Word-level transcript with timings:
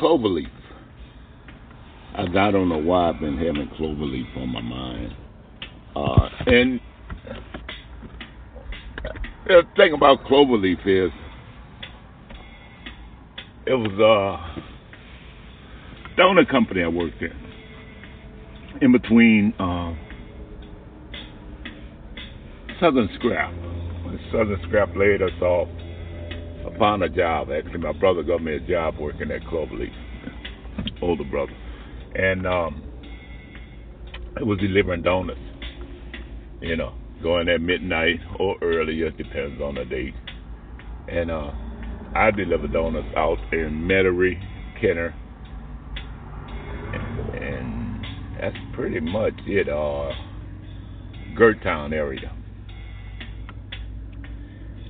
Cloverleaf. 0.00 0.50
I, 2.14 2.22
I 2.22 2.50
don't 2.50 2.68
know 2.68 2.78
why 2.78 3.10
I've 3.10 3.20
been 3.20 3.36
having 3.36 3.68
Cloverleaf 3.78 4.36
on 4.36 4.48
my 4.48 4.62
mind. 4.62 5.14
Uh, 5.94 6.28
and 6.46 6.80
the 9.46 9.62
thing 9.76 9.92
about 9.92 10.24
Cloverleaf 10.24 10.86
is, 10.86 11.12
it 13.66 13.74
was 13.74 13.92
a 13.98 14.70
the 16.16 16.22
only 16.22 16.44
company 16.44 16.82
I 16.82 16.88
worked 16.88 17.22
in. 17.22 17.32
In 18.82 18.92
between 18.92 19.54
uh, 19.58 19.94
Southern 22.80 23.08
Scrap. 23.14 23.52
Southern 24.32 24.60
Scrap 24.66 24.94
laid 24.96 25.22
us 25.22 25.30
off, 25.40 25.68
Found 26.78 27.02
a 27.02 27.08
job. 27.08 27.48
Actually, 27.50 27.78
my 27.78 27.92
brother 27.92 28.22
got 28.22 28.42
me 28.42 28.54
a 28.54 28.60
job 28.60 28.94
working 28.98 29.30
at 29.30 29.42
Cloverleaf, 29.42 29.92
older 31.02 31.24
brother. 31.24 31.52
And 32.14 32.46
um, 32.46 32.82
it 34.36 34.46
was 34.46 34.58
delivering 34.58 35.02
donuts. 35.02 35.40
You 36.60 36.76
know, 36.76 36.94
going 37.22 37.48
at 37.48 37.60
midnight 37.60 38.20
or 38.38 38.56
earlier, 38.62 39.10
depends 39.10 39.60
on 39.60 39.74
the 39.74 39.84
date. 39.84 40.14
And 41.08 41.30
uh, 41.30 41.50
I 42.14 42.30
deliver 42.30 42.66
donuts 42.66 43.08
out 43.16 43.38
in 43.52 43.86
Metairie, 43.86 44.40
Kenner, 44.80 45.14
and, 46.94 47.42
and 47.42 48.06
that's 48.40 48.56
pretty 48.74 49.00
much 49.00 49.34
it. 49.46 49.68
Uh, 49.68 50.10
Gertown 51.36 51.92
area. 51.92 52.32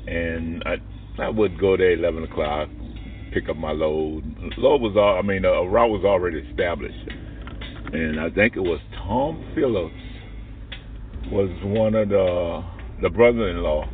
And 0.06 0.62
I 0.66 0.76
I 1.20 1.28
would 1.28 1.60
go 1.60 1.76
there 1.76 1.92
eleven 1.92 2.24
o'clock, 2.24 2.68
pick 3.32 3.48
up 3.48 3.56
my 3.56 3.72
load. 3.72 4.24
Load 4.56 4.80
was 4.80 4.96
all 4.96 5.18
I 5.18 5.22
mean 5.22 5.44
a 5.44 5.62
route 5.68 5.90
was 5.90 6.04
already 6.04 6.38
established, 6.38 7.08
and 7.92 8.18
I 8.20 8.30
think 8.30 8.56
it 8.56 8.60
was 8.60 8.80
Tom 8.96 9.52
Phillips 9.54 9.94
was 11.30 11.50
one 11.64 11.94
of 11.94 12.08
the 12.08 12.64
the 13.02 13.10
brother-in-law. 13.10 13.84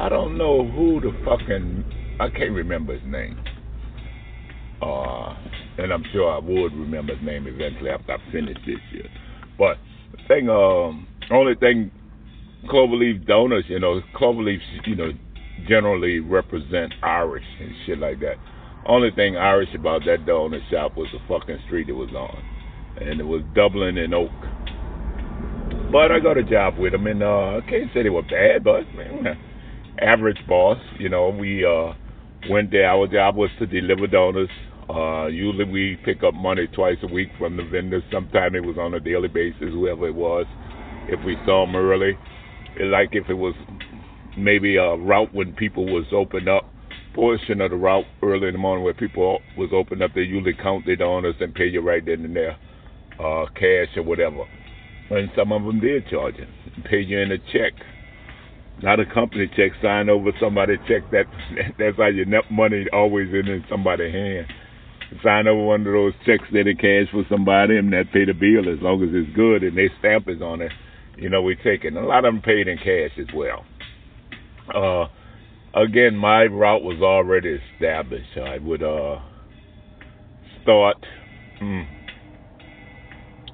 I 0.00 0.08
don't 0.08 0.38
know 0.38 0.66
who 0.66 1.00
the 1.00 1.12
fucking 1.24 1.84
I 2.20 2.28
can't 2.28 2.52
remember 2.52 2.98
his 2.98 3.02
name. 3.10 3.38
Uh, 4.82 5.34
and 5.78 5.92
I'm 5.92 6.04
sure 6.12 6.30
I 6.30 6.38
would 6.38 6.72
remember 6.72 7.14
his 7.14 7.24
name 7.24 7.46
eventually 7.46 7.90
after 7.90 8.12
I 8.12 8.32
finish 8.32 8.56
this 8.66 8.80
year. 8.92 9.08
But 9.58 9.76
the 10.12 10.18
thing, 10.28 10.48
um, 10.48 11.06
only 11.30 11.54
thing, 11.54 11.90
Cloverleaf 12.66 13.26
donuts, 13.26 13.66
you 13.68 13.78
know, 13.78 14.00
Cloverleaf, 14.14 14.58
you 14.86 14.96
know, 14.96 15.10
generally 15.68 16.20
represent 16.20 16.92
Irish 17.02 17.44
and 17.60 17.72
shit 17.86 17.98
like 17.98 18.20
that. 18.20 18.36
Only 18.86 19.10
thing 19.10 19.36
Irish 19.36 19.68
about 19.74 20.02
that 20.06 20.24
donut 20.26 20.68
shop 20.70 20.96
was 20.96 21.08
the 21.12 21.18
fucking 21.28 21.58
street 21.66 21.88
it 21.88 21.92
was 21.92 22.10
on, 22.10 22.42
and 23.00 23.20
it 23.20 23.24
was 23.24 23.42
Dublin 23.54 23.98
and 23.98 24.14
Oak. 24.14 24.30
But 25.92 26.12
I 26.12 26.20
got 26.20 26.38
a 26.38 26.42
job 26.42 26.78
with 26.78 26.92
them, 26.92 27.06
and 27.06 27.22
uh, 27.22 27.58
I 27.58 27.60
can't 27.68 27.90
say 27.92 28.02
they 28.02 28.10
were 28.10 28.22
bad, 28.22 28.64
but 28.64 28.82
man, 28.94 29.36
average 30.00 30.38
boss. 30.48 30.78
You 30.98 31.08
know, 31.08 31.28
we 31.28 31.64
uh, 31.64 31.92
went 32.48 32.70
there. 32.70 32.88
Our 32.88 33.06
job 33.06 33.36
was 33.36 33.50
to 33.58 33.66
deliver 33.66 34.06
donuts. 34.06 34.52
Uh, 34.88 35.26
usually 35.26 35.64
we 35.64 35.98
pick 36.04 36.22
up 36.22 36.34
money 36.34 36.66
twice 36.68 36.96
a 37.02 37.06
week 37.06 37.28
from 37.38 37.56
the 37.56 37.64
vendors. 37.64 38.02
Sometimes 38.10 38.54
it 38.56 38.64
was 38.64 38.76
on 38.78 38.94
a 38.94 39.00
daily 39.00 39.28
basis, 39.28 39.70
whoever 39.72 40.08
it 40.08 40.14
was. 40.14 40.46
If 41.08 41.24
we 41.24 41.36
saw 41.44 41.66
them 41.66 41.76
early, 41.76 42.16
like 42.80 43.10
if 43.12 43.28
it 43.28 43.34
was 43.34 43.54
maybe 44.36 44.76
a 44.76 44.96
route 44.96 45.34
when 45.34 45.52
people 45.54 45.86
was 45.86 46.06
opened 46.12 46.48
up, 46.48 46.64
portion 47.14 47.60
of 47.60 47.70
the 47.70 47.76
route 47.76 48.04
early 48.22 48.48
in 48.48 48.54
the 48.54 48.58
morning 48.58 48.84
where 48.84 48.94
people 48.94 49.40
was 49.56 49.70
opened 49.72 50.02
up, 50.02 50.12
they 50.14 50.22
usually 50.22 50.54
count 50.54 50.86
their 50.86 50.96
donuts 50.96 51.38
and 51.40 51.54
pay 51.54 51.66
you 51.66 51.80
right 51.80 52.04
then 52.04 52.24
and 52.24 52.36
there, 52.36 52.56
uh, 53.18 53.46
cash 53.54 53.96
or 53.96 54.02
whatever. 54.02 54.44
And 55.10 55.28
some 55.36 55.52
of 55.52 55.64
them 55.64 55.80
did 55.80 56.08
charge 56.08 56.36
you, 56.38 56.46
pay 56.88 57.00
you 57.00 57.18
in 57.18 57.32
a 57.32 57.38
check. 57.38 57.72
Not 58.82 59.00
a 59.00 59.04
company 59.04 59.50
check, 59.56 59.72
sign 59.82 60.08
over 60.08 60.30
somebody 60.40 60.76
check. 60.88 61.10
That 61.10 61.26
that's 61.78 61.96
how 61.98 62.06
your 62.06 62.24
net 62.24 62.50
money 62.50 62.86
always 62.92 63.28
in 63.28 63.48
in 63.48 63.64
somebody's 63.68 64.12
hand. 64.12 64.46
Sign 65.22 65.48
over 65.48 65.64
one 65.64 65.80
of 65.80 65.92
those 65.92 66.14
checks 66.24 66.44
that 66.52 66.68
it 66.68 66.78
cash 66.78 67.10
for 67.10 67.24
somebody 67.28 67.76
and 67.76 67.92
that 67.92 68.12
pay 68.12 68.24
the 68.24 68.32
bill 68.32 68.72
as 68.72 68.80
long 68.80 69.02
as 69.02 69.10
it's 69.12 69.34
good 69.34 69.64
and 69.64 69.76
they 69.76 69.90
stamp 69.98 70.28
is 70.28 70.40
on 70.40 70.62
it. 70.62 70.70
You 71.16 71.28
know, 71.28 71.42
we 71.42 71.56
take 71.56 71.84
it. 71.84 71.88
And 71.88 71.98
a 71.98 72.06
lot 72.06 72.24
of 72.24 72.32
them 72.32 72.40
paid 72.40 72.68
in 72.68 72.78
cash 72.78 73.18
as 73.18 73.26
well. 73.34 73.64
Uh, 74.74 75.08
again, 75.74 76.16
my 76.16 76.44
route 76.44 76.82
was 76.82 77.00
already 77.02 77.58
established. 77.74 78.36
I 78.36 78.58
would 78.58 78.82
uh, 78.82 79.18
start. 80.62 80.96
Hmm, 81.58 81.82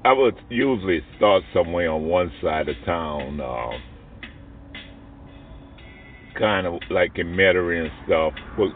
I 0.05 0.12
would 0.12 0.37
usually 0.49 1.00
start 1.16 1.43
somewhere 1.53 1.91
on 1.91 2.05
one 2.05 2.31
side 2.41 2.69
of 2.69 2.76
town, 2.84 3.41
uh, 3.41 3.71
kind 6.38 6.66
of 6.66 6.75
like 6.91 7.12
in 7.16 7.28
Metairie 7.28 7.82
and 7.82 7.91
stuff. 8.06 8.32
Put 8.56 8.71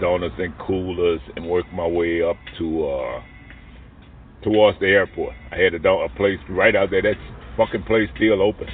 donuts 0.00 0.34
in 0.38 0.54
coolers 0.64 1.20
and 1.36 1.48
work 1.48 1.66
my 1.72 1.86
way 1.86 2.22
up 2.22 2.36
to 2.58 2.86
uh, 2.86 3.22
towards 4.42 4.78
the 4.78 4.86
airport. 4.86 5.34
I 5.50 5.56
had 5.56 5.74
a, 5.74 5.88
a 5.88 6.08
place 6.16 6.38
right 6.48 6.76
out 6.76 6.90
there. 6.90 7.02
That 7.02 7.16
fucking 7.56 7.82
place 7.84 8.08
still 8.16 8.40
open, 8.40 8.68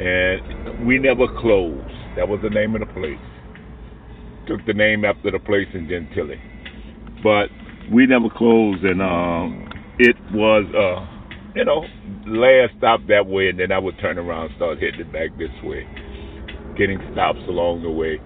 and 0.00 0.86
we 0.86 0.98
never 0.98 1.26
closed. 1.40 1.97
That 2.16 2.28
was 2.28 2.40
the 2.42 2.50
name 2.50 2.74
of 2.74 2.80
the 2.80 2.92
place. 2.92 3.18
Took 4.46 4.64
the 4.66 4.74
name 4.74 5.04
after 5.04 5.30
the 5.30 5.38
place 5.38 5.68
in 5.74 5.88
Gentilly, 5.88 6.40
but 7.22 7.48
we 7.92 8.06
never 8.06 8.28
closed, 8.30 8.84
and 8.84 9.02
uh, 9.02 9.48
it 9.98 10.16
was. 10.32 10.64
Uh, 10.74 11.14
you 11.54 11.64
know, 11.64 11.82
last 12.26 12.74
stop 12.78 13.00
that 13.08 13.26
way, 13.26 13.48
and 13.48 13.58
then 13.58 13.72
I 13.72 13.78
would 13.78 13.98
turn 13.98 14.18
around 14.18 14.46
and 14.46 14.56
start 14.56 14.78
heading 14.78 15.10
back 15.10 15.36
this 15.38 15.50
way, 15.64 15.86
getting 16.76 16.98
stops 17.12 17.40
along 17.48 17.82
the 17.82 17.90
way. 17.90 18.20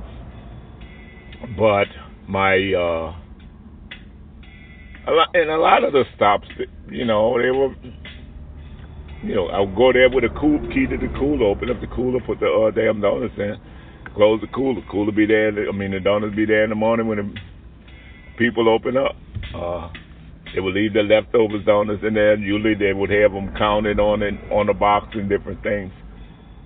But 1.56 1.88
my, 2.28 2.56
uh, 2.76 3.16
a 5.08 5.12
lot, 5.12 5.28
and 5.34 5.50
a 5.50 5.56
lot 5.56 5.82
of 5.82 5.92
the 5.92 6.04
stops, 6.14 6.46
you 6.90 7.06
know, 7.06 7.40
they 7.40 7.50
were, 7.50 7.74
you 9.24 9.34
know, 9.34 9.46
I'll 9.46 9.74
go 9.74 9.92
there 9.92 10.10
with 10.10 10.24
a 10.24 10.40
cool 10.40 10.58
key 10.68 10.86
to 10.86 10.98
the 10.98 11.12
cooler, 11.18 11.46
open 11.46 11.70
up 11.70 11.80
the 11.80 11.86
cooler, 11.86 12.20
put 12.20 12.38
the 12.40 12.46
uh, 12.46 12.70
damn 12.70 13.00
donuts 13.00 13.34
in, 13.38 13.56
close 14.14 14.40
the 14.40 14.46
cooler. 14.48 14.82
Cooler 14.90 15.12
be 15.12 15.26
there. 15.26 15.68
I 15.68 15.72
mean, 15.72 15.92
the 15.92 16.00
donuts 16.00 16.34
be 16.34 16.46
there 16.46 16.64
in 16.64 16.70
the 16.70 16.76
morning 16.76 17.08
when 17.08 17.18
the 17.18 17.34
people 18.38 18.68
open 18.68 18.96
up. 18.96 19.16
Uh, 19.54 19.90
they 20.54 20.60
would 20.60 20.74
leave 20.74 20.92
the 20.92 21.02
leftovers 21.02 21.64
donuts 21.64 22.02
in 22.06 22.14
there. 22.14 22.36
Usually 22.36 22.74
they 22.74 22.92
would 22.92 23.10
have 23.10 23.32
them 23.32 23.54
counted 23.56 23.98
on 23.98 24.22
it 24.22 24.34
on 24.50 24.66
the 24.66 24.74
box 24.74 25.08
and 25.14 25.28
different 25.28 25.62
things. 25.62 25.92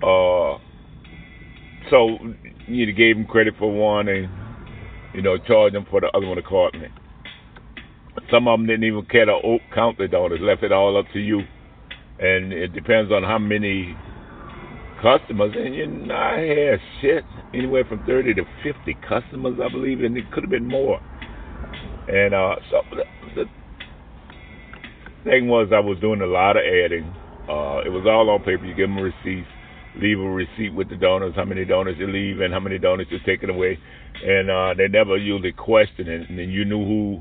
Uh, 0.03 0.59
so 1.91 2.19
you 2.67 2.93
gave 2.93 3.17
them 3.17 3.27
credit 3.27 3.55
for 3.59 3.71
one 3.71 4.09
and 4.09 4.29
you 5.15 5.23
know 5.23 5.39
charge 5.39 5.73
them 5.73 5.87
for 5.89 6.01
the 6.01 6.09
other 6.09 6.27
one 6.27 6.39
accordingly. 6.39 6.89
Some 8.31 8.49
of 8.49 8.59
them 8.59 8.67
didn't 8.67 8.85
even 8.85 9.05
care 9.07 9.27
to 9.27 9.59
count 9.73 9.99
the 9.99 10.09
donuts; 10.09 10.43
left 10.43 10.63
it 10.63 10.73
all 10.73 10.97
up 10.97 11.07
to 11.13 11.21
you. 11.21 11.43
And 12.19 12.53
it 12.53 12.73
depends 12.73 13.13
on 13.13 13.23
how 13.23 13.39
many 13.39 13.95
customers. 15.03 15.53
And 15.57 15.75
you 15.75 15.87
know, 15.87 16.15
I 16.15 16.41
had 16.41 16.81
shit 17.01 17.25
anywhere 17.55 17.85
from 17.85 18.05
thirty 18.07 18.35
to 18.35 18.43
fifty 18.63 18.97
customers, 19.09 19.59
I 19.63 19.71
believe, 19.71 20.01
and 20.01 20.17
it 20.17 20.31
could 20.33 20.45
have 20.45 20.51
been 20.51 20.69
more. 20.69 21.01
And 22.09 22.35
uh, 22.35 22.57
so 22.71 22.83
the, 22.91 23.05
the 23.35 23.45
thing 25.25 25.49
was 25.49 25.69
I 25.75 25.81
was 25.81 25.99
doing 26.01 26.21
a 26.21 26.27
lot 26.27 26.57
of 26.57 26.63
adding. 26.63 27.05
Uh, 27.49 27.83
it 27.85 27.91
was 27.91 28.07
all 28.07 28.31
on 28.31 28.41
paper. 28.41 28.65
You 28.65 28.75
give 28.75 28.89
them 28.89 28.99
receipts, 28.99 29.49
leave 30.01 30.19
a 30.19 30.23
receipt 30.23 30.75
with 30.75 30.89
the 30.89 30.97
donors, 30.97 31.35
how 31.37 31.45
many 31.45 31.65
donors 31.65 31.97
you 31.99 32.07
leave, 32.07 32.41
and 32.41 32.53
how 32.53 32.61
many 32.61 32.79
donors 32.79 33.07
you're 33.11 33.21
taking 33.27 33.51
away. 33.51 33.79
And 34.25 34.51
uh, 34.51 34.75
they 34.77 34.89
never 34.89 35.17
usually 35.17 35.53
question 35.53 36.09
it. 36.09 36.29
And 36.29 36.39
then 36.39 36.51
you 36.51 36.65
knew 36.65 36.85
who 36.85 37.21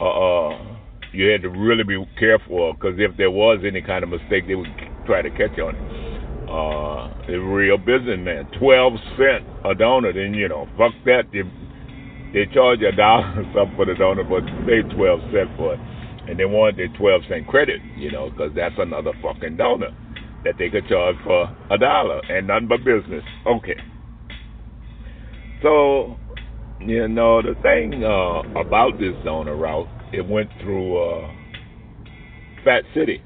uh, 0.00 0.48
uh, 0.50 0.76
you 1.12 1.28
had 1.28 1.42
to 1.42 1.48
really 1.48 1.84
be 1.84 2.02
careful 2.18 2.72
because 2.74 2.94
if 2.98 3.16
there 3.16 3.30
was 3.30 3.60
any 3.66 3.82
kind 3.82 4.04
of 4.04 4.10
mistake, 4.10 4.46
they 4.46 4.54
would 4.54 4.68
try 5.06 5.22
to 5.22 5.30
catch 5.30 5.58
on 5.58 5.74
it. 5.74 6.07
Uh, 6.48 7.12
it's 7.28 7.44
real 7.44 7.78
business, 7.78 8.18
man. 8.18 8.48
Twelve 8.58 8.94
cent 9.16 9.44
a 9.64 9.74
donut, 9.74 10.16
and 10.16 10.34
you 10.34 10.48
know, 10.48 10.66
fuck 10.78 10.92
that. 11.04 11.24
They, 11.32 11.42
they 12.32 12.46
charge 12.52 12.80
you 12.80 12.88
a 12.88 12.92
dollar 12.92 13.34
something 13.54 13.76
for 13.76 13.86
the 13.86 13.92
donut, 13.92 14.28
but 14.28 14.44
they 14.66 14.82
twelve 14.96 15.20
cent 15.32 15.50
for 15.56 15.74
it 15.74 15.80
and 16.28 16.38
they 16.38 16.44
wanted 16.44 16.76
their 16.76 16.98
12 16.98 17.22
cent 17.28 17.46
credit, 17.46 17.80
you 17.96 18.12
know, 18.12 18.28
because 18.30 18.52
that's 18.54 18.74
another 18.78 19.12
fucking 19.22 19.56
donut 19.56 19.94
that 20.44 20.54
they 20.58 20.68
could 20.68 20.86
charge 20.86 21.16
for 21.24 21.56
a 21.70 21.78
dollar 21.78 22.20
and 22.28 22.46
nothing 22.46 22.68
but 22.68 22.84
business. 22.84 23.24
Okay. 23.46 23.76
So, 25.62 26.18
you 26.80 27.08
know, 27.08 27.40
the 27.40 27.54
thing 27.62 28.04
uh, 28.04 28.60
about 28.60 28.98
this 28.98 29.14
donut 29.24 29.58
route, 29.58 29.88
it 30.12 30.26
went 30.26 30.50
through 30.60 30.98
uh, 30.98 31.32
Fat 32.62 32.84
City. 32.94 33.22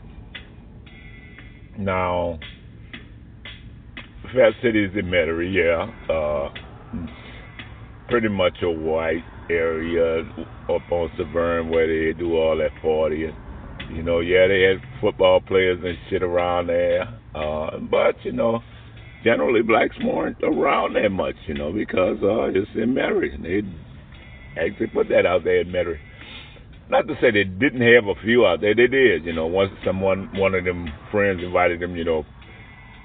Now, 1.77 2.39
Fat 4.33 4.53
City 4.63 4.85
is 4.85 4.93
in 4.95 5.07
Metairie, 5.07 5.53
yeah. 5.53 6.15
Uh, 6.15 6.49
pretty 8.09 8.29
much 8.29 8.57
a 8.63 8.71
white 8.71 9.25
area 9.51 10.21
up 10.71 10.91
on 10.91 11.11
Severn 11.19 11.69
where 11.69 11.87
they 11.87 12.19
do 12.19 12.37
all 12.37 12.57
that 12.57 12.71
40. 12.81 13.27
And, 13.27 13.97
you 13.97 14.03
know, 14.03 14.21
yeah, 14.21 14.47
they 14.49 14.63
had 14.63 15.01
football 15.03 15.41
players 15.41 15.81
and 15.85 15.99
shit 16.09 16.23
around 16.23 16.69
there. 16.69 17.03
Uh, 17.35 17.79
but, 17.91 18.15
you 18.25 18.33
know, 18.33 18.61
generally 19.23 19.63
blacks 19.63 19.97
weren't 20.03 20.43
around 20.43 20.95
that 20.95 21.11
much, 21.11 21.37
you 21.47 21.55
know, 21.55 21.71
because 21.71 22.17
uh, 22.23 22.49
it's 22.49 22.71
in 22.75 22.95
Metairie. 22.95 23.43
They 23.43 23.63
actually 24.59 24.87
put 24.87 25.09
that 25.11 25.27
out 25.27 25.45
there 25.45 25.61
in 25.61 25.69
Metairie. 25.69 26.01
Not 26.89 27.07
to 27.09 27.15
say 27.21 27.31
they 27.31 27.45
didn't 27.45 27.81
have 27.81 28.05
a 28.05 28.21
few 28.25 28.47
out 28.47 28.61
there. 28.63 28.75
They 28.75 28.87
did, 28.87 29.25
you 29.25 29.33
know. 29.33 29.47
Once 29.47 29.73
someone, 29.85 30.29
one 30.39 30.55
of 30.55 30.65
them 30.65 30.89
friends 31.11 31.41
invited 31.43 31.81
them, 31.81 31.97
you 31.97 32.05
know, 32.05 32.25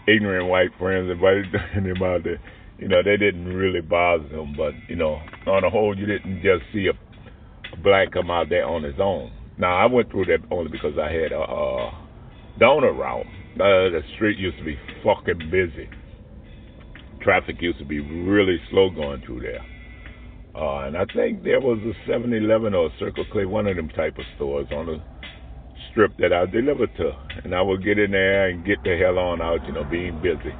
ignorant 0.07 0.47
white 0.47 0.71
friends 0.79 1.11
invited 1.11 1.45
them 1.75 2.03
out 2.03 2.23
there 2.23 2.39
you 2.77 2.87
know, 2.87 3.01
they 3.03 3.17
didn't 3.17 3.47
really 3.47 3.81
bother 3.81 4.27
them. 4.29 4.53
But, 4.55 4.73
you 4.87 4.95
know, 4.95 5.19
on 5.47 5.63
the 5.63 5.69
whole, 5.69 5.97
you 5.97 6.05
didn't 6.05 6.41
just 6.41 6.63
see 6.73 6.87
a, 6.87 7.73
a 7.73 7.77
black 7.77 8.11
come 8.11 8.29
out 8.29 8.49
there 8.49 8.65
on 8.65 8.83
his 8.83 8.99
own. 8.99 9.31
Now, 9.57 9.75
I 9.75 9.85
went 9.87 10.11
through 10.11 10.25
that 10.25 10.39
only 10.51 10.71
because 10.71 10.93
I 11.01 11.11
had 11.11 11.31
a, 11.31 11.39
a 11.39 12.07
donor 12.59 12.93
route. 12.93 13.25
Uh, 13.55 13.89
the 13.89 14.01
street 14.15 14.37
used 14.37 14.57
to 14.59 14.63
be 14.63 14.77
fucking 15.03 15.49
busy. 15.49 15.89
Traffic 17.21 17.55
used 17.59 17.79
to 17.79 17.85
be 17.85 17.99
really 17.99 18.57
slow 18.69 18.91
going 18.91 19.23
through 19.25 19.41
there. 19.41 19.65
Uh, 20.55 20.85
and 20.85 20.97
I 20.97 21.05
think 21.13 21.43
there 21.43 21.59
was 21.59 21.79
a 21.79 22.09
7-Eleven 22.09 22.73
or 22.73 22.87
a 22.87 22.99
Circle 22.99 23.25
K, 23.33 23.45
one 23.45 23.67
of 23.67 23.75
them 23.75 23.89
type 23.89 24.17
of 24.17 24.25
stores 24.35 24.67
on 24.71 24.85
the 24.85 25.01
strip 25.91 26.17
that 26.17 26.33
I 26.33 26.45
delivered 26.45 26.95
to. 26.97 27.11
And 27.43 27.53
I 27.53 27.61
would 27.61 27.83
get 27.83 27.99
in 27.99 28.11
there 28.11 28.49
and 28.49 28.65
get 28.65 28.83
the 28.83 28.97
hell 28.97 29.19
on 29.19 29.41
out, 29.41 29.65
you 29.65 29.73
know, 29.73 29.83
being 29.83 30.21
busy. 30.21 30.53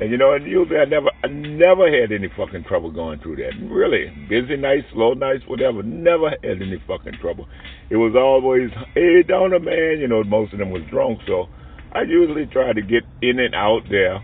And 0.00 0.10
you 0.10 0.18
know, 0.18 0.32
and 0.32 0.44
usually 0.44 0.78
I 0.78 0.86
never, 0.86 1.10
I 1.22 1.28
never 1.28 1.86
had 1.86 2.10
any 2.10 2.28
fucking 2.36 2.64
trouble 2.64 2.90
going 2.90 3.20
through 3.20 3.36
that. 3.36 3.52
Really, 3.70 4.10
busy 4.28 4.56
nights, 4.56 4.86
slow 4.92 5.14
nights, 5.14 5.44
whatever. 5.46 5.84
Never 5.84 6.30
had 6.30 6.60
any 6.60 6.82
fucking 6.86 7.18
trouble. 7.20 7.46
It 7.90 7.96
was 7.96 8.14
always, 8.18 8.70
hey, 8.94 9.22
donor 9.22 9.60
man. 9.60 10.00
You 10.00 10.08
know, 10.08 10.24
most 10.24 10.52
of 10.52 10.58
them 10.58 10.70
was 10.70 10.82
drunk, 10.90 11.20
so 11.28 11.46
I 11.92 12.02
usually 12.02 12.46
try 12.46 12.72
to 12.72 12.82
get 12.82 13.04
in 13.22 13.38
and 13.38 13.54
out 13.54 13.82
there 13.88 14.16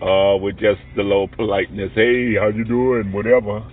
uh, 0.00 0.36
with 0.38 0.54
just 0.54 0.80
the 0.96 1.02
low 1.02 1.26
politeness. 1.28 1.92
Hey, 1.94 2.34
how 2.40 2.48
you 2.48 2.64
doing? 2.64 3.12
Whatever. 3.12 3.68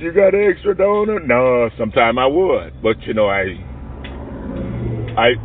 You 0.00 0.10
got 0.10 0.34
extra 0.34 0.76
donor? 0.76 1.20
No, 1.20 1.70
sometime 1.78 2.18
I 2.18 2.26
would, 2.26 2.82
but 2.82 3.00
you 3.06 3.14
know, 3.14 3.28
I 3.28 3.54
I 5.16 5.36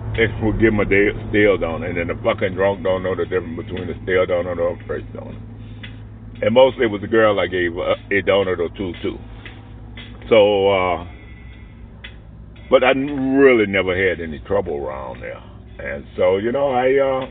would 0.44 0.60
give 0.60 0.72
them 0.72 0.80
a 0.80 0.86
stale 1.30 1.58
donor, 1.58 1.88
and 1.88 1.98
then 1.98 2.08
the 2.08 2.16
fucking 2.24 2.56
drunk 2.56 2.84
don't 2.84 3.04
know 3.04 3.16
the 3.16 3.26
difference 3.26 3.58
between 3.58 3.90
a 3.90 3.96
stale 4.04 4.26
donut 4.26 4.58
or 4.58 4.80
a 4.80 4.86
fresh 4.88 5.04
donut. 5.14 5.36
And 6.42 6.54
mostly 6.54 6.86
it 6.86 6.92
was 6.92 7.02
a 7.04 7.08
girl 7.08 7.40
I 7.40 7.48
gave 7.48 7.76
a, 7.76 7.96
a 8.16 8.22
donor 8.22 8.56
or 8.56 8.70
two 8.78 8.94
to. 9.04 9.18
So, 10.30 10.70
uh, 10.72 11.08
but 12.70 12.84
I 12.84 12.92
really 12.92 13.66
never 13.66 13.96
had 13.96 14.22
any 14.22 14.40
trouble 14.40 14.76
around 14.76 15.22
there. 15.22 15.42
And 15.80 16.06
so, 16.16 16.38
you 16.38 16.52
know, 16.52 16.70
I 16.72 16.98
uh, 17.00 17.28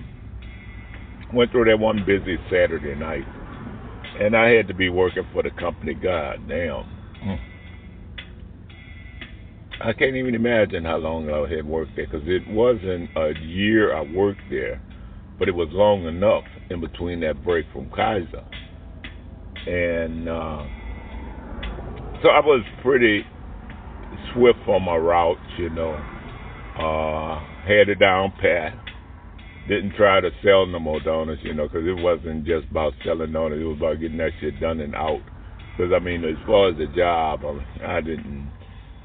went 1.32 1.53
through 1.53 1.67
that 1.67 1.79
one 1.79 2.05
busy 2.06 2.37
Saturday 2.50 2.94
night, 2.94 3.25
and 4.21 4.37
I 4.37 4.50
had 4.50 4.69
to 4.69 4.75
be 4.75 4.89
working 4.89 5.25
for 5.32 5.43
the 5.43 5.50
company. 5.50 5.94
God 5.94 6.49
damn. 6.49 6.85
Mm. 7.25 7.39
I 9.78 9.93
can't 9.93 10.17
even 10.17 10.34
imagine 10.34 10.84
how 10.84 10.96
long 10.96 11.31
I 11.31 11.55
had 11.55 11.67
worked 11.67 11.96
there 11.96 12.06
because 12.06 12.26
it 12.26 12.49
wasn't 12.49 13.11
a 13.17 13.32
year 13.44 13.94
I 13.94 14.02
worked 14.02 14.40
there, 14.49 14.81
but 15.38 15.49
it 15.49 15.55
was 15.55 15.69
long 15.73 16.06
enough 16.06 16.44
in 16.70 16.81
between 16.81 17.20
that 17.20 17.44
break 17.44 17.67
from 17.73 17.90
Kaiser. 17.90 18.44
And 19.67 20.28
uh, 20.28 20.64
so 22.23 22.28
I 22.31 22.40
was 22.40 22.64
pretty 22.82 23.23
swift 24.32 24.61
on 24.67 24.82
my 24.82 24.96
route, 24.96 25.37
you 25.58 25.69
know. 25.70 25.93
Uh, 26.79 27.40
had 27.67 27.87
down 27.99 28.32
pat. 28.40 28.72
Didn't 29.69 29.94
try 29.96 30.20
to 30.20 30.31
sell 30.44 30.67
no 30.67 30.79
more 30.79 31.00
donuts, 31.00 31.40
you 31.43 31.52
know, 31.52 31.67
because 31.67 31.87
it 31.87 32.00
wasn't 32.00 32.46
just 32.46 32.70
about 32.70 32.93
selling 33.05 33.32
donuts. 33.32 33.61
It 33.61 33.64
was 33.64 33.79
about 33.79 34.00
getting 34.00 34.19
that 34.19 34.31
shit 34.40 34.61
done 34.61 34.81
and 34.81 34.94
out. 34.94 35.20
Because, 35.76 35.93
I 35.94 35.99
mean, 35.99 36.25
as 36.25 36.37
far 36.46 36.70
as 36.70 36.76
the 36.79 36.87
job, 36.96 37.40
I, 37.44 37.96
I 37.96 38.00
didn't 38.00 38.49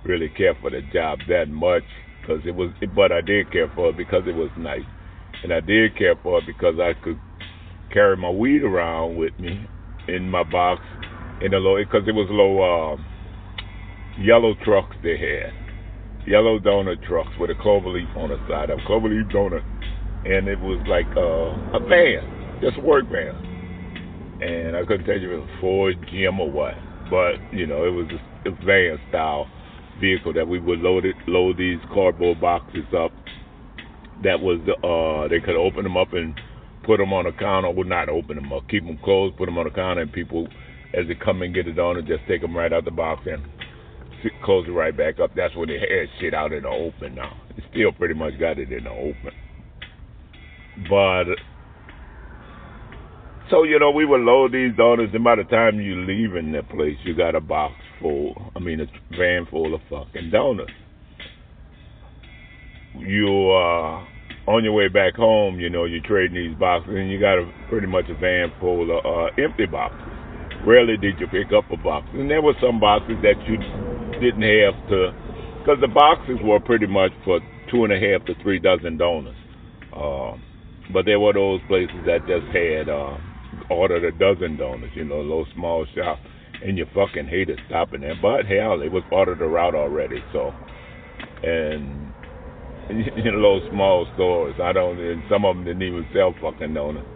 really 0.04 0.30
care 0.30 0.56
for 0.62 0.70
the 0.70 0.82
job 0.94 1.20
that 1.28 1.50
much 1.50 1.84
because 2.22 2.42
it 2.46 2.56
was, 2.56 2.72
but 2.96 3.12
I 3.12 3.22
did 3.22 3.52
care 3.52 3.72
for 3.76 3.90
it 3.90 3.98
because 3.98 4.24
it 4.28 4.36
was 4.36 4.50
nice, 4.58 4.86
and 5.44 5.54
I 5.54 5.60
did 5.60 5.98
care 5.98 6.16
for 6.22 6.40
it 6.40 6.46
because 6.46 6.76
I 6.80 6.94
could 7.04 7.20
carry 7.94 8.18
my 8.18 8.30
weed 8.30 8.64
around 8.64 9.18
with 9.18 9.38
me 9.40 9.68
in 10.08 10.30
my 10.30 10.44
box 10.44 10.82
in 11.42 11.52
the 11.52 11.58
low 11.58 11.78
because 11.78 12.08
it 12.08 12.14
was 12.14 12.28
low 12.30 12.62
uh, 12.62 12.98
yellow 14.22 14.54
trucks 14.64 14.96
they 15.04 15.18
had, 15.18 15.54
yellow 16.28 16.60
donut 16.60 17.06
trucks 17.08 17.32
with 17.40 17.50
a 17.50 17.56
clover 17.62 17.90
leaf 17.90 18.10
on 18.16 18.30
the 18.30 18.38
side, 18.48 18.70
a 18.70 18.78
clover 18.86 19.10
leaf 19.10 19.28
donut, 19.34 19.66
and 20.26 20.48
it 20.48 20.60
was 20.60 20.82
like 20.88 21.10
uh, 21.18 21.78
a 21.78 21.80
van, 21.88 22.60
just 22.62 22.78
a 22.78 22.82
work 22.82 23.06
van, 23.12 23.36
and 24.42 24.76
I 24.76 24.86
couldn't 24.86 25.06
tell 25.06 25.18
you 25.18 25.34
if 25.34 25.38
it 25.38 25.42
was 25.42 25.58
Ford, 25.60 25.96
GM, 26.14 26.40
or 26.40 26.52
what, 26.52 26.76
but 27.10 27.38
you 27.52 27.68
know 27.68 27.86
it 27.86 27.94
was 27.94 28.08
a, 28.10 28.50
a 28.50 28.52
van 28.66 28.98
style 29.10 29.48
vehicle 30.00 30.34
that 30.34 30.48
we 30.48 30.60
would 30.60 30.80
load 30.80 31.06
it, 31.06 31.16
load 31.28 31.58
these 31.58 31.80
cardboard 31.94 32.40
boxes 32.40 32.86
up. 32.98 33.12
That 34.24 34.40
was 34.40 34.60
uh, 34.84 35.28
they 35.30 35.40
could 35.40 35.56
open 35.56 35.84
them 35.84 35.98
up 35.98 36.14
and 36.14 36.40
put 36.84 36.98
them 36.98 37.14
on 37.14 37.26
a 37.26 37.34
counter. 37.34 37.72
Would 37.72 37.88
not 37.88 38.10
open 38.10 38.36
them 38.36 38.54
up, 38.54 38.70
keep 38.70 38.86
them 38.86 39.00
closed, 39.04 39.38
put 39.38 39.48
them 39.48 39.58
on 39.58 39.68
a 39.68 39.72
counter, 39.72 40.02
and 40.02 40.14
people, 40.14 40.48
as 40.94 41.08
they 41.08 41.16
come 41.16 41.42
and 41.42 41.54
get 41.54 41.68
it 41.68 41.80
on, 41.80 41.98
and 41.98 42.08
just 42.08 42.22
take 42.28 42.42
them 42.42 42.56
right 42.56 42.72
out 42.72 42.86
the 42.86 42.92
box 42.92 43.22
and 43.26 43.44
close 44.44 44.68
it 44.68 44.72
right 44.72 44.96
back 44.96 45.20
up. 45.20 45.32
That's 45.36 45.56
when 45.56 45.70
they 45.70 45.80
had 45.80 46.08
shit 46.20 46.34
out 46.34 46.54
in 46.54 46.64
the 46.64 46.70
open. 46.70 47.16
Now, 47.16 47.36
they 47.56 47.64
still 47.72 47.92
pretty 47.92 48.14
much 48.14 48.40
got 48.40 48.60
it 48.60 48.72
in 48.72 48.84
the 48.84 48.92
open, 48.92 49.34
but 50.88 51.26
so 53.50 53.64
you 53.64 53.80
know, 53.80 53.92
we 53.92 54.06
would 54.06 54.22
load 54.22 54.54
these 54.54 54.76
donuts, 54.78 55.12
and 55.14 55.24
by 55.24 55.36
the 55.36 55.44
time 55.44 55.82
you 55.82 56.06
leaving 56.06 56.52
the 56.52 56.62
place, 56.64 56.98
you 57.04 57.16
got 57.16 57.36
a 57.36 57.42
box 57.42 57.74
full. 58.02 58.52
I 58.56 58.60
mean, 58.60 58.82
a 58.82 58.86
van 59.16 59.46
full 59.50 59.74
of 59.76 59.82
fucking 59.90 60.32
donuts. 60.32 60.72
You 62.98 63.28
uh 63.52 64.06
on 64.48 64.64
your 64.64 64.74
way 64.74 64.88
back 64.88 65.16
home, 65.16 65.60
you 65.60 65.70
know, 65.70 65.86
you're 65.86 66.04
trading 66.04 66.36
these 66.36 66.58
boxes, 66.60 66.94
and 66.96 67.12
you 67.12 67.20
got 67.20 67.38
a 67.38 67.46
pretty 67.70 67.88
much 67.88 68.06
a 68.10 68.16
van 68.16 68.52
full 68.60 68.90
of 68.90 69.06
uh, 69.06 69.42
empty 69.42 69.68
boxes. 69.68 70.02
Rarely 70.66 70.98
did 70.98 71.20
you 71.20 71.28
pick 71.28 71.54
up 71.54 71.70
a 71.72 71.78
box, 71.78 72.08
and 72.14 72.30
there 72.30 72.42
were 72.42 72.56
some 72.60 72.80
boxes 72.80 73.18
that 73.22 73.38
you 73.48 73.58
didn't 74.20 74.42
have 74.42 74.76
to, 74.90 75.14
because 75.60 75.78
the 75.80 75.88
boxes 75.88 76.38
were 76.44 76.60
pretty 76.60 76.88
much 76.88 77.12
for 77.24 77.40
two 77.70 77.84
and 77.86 77.94
a 77.94 78.00
half 78.00 78.26
to 78.26 78.34
three 78.42 78.60
dozen 78.60 78.98
donuts. 78.98 79.38
Uh, 79.96 80.34
but 80.92 81.06
there 81.06 81.20
were 81.20 81.34
those 81.34 81.62
places 81.68 81.96
that 82.06 82.26
just 82.28 82.46
had. 82.54 82.90
Uh, 82.90 83.18
ordered 83.70 84.04
a 84.04 84.12
dozen 84.18 84.58
donuts, 84.58 84.94
you 84.96 85.06
know, 85.06 85.28
those 85.28 85.46
small 85.56 85.86
shop, 85.96 86.20
and 86.64 86.78
you 86.78 86.86
fucking 86.94 87.28
hated 87.28 87.60
stopping 87.68 88.02
there. 88.02 88.16
But 88.22 88.46
hell, 88.46 88.82
it 88.82 88.92
was 88.92 89.04
part 89.10 89.30
of 89.30 89.40
the 89.40 89.46
route 89.46 89.76
already, 89.76 90.24
so. 90.32 90.52
And 91.44 92.14
in 92.90 93.26
little 93.26 93.68
small 93.72 94.08
stores, 94.16 94.56
I 94.62 94.74
don't, 94.74 95.00
and 95.00 95.24
some 95.30 95.46
of 95.46 95.56
them 95.56 95.66
didn't 95.66 95.84
even 95.84 96.06
sell 96.14 96.34
fucking 96.42 96.74
donuts. 96.74 97.08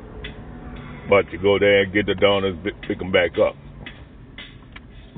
But 1.09 1.31
you 1.31 1.39
go 1.41 1.59
there 1.59 1.83
and 1.83 1.93
get 1.93 2.07
the 2.07 2.15
donuts, 2.15 2.57
pick 2.87 2.99
them 2.99 3.11
back 3.11 3.31
up. 3.37 3.55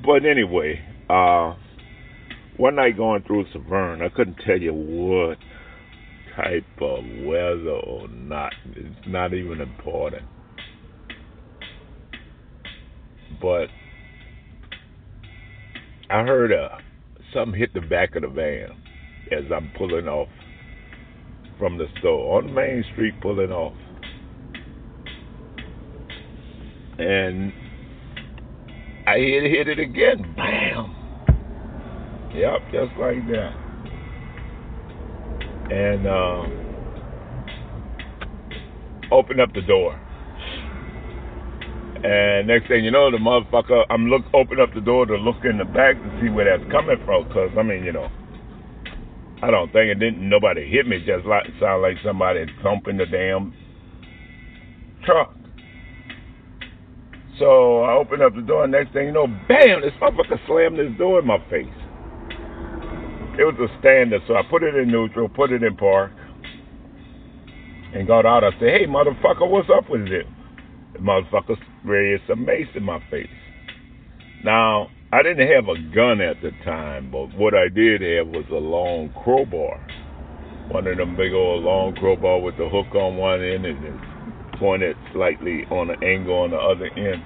But 0.05 0.25
anyway, 0.25 0.79
uh, 1.09 1.55
one 2.57 2.75
night 2.75 2.97
going 2.97 3.23
through 3.23 3.45
Severn, 3.53 4.01
I 4.01 4.09
couldn't 4.09 4.37
tell 4.45 4.59
you 4.59 4.73
what 4.73 5.37
type 6.35 6.65
of 6.81 7.03
weather 7.25 7.79
or 7.83 8.07
not. 8.09 8.53
It's 8.75 9.07
not 9.07 9.33
even 9.33 9.61
important. 9.61 10.23
but 13.41 13.67
I 16.09 16.23
heard 16.23 16.53
uh, 16.53 16.77
something 17.33 17.59
hit 17.59 17.73
the 17.73 17.81
back 17.81 18.15
of 18.15 18.21
the 18.21 18.29
van 18.29 18.69
as 19.29 19.43
I'm 19.53 19.69
pulling 19.77 20.07
off 20.07 20.29
from 21.59 21.77
the 21.77 21.87
store 21.99 22.37
on 22.37 22.53
Main 22.53 22.85
Street, 22.93 23.13
pulling 23.21 23.51
off, 23.51 23.75
and 26.97 27.51
I 29.05 29.17
hit, 29.17 29.43
hit 29.43 29.67
it 29.67 29.79
again, 29.79 30.33
bam. 30.37 30.95
Yep, 32.33 32.61
just 32.71 32.97
like 32.99 33.27
that. 33.27 33.53
And 35.69 36.07
uh, 36.07 36.43
open 39.13 39.41
up 39.41 39.53
the 39.53 39.61
door. 39.61 39.99
And 42.03 42.47
next 42.47 42.67
thing 42.67 42.85
you 42.85 42.91
know, 42.91 43.09
the 43.09 43.17
motherfucker, 43.17 43.85
I'm 43.89 44.07
look 44.07 44.23
open 44.33 44.59
up 44.59 44.73
the 44.73 44.81
door 44.81 45.05
to 45.05 45.15
look 45.15 45.43
in 45.43 45.57
the 45.57 45.65
back 45.65 45.95
to 45.95 46.19
see 46.21 46.29
where 46.29 46.45
that's 46.45 46.69
coming 46.71 46.97
from. 47.05 47.25
Cause 47.33 47.49
I 47.57 47.63
mean, 47.63 47.83
you 47.83 47.91
know, 47.91 48.09
I 49.41 49.51
don't 49.51 49.71
think 49.71 49.89
it 49.89 49.99
didn't. 49.99 50.27
Nobody 50.27 50.69
hit 50.69 50.87
me. 50.87 50.99
Just 50.99 51.25
like 51.25 51.45
sound 51.59 51.81
like 51.81 51.97
somebody 52.03 52.45
thumping 52.63 52.97
the 52.97 53.05
damn 53.05 53.53
truck. 55.05 55.33
So 57.39 57.83
I 57.83 57.93
opened 57.93 58.23
up 58.23 58.33
the 58.33 58.41
door, 58.41 58.63
and 58.63 58.71
next 58.71 58.93
thing 58.93 59.07
you 59.07 59.11
know, 59.11 59.27
bam, 59.27 59.81
this 59.81 59.93
motherfucker 60.01 60.39
slammed 60.47 60.79
this 60.79 60.97
door 60.97 61.19
in 61.19 61.27
my 61.27 61.37
face. 61.49 61.69
It 63.37 63.45
was 63.45 63.53
a 63.61 63.79
standard, 63.79 64.21
so 64.27 64.35
I 64.35 64.41
put 64.49 64.63
it 64.63 64.73
in 64.73 64.89
neutral, 64.89 65.29
put 65.29 65.51
it 65.51 65.61
in 65.61 65.77
park, 65.77 66.11
and 67.93 68.07
got 68.07 68.25
out. 68.25 68.43
I 68.43 68.49
said, 68.59 68.81
hey, 68.81 68.85
motherfucker, 68.87 69.47
what's 69.47 69.69
up 69.69 69.87
with 69.87 70.07
it? 70.07 70.25
The 70.93 70.99
motherfucker 70.99 71.55
sprayed 71.81 72.21
some 72.27 72.45
mace 72.45 72.67
in 72.75 72.83
my 72.83 72.99
face. 73.09 73.27
Now, 74.43 74.89
I 75.11 75.23
didn't 75.23 75.47
have 75.47 75.69
a 75.69 75.79
gun 75.95 76.21
at 76.21 76.41
the 76.41 76.51
time, 76.63 77.11
but 77.11 77.33
what 77.37 77.53
I 77.53 77.69
did 77.73 78.01
have 78.01 78.27
was 78.27 78.45
a 78.51 78.59
long 78.59 79.09
crowbar. 79.23 79.79
One 80.69 80.85
of 80.85 80.97
them 80.97 81.15
big 81.15 81.31
old 81.33 81.63
long 81.63 81.95
crowbar 81.95 82.41
with 82.41 82.57
the 82.57 82.67
hook 82.67 82.93
on 82.93 83.15
one 83.15 83.41
end 83.41 83.65
and 83.65 83.83
it's 83.85 84.59
pointed 84.59 84.97
slightly 85.13 85.63
on 85.71 85.89
an 85.89 86.03
angle 86.03 86.35
on 86.35 86.51
the 86.51 86.57
other 86.57 86.87
end. 86.91 87.23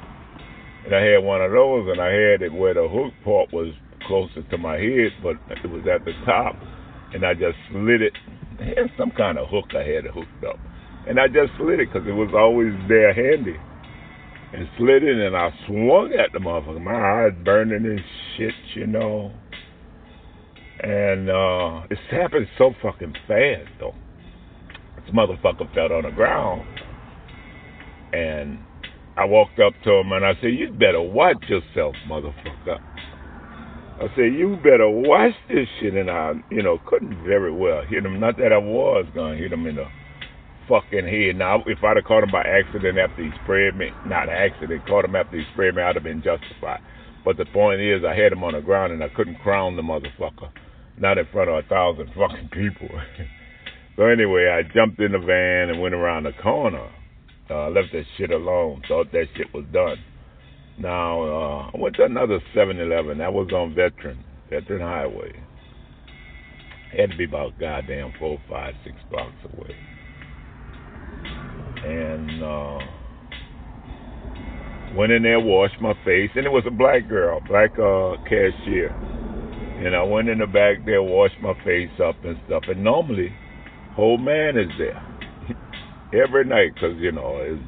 And 0.86 0.93
I 0.93 1.01
had 1.01 1.24
one 1.24 1.41
of 1.41 1.51
those 1.51 1.89
and 1.89 2.00
I 2.00 2.13
had 2.13 2.41
it 2.43 2.53
where 2.53 2.75
the 2.75 2.88
hook 2.88 3.13
part 3.25 3.51
was 3.51 3.74
closer 4.05 4.43
to 4.43 4.58
my 4.58 4.77
head, 4.77 5.12
but 5.24 5.41
it 5.50 5.70
was 5.70 5.81
at 5.89 6.05
the 6.05 6.13
top. 6.25 6.55
And 7.13 7.25
I 7.25 7.34
just 7.34 7.58
slid 7.72 8.01
it. 8.01 8.13
I 8.60 8.77
had 8.77 8.93
some 8.98 9.12
kind 9.12 9.38
of 9.38 9.50
hook 9.50 9.74
I 9.74 9.84
had 9.84 10.05
hooked 10.05 10.46
up. 10.48 10.60
And 11.10 11.20
I 11.20 11.25
just 11.27 11.58
slid 11.58 11.79
it 11.79 11.89
because 11.91 12.08
it 12.08 12.13
was 12.13 12.29
always 12.38 12.74
there 12.88 13.13
handy 13.13 13.58
and 14.53 14.67
slid 14.77 15.03
in 15.03 15.20
and 15.20 15.36
I 15.36 15.50
swung 15.67 16.13
at 16.13 16.31
the 16.34 16.39
motherfucker. 16.39 16.81
My 16.81 17.25
eyes 17.25 17.34
burning 17.43 17.86
and 17.86 18.01
shit, 18.38 18.53
you 18.75 18.88
know. 18.88 19.31
And 20.81 21.29
uh, 21.29 21.88
it 21.89 21.98
happened 22.10 22.48
so 22.58 22.74
fucking 22.81 23.13
fast, 23.27 23.70
though. 23.79 23.96
This 24.96 25.13
motherfucker 25.13 25.74
fell 25.74 25.93
on 25.93 26.03
the 26.03 26.12
ground, 26.12 26.67
and 28.13 28.60
I 29.17 29.25
walked 29.25 29.60
up 29.60 29.74
to 29.84 29.91
him 29.91 30.12
and 30.12 30.25
I 30.25 30.34
said, 30.41 30.53
"You 30.53 30.72
better 30.72 31.01
watch 31.01 31.43
yourself, 31.48 31.96
motherfucker." 32.10 32.79
I 34.00 34.08
said, 34.15 34.34
"You 34.34 34.58
better 34.63 34.89
watch 34.89 35.34
this 35.48 35.67
shit," 35.79 35.93
and 35.93 36.10
I, 36.10 36.34
you 36.50 36.63
know, 36.63 36.79
couldn't 36.88 37.24
very 37.24 37.51
well 37.51 37.84
hit 37.84 38.05
him. 38.05 38.20
Not 38.20 38.38
that 38.38 38.51
I 38.51 38.58
was 38.58 39.05
gonna 39.13 39.36
hit 39.36 39.51
him 39.51 39.67
in 39.67 39.75
the 39.75 39.86
fucking 40.71 41.03
head. 41.05 41.35
Now, 41.35 41.63
if 41.67 41.83
I'd 41.83 41.97
have 41.97 42.05
caught 42.05 42.23
him 42.23 42.31
by 42.31 42.43
accident 42.47 42.97
after 42.97 43.23
he 43.23 43.29
sprayed 43.43 43.75
me, 43.75 43.91
not 44.07 44.29
accident, 44.29 44.87
caught 44.87 45.03
him 45.03 45.15
after 45.15 45.37
he 45.37 45.43
sprayed 45.51 45.75
me, 45.75 45.83
I'd 45.83 45.95
have 45.95 46.07
been 46.07 46.23
justified. 46.23 46.79
But 47.25 47.35
the 47.35 47.45
point 47.45 47.81
is, 47.81 48.03
I 48.07 48.15
had 48.15 48.31
him 48.31 48.43
on 48.43 48.53
the 48.53 48.61
ground 48.61 48.93
and 48.93 49.03
I 49.03 49.09
couldn't 49.09 49.43
crown 49.43 49.75
the 49.75 49.81
motherfucker, 49.83 50.49
not 50.97 51.17
in 51.17 51.27
front 51.33 51.49
of 51.49 51.59
a 51.59 51.67
thousand 51.67 52.07
fucking 52.15 52.49
people. 52.53 52.87
so 53.97 54.05
anyway, 54.05 54.47
I 54.47 54.63
jumped 54.73 54.99
in 55.01 55.11
the 55.11 55.19
van 55.19 55.69
and 55.69 55.81
went 55.81 55.93
around 55.93 56.23
the 56.23 56.31
corner. 56.41 56.89
Uh, 57.49 57.69
left 57.69 57.91
that 57.91 58.05
shit 58.17 58.31
alone. 58.31 58.81
Thought 58.87 59.11
that 59.11 59.25
shit 59.35 59.53
was 59.53 59.65
done. 59.73 59.97
Now 60.79 61.21
uh, 61.21 61.71
I 61.75 61.77
went 61.77 61.97
to 61.97 62.05
another 62.05 62.39
7-Eleven. 62.55 63.17
That 63.17 63.33
was 63.33 63.51
on 63.51 63.75
Veteran, 63.75 64.23
Veteran 64.49 64.81
Highway. 64.81 65.33
Had 66.97 67.11
to 67.11 67.17
be 67.17 67.25
about 67.25 67.59
goddamn 67.59 68.13
four, 68.17 68.39
five, 68.49 68.73
six 68.85 68.95
blocks 69.09 69.35
away 69.53 69.75
and 71.83 72.43
uh, 72.43 72.79
went 74.95 75.11
in 75.11 75.23
there, 75.23 75.39
washed 75.39 75.79
my 75.81 75.93
face, 76.05 76.29
and 76.35 76.45
it 76.45 76.51
was 76.51 76.63
a 76.67 76.71
black 76.71 77.07
girl, 77.07 77.41
black 77.47 77.71
uh, 77.79 78.17
cashier. 78.23 78.89
And 79.83 79.95
I 79.95 80.03
went 80.03 80.29
in 80.29 80.38
the 80.38 80.45
back 80.45 80.85
there, 80.85 81.01
washed 81.01 81.41
my 81.41 81.53
face 81.63 81.89
up 82.03 82.15
and 82.23 82.38
stuff. 82.45 82.63
And 82.67 82.83
normally, 82.83 83.33
whole 83.95 84.17
man 84.17 84.57
is 84.57 84.69
there 84.77 85.01
every 86.23 86.45
night 86.45 86.75
because 86.75 86.97
you 87.00 87.11
know 87.11 87.38
it's 87.41 87.63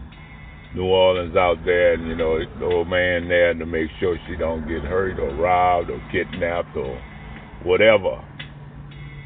New 0.76 0.86
Orleans 0.86 1.36
out 1.36 1.58
there, 1.66 1.94
and 1.94 2.08
you 2.08 2.16
know 2.16 2.38
the 2.60 2.66
old 2.66 2.88
man 2.88 3.28
there 3.30 3.54
to 3.54 3.66
make 3.66 3.90
sure 4.00 4.18
she 4.28 4.36
don't 4.36 4.68
get 4.68 4.84
hurt 4.84 5.20
or 5.20 5.34
robbed 5.36 5.90
or 5.90 6.02
kidnapped 6.12 6.76
or 6.76 7.02
whatever 7.64 8.22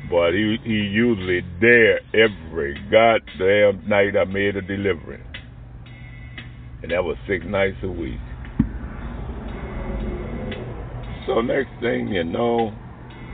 but 0.09 0.31
he 0.31 0.57
he 0.63 0.71
usually 0.71 1.41
there 1.59 1.99
every 2.13 2.75
goddamn 2.91 3.87
night 3.87 4.15
I 4.17 4.25
made 4.25 4.55
a 4.55 4.61
delivery. 4.61 5.21
And 6.81 6.91
that 6.91 7.03
was 7.03 7.17
six 7.27 7.43
nights 7.45 7.77
a 7.83 7.87
week. 7.87 8.19
So 11.25 11.41
next 11.41 11.71
thing 11.81 12.07
you 12.07 12.23
know, 12.23 12.71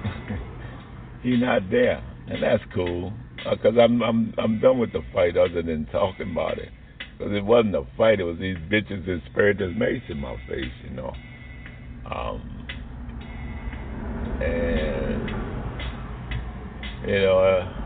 he's 1.22 1.40
not 1.40 1.70
there, 1.70 2.04
and 2.28 2.42
that's 2.42 2.64
cool. 2.74 3.14
Because 3.38 3.78
uh, 3.78 3.82
I'm 3.82 4.02
I'm 4.02 4.34
I'm 4.38 4.60
done 4.60 4.80
with 4.80 4.94
the 4.94 5.02
fight, 5.14 5.38
other 5.38 5.62
than 5.62 5.86
talking 5.92 6.32
about 6.32 6.58
it. 6.58 6.70
Because 7.18 7.34
it 7.36 7.46
wasn't 7.46 7.76
a 7.76 7.84
fight; 7.96 8.20
it 8.20 8.24
was 8.24 8.40
these 8.40 8.58
bitches 8.72 9.06
that 9.06 9.22
sprayed 9.30 9.60
this 9.60 9.72
mace 9.78 10.02
in 10.10 10.18
my 10.18 10.36
face, 10.48 10.72
you 10.84 10.90
know. 10.96 11.14
Um, 12.10 12.68
and 14.42 15.13
you 17.06 17.20
know, 17.20 17.40
uh, 17.40 17.84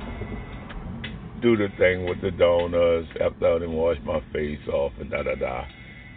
do 1.41 1.57
the 1.57 1.67
thing 1.77 2.05
with 2.07 2.21
the 2.21 2.31
donuts 2.31 3.07
after 3.19 3.55
I 3.55 3.59
done 3.59 3.73
wash 3.73 3.97
my 4.05 4.19
face 4.31 4.59
off 4.71 4.91
and 4.99 5.09
da 5.09 5.23
da 5.23 5.35
da. 5.35 5.65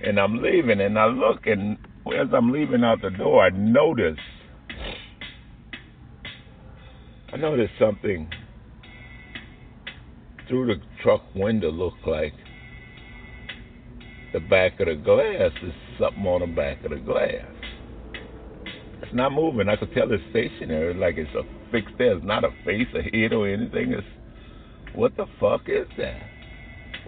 And 0.03 0.19
I'm 0.19 0.43
leaving, 0.43 0.81
and 0.81 0.99
I 0.99 1.07
look, 1.07 1.47
and 1.47 1.79
as 2.07 2.29
I'm 2.35 2.53
leaving 2.53 2.85
out 2.85 3.03
the 3.03 3.11
door, 3.11 3.45
I 3.45 3.51
notice, 3.51 4.19
I 7.33 7.37
notice 7.37 7.71
something 7.79 8.29
through 10.49 10.67
the 10.67 10.83
truck 11.03 11.23
window 11.35 11.71
looked 11.71 12.07
like 12.07 12.35
the 14.33 14.41
back 14.41 14.81
of 14.81 14.87
the 14.87 14.97
glass. 14.97 15.53
There's 15.61 15.75
something 15.99 16.25
on 16.25 16.41
the 16.41 16.55
back 16.55 16.85
of 16.85 16.91
the 16.91 16.99
glass. 16.99 17.47
It's 19.03 19.15
not 19.15 19.33
moving. 19.33 19.69
I 19.69 19.77
could 19.77 19.93
tell 19.93 20.11
it's 20.13 20.23
stationary, 20.31 20.95
like 20.95 21.17
it's 21.17 21.31
a 21.35 21.60
fixed 21.71 21.95
there. 21.99 22.17
It's 22.17 22.25
not 22.25 22.45
a 22.45 22.51
face, 22.65 22.89
a 22.95 23.03
head, 23.03 23.33
or 23.33 23.49
anything. 23.49 23.93
It's 23.93 24.07
what 24.95 25.17
the 25.17 25.27
fuck 25.39 25.63
is 25.67 25.87
that? 25.99 26.21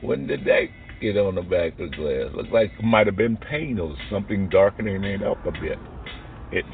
When 0.00 0.26
did 0.26 0.44
that 0.44 0.66
get 1.00 1.16
on 1.16 1.34
the 1.34 1.42
back 1.42 1.72
of 1.72 1.90
the 1.90 1.96
glass? 1.96 2.34
Looks 2.34 2.50
like 2.52 2.72
it 2.78 2.84
might 2.84 3.06
have 3.06 3.16
been 3.16 3.36
paint 3.36 3.80
or 3.80 3.94
something 4.10 4.48
darkening 4.48 5.04
it 5.04 5.22
up 5.22 5.44
a 5.46 5.52
bit. 5.52 5.78
It's 6.52 6.68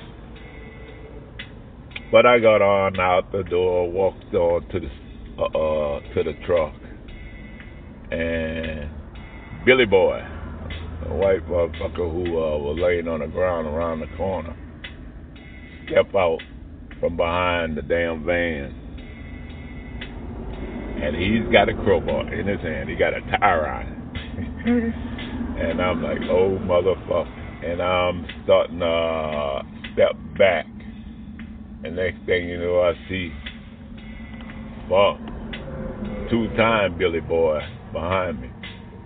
but 2.10 2.24
I 2.24 2.38
got 2.38 2.62
on 2.62 2.98
out 2.98 3.30
the 3.32 3.42
door, 3.42 3.90
walked 3.90 4.32
on 4.34 4.66
to 4.68 4.80
the 4.80 4.88
uh, 5.38 5.44
uh 5.44 6.00
to 6.14 6.22
the 6.22 6.32
truck, 6.46 6.74
and 8.10 8.88
Billy 9.66 9.84
Boy, 9.84 10.18
a 11.06 11.14
white 11.14 11.46
motherfucker 11.46 12.10
who 12.10 12.24
uh, 12.38 12.58
was 12.58 12.78
laying 12.80 13.08
on 13.08 13.20
the 13.20 13.26
ground 13.26 13.66
around 13.66 14.00
the 14.00 14.06
corner, 14.16 14.56
stepped 15.86 16.14
out 16.14 16.38
from 17.00 17.16
behind 17.16 17.76
the 17.76 17.82
damn 17.82 18.24
van. 18.24 18.74
And 21.02 21.14
he's 21.14 21.52
got 21.52 21.68
a 21.68 21.74
crowbar 21.74 22.32
in 22.34 22.46
his 22.46 22.60
hand. 22.60 22.88
He 22.88 22.96
got 22.96 23.14
a 23.14 23.20
tire 23.38 23.66
iron. 23.66 23.98
and 25.60 25.80
I'm 25.80 26.02
like, 26.02 26.18
oh, 26.28 26.58
motherfucker. 26.62 27.64
And 27.64 27.80
I'm 27.80 28.26
starting 28.44 28.80
to 28.80 28.86
uh, 28.86 29.62
step 29.92 30.12
back. 30.36 30.66
And 31.84 31.94
next 31.94 32.18
thing 32.26 32.48
you 32.48 32.58
know, 32.58 32.80
I 32.80 32.94
see, 33.08 33.32
fuck, 34.88 35.18
two 36.30 36.48
time 36.56 36.98
Billy 36.98 37.20
Boy 37.20 37.60
behind 37.92 38.40
me. 38.40 38.50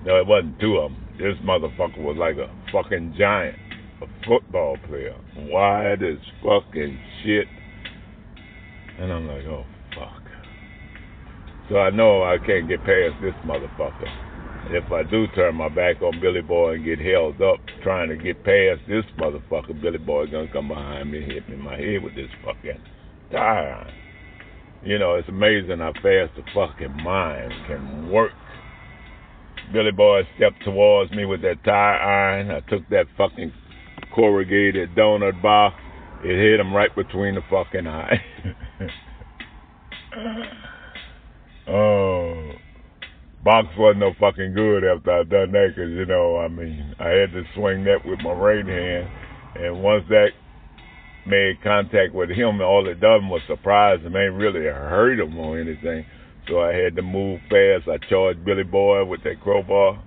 No, 0.07 0.17
it 0.17 0.27
wasn't 0.27 0.59
two 0.61 0.79
of 0.79 0.93
them. 0.93 1.07
This 1.19 1.37
motherfucker 1.45 1.99
was 1.99 2.17
like 2.17 2.37
a 2.37 2.51
fucking 2.73 3.15
giant, 3.19 3.57
a 4.01 4.07
football 4.27 4.79
player. 4.89 5.15
Wide 5.37 6.03
as 6.03 6.17
fucking 6.43 6.99
shit 7.23 7.47
and 9.03 9.13
I'm 9.13 9.27
like, 9.27 9.45
oh, 9.47 9.65
fuck. 9.97 10.23
So 11.69 11.79
I 11.79 11.91
know 11.91 12.23
I 12.23 12.39
can't 12.39 12.69
get 12.69 12.79
past 12.81 13.19
this 13.21 13.35
motherfucker. 13.45 14.07
And 14.67 14.77
if 14.77 14.93
I 14.93 15.03
do 15.03 15.27
turn 15.35 15.57
my 15.57 15.69
back 15.69 16.01
on 16.03 16.21
Billy 16.21 16.41
Boy 16.41 16.75
and 16.75 16.85
get 16.85 17.01
held 17.01 17.43
up 17.43 17.59
trying 17.83 18.11
to 18.11 18.17
get 18.17 18.45
past 18.45 18.81
this 18.87 19.05
motherfucker, 19.19 19.81
Billy 19.83 19.99
Boy 19.99 20.27
gonna 20.27 20.53
come 20.53 20.69
behind 20.69 21.11
me 21.11 21.19
and 21.19 21.33
hit 21.33 21.49
me 21.49 21.57
in 21.57 21.61
my 21.61 21.77
head 21.77 22.05
with 22.05 22.15
this 22.15 22.31
fucking 22.45 22.81
tire 23.33 23.75
iron. 23.75 23.95
You 24.85 25.01
know, 25.01 25.17
it's 25.17 25.29
amazing 25.29 25.79
how 25.79 25.93
fast 25.95 26.37
the 26.37 26.45
fucking 26.55 27.03
mind 27.03 27.53
can 27.67 28.09
work. 28.09 28.31
Billy 29.73 29.91
Boy 29.91 30.23
stepped 30.37 30.63
towards 30.65 31.11
me 31.11 31.25
with 31.25 31.43
that 31.43 31.65
tire 31.65 31.99
iron. 31.99 32.51
I 32.53 32.61
took 32.71 32.89
that 32.91 33.07
fucking 33.19 33.53
corrugated 34.15 34.95
donut 34.95 35.43
bar. 35.43 35.75
It 36.23 36.37
hit 36.37 36.61
him 36.61 36.73
right 36.73 36.95
between 36.95 37.35
the 37.35 37.43
fucking 37.51 37.89
eyes. 37.89 38.21
oh, 41.69 42.53
box 43.45 43.69
wasn't 43.79 44.01
no 44.01 44.13
fucking 44.21 44.55
good 44.55 44.85
after 44.85 45.11
I 45.11 45.23
done 45.25 45.53
that, 45.53 45.73
cause 45.75 45.89
you 45.89 46.07
know, 46.07 46.37
I 46.39 46.49
mean, 46.49 46.95
I 46.99 47.09
had 47.09 47.33
to 47.33 47.45
swing 47.55 47.85
that 47.85 48.05
with 48.05 48.21
my 48.23 48.33
right 48.33 48.67
hand, 48.67 49.09
and 49.57 49.83
once 49.83 50.05
that 50.09 50.29
made 51.27 51.63
contact 51.63 52.15
with 52.15 52.31
him, 52.31 52.61
all 52.61 52.89
it 52.89 53.01
done 53.01 53.29
was 53.29 53.41
surprise 53.47 54.01
him, 54.01 54.17
ain't 54.17 54.35
really 54.35 54.65
hurt 54.65 55.21
him 55.21 55.39
or 55.39 55.59
anything. 55.59 56.05
So 56.49 56.61
I 56.61 56.75
had 56.75 56.97
to 56.97 57.03
move 57.03 57.41
fast. 57.49 57.89
I 57.89 57.99
charged 58.11 58.45
Billy 58.45 58.65
Boy 58.65 59.05
with 59.05 59.23
that 59.23 59.41
crowbar, 59.41 60.03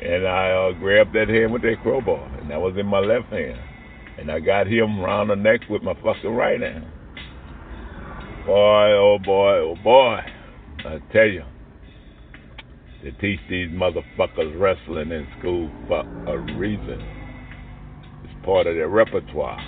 And 0.00 0.26
I 0.26 0.50
uh, 0.50 0.72
grabbed 0.78 1.12
that 1.14 1.28
hand 1.28 1.52
with 1.52 1.62
that 1.62 1.82
crowbar, 1.82 2.38
and 2.38 2.50
that 2.50 2.60
was 2.60 2.76
in 2.78 2.86
my 2.86 3.00
left 3.00 3.26
hand. 3.26 3.58
And 4.18 4.30
I 4.30 4.38
got 4.38 4.68
him 4.68 5.00
round 5.00 5.30
the 5.30 5.34
neck 5.34 5.60
with 5.68 5.82
my 5.82 5.94
fucking 5.94 6.30
right 6.30 6.60
hand. 6.60 6.86
Boy, 8.46 8.92
oh 8.92 9.18
boy, 9.24 9.54
oh 9.56 9.74
boy. 9.82 10.18
I 10.80 10.98
tell 11.14 11.24
you, 11.24 11.44
they 13.02 13.12
teach 13.12 13.40
these 13.48 13.70
motherfuckers 13.70 14.60
wrestling 14.60 15.12
in 15.12 15.26
school 15.38 15.70
for 15.88 16.04
a 16.26 16.38
reason. 16.58 17.00
It's 18.22 18.44
part 18.44 18.66
of 18.66 18.74
their 18.74 18.90
repertoire 18.90 19.58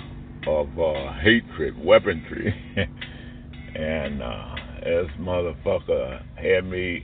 of 0.47 0.67
uh, 0.77 1.11
hatred, 1.23 1.83
weaponry. 1.83 2.53
and 3.75 4.21
uh, 4.21 4.55
this 4.83 5.09
motherfucker 5.19 6.21
had 6.35 6.65
me 6.65 7.03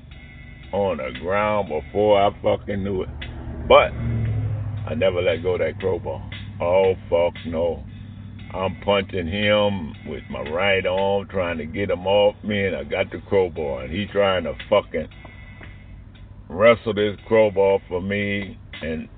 on 0.74 0.98
the 0.98 1.20
ground 1.22 1.70
before 1.70 2.22
I 2.22 2.30
fucking 2.44 2.84
knew 2.84 3.02
it. 3.02 3.10
But 3.68 3.92
I 4.88 4.94
never 4.96 5.24
let 5.24 5.42
go 5.42 5.54
of 5.54 5.60
that 5.60 5.80
crowbar. 5.80 6.30
Oh, 6.62 6.94
fuck 7.10 7.34
no. 7.48 7.84
I'm 8.54 8.76
punching 8.82 9.28
him 9.28 9.94
with 10.06 10.24
my 10.30 10.42
right 10.52 10.86
arm, 10.86 11.28
trying 11.28 11.58
to 11.58 11.66
get 11.66 11.90
him 11.90 12.06
off 12.06 12.36
me, 12.44 12.68
and 12.68 12.76
I 12.76 12.84
got 12.84 13.12
the 13.12 13.20
crowbar, 13.28 13.84
and 13.84 13.94
he 13.94 14.06
trying 14.06 14.44
to 14.44 14.54
fucking 14.70 15.08
wrestle 16.50 16.94
this 16.94 17.18
crowbar 17.28 17.80
for 17.88 18.02
me, 18.02 18.60
and 18.82 19.10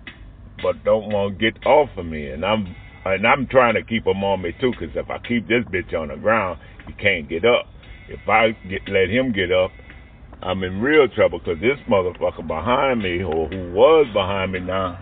but 0.63 0.83
don't 0.85 1.11
want 1.11 1.37
to 1.37 1.51
get 1.51 1.65
off 1.65 1.89
of 1.97 2.05
me, 2.05 2.29
and 2.29 2.45
I'm 2.45 2.73
and 3.03 3.27
I'm 3.27 3.45
trying 3.47 3.75
to 3.75 3.83
keep 3.83 4.07
him 4.07 4.23
on 4.23 4.41
me 4.41 4.53
too, 4.61 4.71
because 4.71 4.95
if 4.95 5.09
I 5.09 5.19
keep 5.27 5.47
this 5.47 5.63
bitch 5.65 5.93
on 5.93 6.07
the 6.07 6.15
ground, 6.15 6.59
he 6.87 6.93
can't 6.93 7.27
get 7.27 7.43
up. 7.43 7.65
If 8.07 8.27
I 8.29 8.51
get 8.69 8.81
let 8.87 9.09
him 9.09 9.33
get 9.33 9.51
up, 9.51 9.71
I'm 10.41 10.63
in 10.63 10.81
real 10.81 11.07
trouble 11.09 11.39
because 11.39 11.59
this 11.59 11.77
motherfucker 11.89 12.47
behind 12.47 13.01
me, 13.01 13.21
or 13.21 13.49
who 13.49 13.73
was 13.73 14.07
behind 14.13 14.53
me 14.53 14.59
now, 14.61 14.97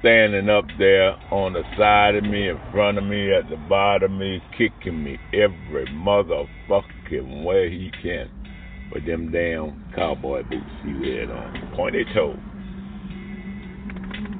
standing 0.00 0.48
up 0.48 0.64
there 0.78 1.12
on 1.32 1.52
the 1.52 1.62
side 1.76 2.16
of 2.16 2.24
me, 2.24 2.48
in 2.48 2.58
front 2.72 2.98
of 2.98 3.04
me, 3.04 3.32
at 3.32 3.48
the 3.50 3.56
bottom 3.68 4.14
of 4.14 4.18
me, 4.18 4.42
kicking 4.56 5.04
me 5.04 5.18
every 5.34 5.86
motherfucking 5.88 7.44
way 7.44 7.70
he 7.70 7.90
can 8.02 8.30
with 8.92 9.06
them 9.06 9.30
damn 9.30 9.84
cowboy 9.94 10.42
boots 10.42 10.64
he 10.82 10.90
had 11.16 11.30
on, 11.30 11.72
pointed 11.76 12.06
toe. 12.14 12.34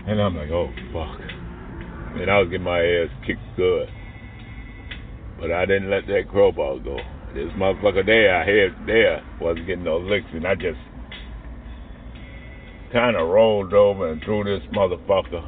And 0.06 0.20
I'm 0.20 0.36
like, 0.36 0.50
oh 0.50 0.70
fuck. 0.92 1.20
And 2.18 2.30
I 2.30 2.38
was 2.40 2.48
getting 2.50 2.64
my 2.64 2.80
ass 2.80 3.10
kicked 3.26 3.40
good. 3.56 3.88
But 5.38 5.52
I 5.52 5.66
didn't 5.66 5.90
let 5.90 6.06
that 6.08 6.28
crowbar 6.28 6.80
go. 6.80 6.96
This 7.34 7.52
motherfucker 7.56 8.04
there, 8.04 8.34
I 8.34 8.40
had 8.40 8.86
there, 8.86 9.22
wasn't 9.40 9.66
getting 9.66 9.84
no 9.84 9.98
licks, 9.98 10.26
and 10.32 10.46
I 10.46 10.54
just 10.54 10.80
kind 12.92 13.16
of 13.16 13.28
rolled 13.28 13.72
over 13.72 14.10
and 14.10 14.22
threw 14.24 14.44
this 14.44 14.66
motherfucker. 14.74 15.44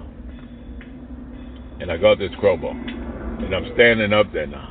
And 1.80 1.90
I 1.90 1.96
got 1.96 2.18
this 2.18 2.30
crowbar. 2.38 2.70
And 2.72 3.54
I'm 3.54 3.72
standing 3.74 4.12
up 4.12 4.32
there 4.32 4.46
now. 4.46 4.68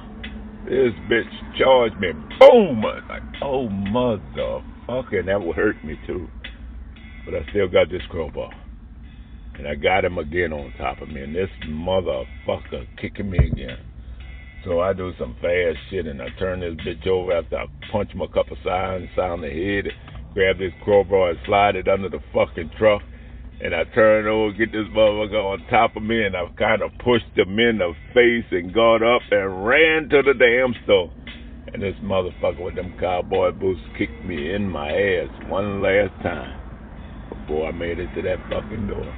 This 0.66 0.94
bitch 1.10 1.58
charged 1.58 2.00
me. 2.00 2.12
Boom! 2.40 2.82
Like, 2.82 3.24
oh, 3.42 3.68
motherfucker. 3.68 5.20
And 5.20 5.28
that 5.28 5.42
would 5.42 5.56
hurt 5.56 5.84
me, 5.84 6.00
too. 6.08 6.28
But 7.26 7.36
I 7.36 7.50
still 7.50 7.68
got 7.68 7.90
this 7.90 8.04
crowbar. 8.10 8.52
And 9.56 9.68
I 9.68 9.76
got 9.76 10.06
him 10.06 10.18
again 10.18 10.54
on 10.54 10.74
top 10.78 11.02
of 11.02 11.10
me. 11.10 11.22
And 11.22 11.36
this 11.36 11.50
motherfucker 11.68 12.88
kicking 13.00 13.30
me 13.30 13.40
again. 13.40 13.78
So 14.64 14.80
I 14.80 14.94
do 14.94 15.12
some 15.18 15.36
fast 15.42 15.78
shit 15.90 16.06
and 16.06 16.22
I 16.22 16.28
turn 16.38 16.60
this 16.60 16.76
bitch 16.86 17.08
over 17.08 17.34
after 17.34 17.58
I 17.58 17.66
punch 17.92 18.12
him 18.12 18.22
a 18.22 18.28
couple 18.28 18.56
sides 18.64 19.08
on 19.18 19.42
the 19.42 19.50
head, 19.50 19.92
grab 20.34 20.58
this 20.58 20.74
crowbar 20.84 21.32
and 21.32 21.40
slide 21.46 21.76
it 21.76 21.88
under 21.88 22.10
the 22.10 22.20
fucking 22.34 22.72
truck. 22.78 23.02
And 23.64 23.76
I 23.76 23.84
turn 23.94 24.26
over, 24.26 24.54
get 24.54 24.72
this 24.72 24.88
motherfucker 24.96 25.44
on 25.44 25.68
top 25.70 25.96
of 25.96 26.02
me, 26.02 26.24
and 26.24 26.36
I 26.36 26.46
kind 26.58 26.82
of 26.82 26.92
pushed 27.04 27.30
him 27.36 27.60
in 27.60 27.78
the 27.78 27.94
face 28.14 28.46
and 28.52 28.74
got 28.74 29.04
up 29.04 29.22
and 29.30 29.66
ran 29.66 30.10
to 30.10 30.24
the 30.24 30.34
damn 30.34 30.74
store. 30.84 31.14
And 31.74 31.84
this 31.84 31.96
motherfucker 32.02 32.64
with 32.64 32.76
them 32.76 32.96
cowboy 33.00 33.52
boots 33.52 33.80
kicked 33.98 34.26
me 34.26 34.54
in 34.54 34.68
my 34.68 34.90
ass 34.90 35.30
one 35.48 35.82
last 35.82 36.12
time 36.24 36.60
before 37.30 37.68
I 37.68 37.72
made 37.72 38.00
it 38.00 38.10
to 38.16 38.22
that 38.24 38.40
fucking 38.50 38.88
door. 38.88 39.16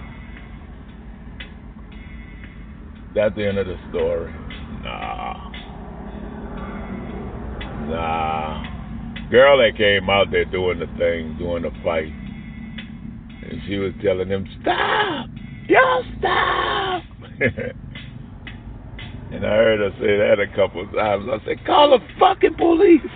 That's 3.15 3.35
the 3.35 3.47
end 3.47 3.59
of 3.59 3.67
the 3.67 3.77
story. 3.89 4.31
Nah. 4.83 5.51
Nah. 7.87 8.72
Girl 9.29 9.57
that 9.57 9.77
came 9.77 10.09
out 10.09 10.31
there 10.31 10.45
doing 10.45 10.79
the 10.79 10.87
thing, 10.97 11.37
doing 11.37 11.63
the 11.63 11.71
fight. 11.83 12.11
And 13.49 13.61
she 13.67 13.77
was 13.77 13.91
telling 14.03 14.29
him, 14.29 14.47
Stop! 14.61 15.27
Y'all 15.67 16.03
stop! 16.19 17.03
and 19.31 19.45
I 19.45 19.49
heard 19.49 19.79
her 19.79 19.91
say 19.99 20.17
that 20.17 20.39
a 20.39 20.47
couple 20.55 20.81
of 20.83 20.91
times. 20.93 21.27
I 21.31 21.39
said, 21.45 21.65
Call 21.65 21.91
the 21.91 21.99
fucking 22.19 22.55
police! 22.55 23.01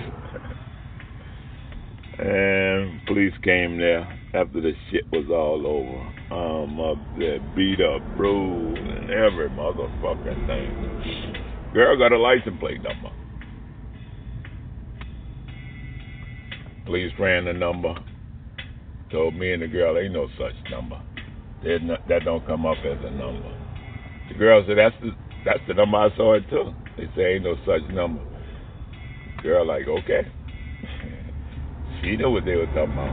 and 2.20 3.06
police 3.06 3.34
came 3.44 3.78
there 3.78 4.08
after 4.34 4.60
the 4.62 4.74
shit 4.92 5.06
was 5.12 5.26
all 5.30 5.68
over. 5.68 6.14
Um, 6.30 6.78
up 6.80 6.98
there, 7.18 7.40
beat 7.56 7.80
up, 7.80 8.02
bruised, 8.18 8.80
and 8.80 9.10
every 9.12 9.50
motherfucking 9.50 10.48
thing. 10.48 11.34
Girl 11.74 11.98
got 11.98 12.12
a 12.12 12.18
license 12.18 12.60
plate 12.60 12.82
number. 12.82 13.12
Police 16.88 17.12
ran 17.20 17.44
the 17.44 17.54
number. 17.54 17.94
Told 19.12 19.36
me 19.36 19.52
and 19.52 19.62
the 19.62 19.68
girl, 19.68 19.98
ain't 19.98 20.14
no 20.14 20.28
such 20.40 20.56
number. 20.72 20.98
That 21.62 22.22
don't 22.24 22.46
come 22.48 22.66
up 22.66 22.78
as 22.80 22.98
a 23.04 23.12
number. 23.12 23.54
The 24.30 24.36
girl 24.36 24.64
said, 24.66 24.78
that's 24.78 24.96
the 25.02 25.12
that's 25.44 25.60
the 25.68 25.74
number 25.74 25.98
I 25.98 26.16
saw 26.16 26.36
it 26.36 26.50
too. 26.50 26.74
They 26.96 27.08
say 27.14 27.36
ain't 27.36 27.44
no 27.44 27.56
such 27.66 27.94
number. 27.94 28.24
Girl 29.44 29.68
like, 29.68 29.86
okay. 29.86 30.32
she 32.02 32.16
knew 32.16 32.32
what 32.32 32.46
they 32.46 32.56
were 32.56 32.68
talking 32.68 32.94
about. 32.94 33.12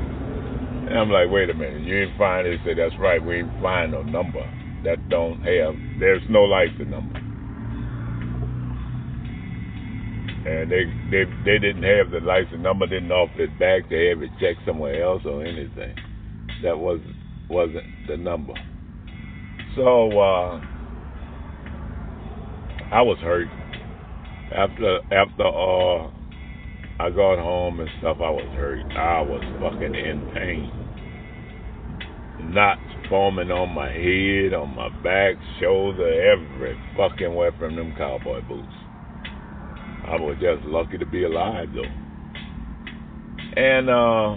And 0.87 0.96
I'm 0.96 1.10
like, 1.10 1.28
wait 1.28 1.50
a 1.50 1.54
minute, 1.54 1.82
you 1.82 1.96
ain't 1.96 2.16
find 2.16 2.46
it. 2.46 2.58
They 2.58 2.70
said, 2.70 2.78
that's 2.78 2.94
right, 3.00 3.24
we 3.24 3.38
ain't 3.38 3.60
find 3.60 3.90
no 3.90 4.02
number. 4.02 4.42
That 4.84 5.08
don't 5.08 5.38
have, 5.42 5.74
there's 5.98 6.22
no 6.30 6.42
license 6.42 6.88
number. 6.88 7.23
And 10.46 10.70
they 10.70 10.85
they 11.11 11.24
they 11.44 11.59
didn't 11.59 11.83
have 11.83 12.11
the 12.11 12.20
license 12.20 12.61
number, 12.61 12.87
didn't 12.87 13.11
offer 13.12 13.42
it 13.42 13.59
back. 13.59 13.88
They 13.88 14.09
have 14.09 14.22
it 14.22 14.30
checked 14.40 14.66
somewhere 14.66 15.02
else 15.02 15.22
or 15.24 15.44
anything. 15.44 15.94
That 16.62 16.78
was 16.78 17.00
wasn't 17.48 17.87
the 18.09 18.16
number. 18.16 18.52
So 19.76 20.11
uh, 20.18 20.61
I 22.92 23.02
was 23.02 23.18
hurt 23.20 23.48
after 24.54 24.98
after 25.12 25.46
uh, 25.46 26.11
I 27.00 27.11
got 27.11 27.38
home 27.38 27.80
and 27.80 27.88
stuff. 27.98 28.18
I 28.20 28.30
was 28.30 28.48
hurt. 28.54 28.85
I 28.96 29.22
was 29.22 29.42
fucking 29.61 29.94
in 29.94 30.30
pain. 30.35 30.70
Knots 32.52 32.80
forming 33.09 33.50
on 33.50 33.74
my 33.74 33.90
head, 33.90 34.54
on 34.54 34.76
my 34.76 34.88
back, 35.02 35.35
shoulder, 35.61 36.07
every 36.07 36.78
fucking 36.96 37.35
way 37.35 37.48
from 37.59 37.76
them 37.76 37.94
cowboy 37.96 38.42
boots. 38.46 38.84
I 40.07 40.17
was 40.17 40.37
just 40.40 40.64
lucky 40.67 40.99
to 40.99 41.07
be 41.07 41.25
alive 41.25 41.69
though. 41.75 41.83
And 43.57 43.88
uh, 43.88 44.37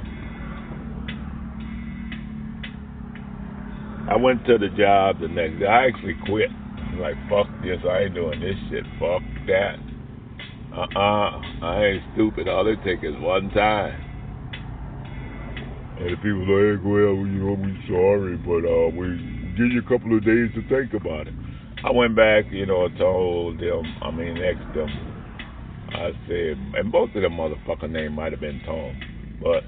I 4.10 4.16
went 4.16 4.46
to 4.46 4.58
the 4.58 4.70
job 4.78 5.20
the 5.20 5.28
next 5.28 5.60
day. 5.60 5.66
I 5.66 5.88
actually 5.88 6.16
quit. 6.26 6.50
I'm 6.52 7.00
like, 7.00 7.16
fuck 7.30 7.48
this, 7.62 7.80
I 7.84 8.04
ain't 8.04 8.16
doing 8.16 8.40
this 8.40 8.56
shit. 8.70 8.86
Fuck 9.00 9.22
that. 9.48 9.76
Uh-uh. 10.72 11.42
I 11.66 11.84
ain't 11.84 12.04
stupid. 12.14 12.48
All 12.48 12.68
it 12.68 12.80
take 12.86 13.04
is 13.04 13.16
one 13.20 13.50
time. 13.50 14.04
And 16.00 16.14
the 16.14 16.18
people 16.18 16.46
like, 16.46 16.80
well, 16.86 17.18
you 17.26 17.42
know, 17.42 17.58
we 17.58 17.74
sorry, 17.90 18.38
but 18.38 18.64
uh, 18.64 18.90
we 18.96 19.18
give 19.58 19.74
you 19.74 19.82
a 19.82 19.90
couple 19.90 20.16
of 20.16 20.24
days 20.24 20.54
to 20.54 20.62
think 20.70 20.94
about 20.94 21.28
it. 21.28 21.34
I 21.84 21.92
went 21.92 22.16
back, 22.16 22.46
you 22.52 22.66
know, 22.66 22.86
I 22.86 22.98
told 22.98 23.60
them, 23.60 23.84
I 24.02 24.12
mean, 24.12 24.38
asked 24.38 24.76
them, 24.76 24.88
I 25.98 26.12
said, 26.28 26.58
and 26.76 26.92
both 26.92 27.10
of 27.16 27.22
them 27.24 27.34
motherfucker 27.34 27.90
name 27.90 28.14
might 28.14 28.32
have 28.32 28.42
been 28.42 28.62
Tom, 28.66 29.00
but 29.42 29.64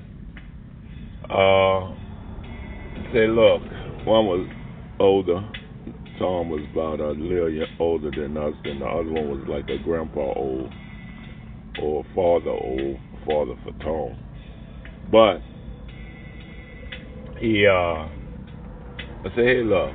uh, 1.34 1.92
say, 3.12 3.28
look, 3.28 3.62
one 4.06 4.28
was 4.28 4.48
older. 5.00 5.42
Tom 6.20 6.50
was 6.50 6.62
about 6.72 7.00
a 7.00 7.12
little 7.12 7.50
year 7.50 7.65
older 7.80 8.12
than 8.12 8.38
us, 8.38 8.54
and 8.63 8.82
the 8.82 8.86
other 8.86 9.10
one 9.10 9.30
was 9.30 9.48
like 9.48 9.68
a 9.70 9.82
grandpa 9.84 10.34
old 10.36 10.72
or 11.82 12.04
father 12.13 12.52
old, 12.52 13.00
father 13.26 13.56
for 13.63 13.72
Tom. 13.84 14.20
But 15.12 15.42
he, 17.39 17.65
uh, 17.65 17.72
I 17.72 19.30
said, 19.36 19.46
hey, 19.46 19.63
look, 19.63 19.94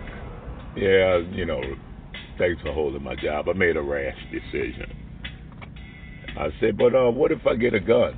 yeah, 0.76 1.18
you 1.32 1.44
know, 1.46 1.60
thanks 2.38 2.60
for 2.62 2.72
holding 2.72 3.04
my 3.04 3.14
job. 3.16 3.48
I 3.48 3.52
made 3.52 3.76
a 3.76 3.82
rash 3.82 4.16
decision. 4.32 5.03
I 6.36 6.48
said, 6.60 6.76
but 6.76 6.94
uh, 6.94 7.10
what 7.10 7.32
if 7.32 7.46
I 7.46 7.54
get 7.56 7.74
a 7.74 7.80
gun? 7.80 8.16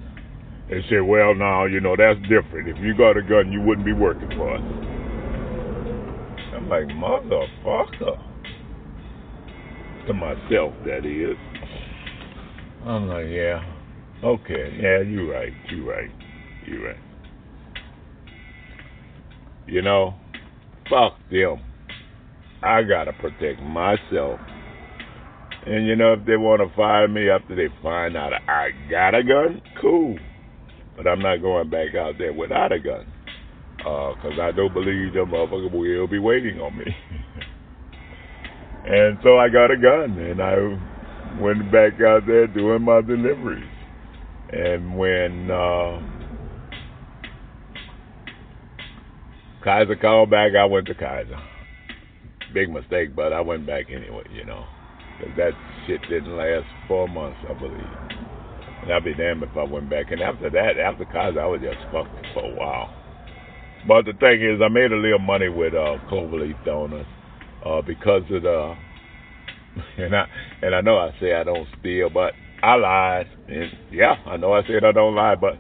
They 0.71 0.83
said, 0.89 1.01
well, 1.01 1.35
now, 1.35 1.67
you 1.67 1.81
know, 1.81 1.95
that's 1.97 2.21
different. 2.23 2.69
If 2.69 2.79
you 2.79 2.97
got 2.97 3.17
a 3.17 3.23
gun, 3.23 3.53
you 3.53 3.61
wouldn't 3.61 3.87
be 3.87 3.93
working 3.93 4.31
for 4.31 4.55
us. 4.55 4.63
I'm 6.55 6.69
like, 6.69 6.87
motherfucker. 6.89 8.23
To 10.07 10.15
myself, 10.15 10.73
that 10.87 11.05
is. 11.05 11.37
I'm 12.85 13.09
like, 13.09 13.27
yeah, 13.29 13.61
okay, 14.23 14.79
yeah, 14.81 15.01
you're 15.01 15.33
right, 15.33 15.53
you're 15.69 15.85
right, 15.85 16.11
you're 16.65 16.87
right. 16.87 17.01
You 19.67 19.83
know, 19.83 20.15
fuck 20.89 21.19
them. 21.29 21.61
I 22.63 22.85
gotta 22.85 23.13
protect 23.15 23.61
myself. 23.63 24.39
And 25.67 25.85
you 25.85 25.97
know, 25.97 26.13
if 26.13 26.25
they 26.25 26.37
want 26.37 26.63
to 26.63 26.75
fire 26.77 27.09
me 27.09 27.29
after 27.29 27.57
they 27.57 27.67
find 27.83 28.17
out 28.17 28.33
I 28.33 28.69
got 28.89 29.17
a 29.17 29.25
gun, 29.25 29.61
cool. 29.81 30.17
But 30.97 31.09
I'm 31.09 31.19
not 31.19 31.43
going 31.43 31.69
back 31.69 31.97
out 31.99 32.15
there 32.19 32.33
without 32.33 32.71
a 32.71 32.79
gun. 32.79 33.05
Because 33.79 34.39
uh, 34.39 34.43
I 34.43 34.53
don't 34.53 34.73
believe 34.73 35.13
the 35.13 35.27
motherfucker 35.27 35.73
will 35.73 36.07
be 36.07 36.21
waiting 36.21 36.61
on 36.61 36.79
me. 36.79 36.85
and 38.87 39.19
so 39.25 39.39
I 39.39 39.49
got 39.49 39.73
a 39.73 39.77
gun 39.77 40.19
and 40.19 40.41
I 40.41 40.55
went 41.43 41.71
back 41.73 42.01
out 42.01 42.23
there 42.27 42.47
doing 42.47 42.83
my 42.83 43.01
deliveries. 43.01 43.69
And 44.53 44.97
when 44.97 45.51
uh, 45.51 46.01
Kaiser 49.65 49.97
called 49.97 50.31
back, 50.31 50.53
I 50.59 50.65
went 50.65 50.87
to 50.87 50.95
Kaiser. 50.95 51.43
Big 52.55 52.71
mistake, 52.71 53.17
but 53.17 53.33
I 53.33 53.41
went 53.41 53.67
back 53.67 53.87
anyway, 53.91 54.23
you 54.33 54.45
know. 54.45 54.65
Cause 55.19 55.31
that 55.37 55.53
shit 55.87 56.03
didn't 56.03 56.37
last 56.37 56.67
four 56.89 57.09
months, 57.09 57.39
I 57.49 57.55
believe. 57.55 58.17
And 58.83 58.93
I'd 58.93 59.05
be 59.05 59.15
damned 59.15 59.43
if 59.43 59.57
I 59.57 59.65
went 59.65 59.89
back. 59.89 60.13
And 60.13 60.21
after 60.21 60.51
that, 60.51 60.79
after 60.79 61.05
Kaiser, 61.07 61.41
I 61.41 61.47
was 61.47 61.61
just 61.61 61.79
fucked 61.91 62.27
for 62.35 62.45
a 62.45 62.55
while. 62.55 62.95
But 63.89 64.05
the 64.05 64.13
thing 64.13 64.43
is, 64.43 64.61
I 64.63 64.69
made 64.69 64.93
a 64.93 64.97
little 64.97 65.19
money 65.19 65.49
with 65.49 65.75
uh, 65.75 65.97
Cloverleaf 66.11 66.65
Donuts 66.65 67.09
uh, 67.65 67.83
because 67.83 68.23
of 68.31 68.43
the, 68.43 68.75
and 69.99 70.15
I 70.15 70.27
and 70.63 70.75
I 70.75 70.81
know 70.81 70.99
I 70.99 71.11
say 71.21 71.35
I 71.35 71.45
don't 71.45 71.67
steal, 71.81 72.11
but 72.11 72.33
I 72.63 72.75
lied. 72.75 73.27
And 73.49 73.71
yeah, 73.93 74.17
I 74.27 74.37
know 74.37 74.53
I 74.53 74.67
said 74.67 74.85
I 74.85 74.93
don't 74.93 75.15
lie, 75.15 75.37
but 75.37 75.55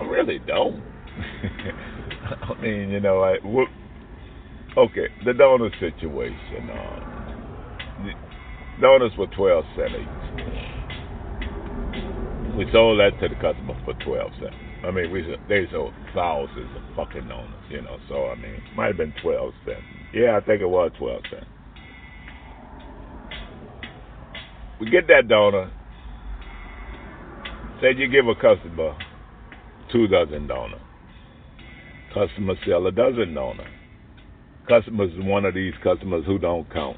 I 0.00 0.04
really 0.04 0.38
don't. 0.40 0.82
I 2.42 2.60
mean, 2.60 2.90
you 2.90 3.00
know, 3.00 3.22
I 3.22 3.36
okay, 4.76 5.08
the 5.24 5.32
donut 5.32 5.72
situation. 5.78 6.70
Uh, 6.70 7.15
donuts 8.80 9.16
were 9.16 9.26
twelve 9.28 9.64
cents. 9.76 9.94
We 12.56 12.64
sold 12.72 13.00
that 13.00 13.18
to 13.20 13.28
the 13.28 13.34
customer 13.36 13.76
for 13.84 13.94
twelve 14.04 14.32
cents. 14.40 14.56
I 14.84 14.90
mean, 14.90 15.10
we 15.10 15.22
they 15.48 15.66
sold 15.72 15.92
thousands 16.14 16.70
of 16.76 16.96
fucking 16.96 17.28
donuts, 17.28 17.68
you 17.70 17.82
know. 17.82 17.98
So 18.08 18.26
I 18.26 18.34
mean, 18.36 18.54
it 18.54 18.76
might 18.76 18.88
have 18.88 18.96
been 18.96 19.14
twelve 19.22 19.52
cents. 19.64 19.82
Yeah, 20.14 20.36
I 20.36 20.44
think 20.44 20.62
it 20.62 20.68
was 20.68 20.90
twelve 20.98 21.22
cents. 21.30 21.46
We 24.80 24.90
get 24.90 25.06
that 25.08 25.28
donut. 25.28 25.70
Said 27.80 27.98
you 27.98 28.08
give 28.08 28.26
a 28.28 28.34
customer 28.34 28.96
two 29.92 30.06
dozen 30.06 30.46
donuts. 30.46 30.82
Customer 32.14 32.54
sell 32.66 32.86
a 32.86 32.92
dozen 32.92 33.34
donuts. 33.34 33.68
Customers 34.68 35.10
one 35.18 35.44
of 35.44 35.54
these 35.54 35.74
customers 35.82 36.24
who 36.26 36.38
don't 36.38 36.70
count. 36.72 36.96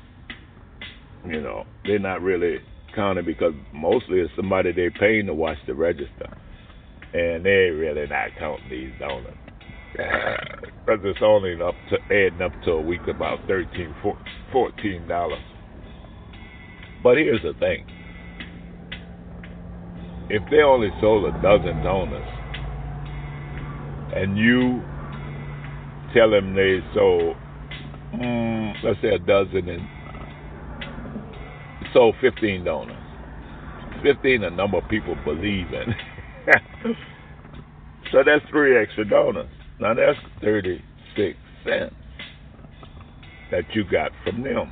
You 1.29 1.43
know, 1.43 1.64
they're 1.85 1.99
not 1.99 2.23
really 2.23 2.57
counting 2.95 3.27
because 3.27 3.53
mostly 3.73 4.21
it's 4.21 4.33
somebody 4.35 4.73
they're 4.73 4.91
paying 4.91 5.27
to 5.27 5.35
watch 5.35 5.59
the 5.67 5.75
register. 5.75 6.29
And 7.12 7.45
they're 7.45 7.75
really 7.75 8.07
not 8.07 8.31
counting 8.38 8.71
these 8.71 8.93
donuts. 8.99 9.37
Because 9.93 11.01
it's 11.05 11.21
only 11.23 11.55
up 11.61 11.75
to 11.91 11.97
adding 12.14 12.41
up 12.41 12.53
to 12.64 12.73
a 12.73 12.81
week 12.81 13.07
about 13.09 13.38
thirteen, 13.47 13.95
fourteen 14.53 15.07
dollars. 15.09 15.43
But 17.03 17.17
here's 17.17 17.43
the 17.43 17.55
thing: 17.59 17.85
if 20.29 20.43
they 20.51 20.62
only 20.62 20.91
sold 21.01 21.35
a 21.35 21.43
dozen 21.43 21.83
donuts, 21.83 22.31
and 24.14 24.37
you 24.37 24.83
tell 26.14 26.31
them 26.31 26.55
they 26.55 26.81
sold, 26.95 27.37
mm, 28.14 28.75
let's 28.85 29.01
say 29.01 29.14
a 29.14 29.19
dozen 29.19 29.69
and 29.69 29.88
sold 31.92 32.14
15 32.20 32.64
donuts. 32.64 33.03
15 34.03 34.44
a 34.44 34.51
number 34.51 34.79
of 34.79 34.88
people 34.88 35.16
believe 35.24 35.66
in. 35.72 35.94
so 38.12 38.22
that's 38.24 38.44
three 38.51 38.77
extra 38.79 39.09
donuts. 39.09 39.48
Now 39.81 39.94
that's 39.94 40.18
36 40.42 41.38
cents 41.64 41.94
that 43.51 43.64
you 43.74 43.85
got 43.90 44.12
from 44.24 44.42
them. 44.42 44.70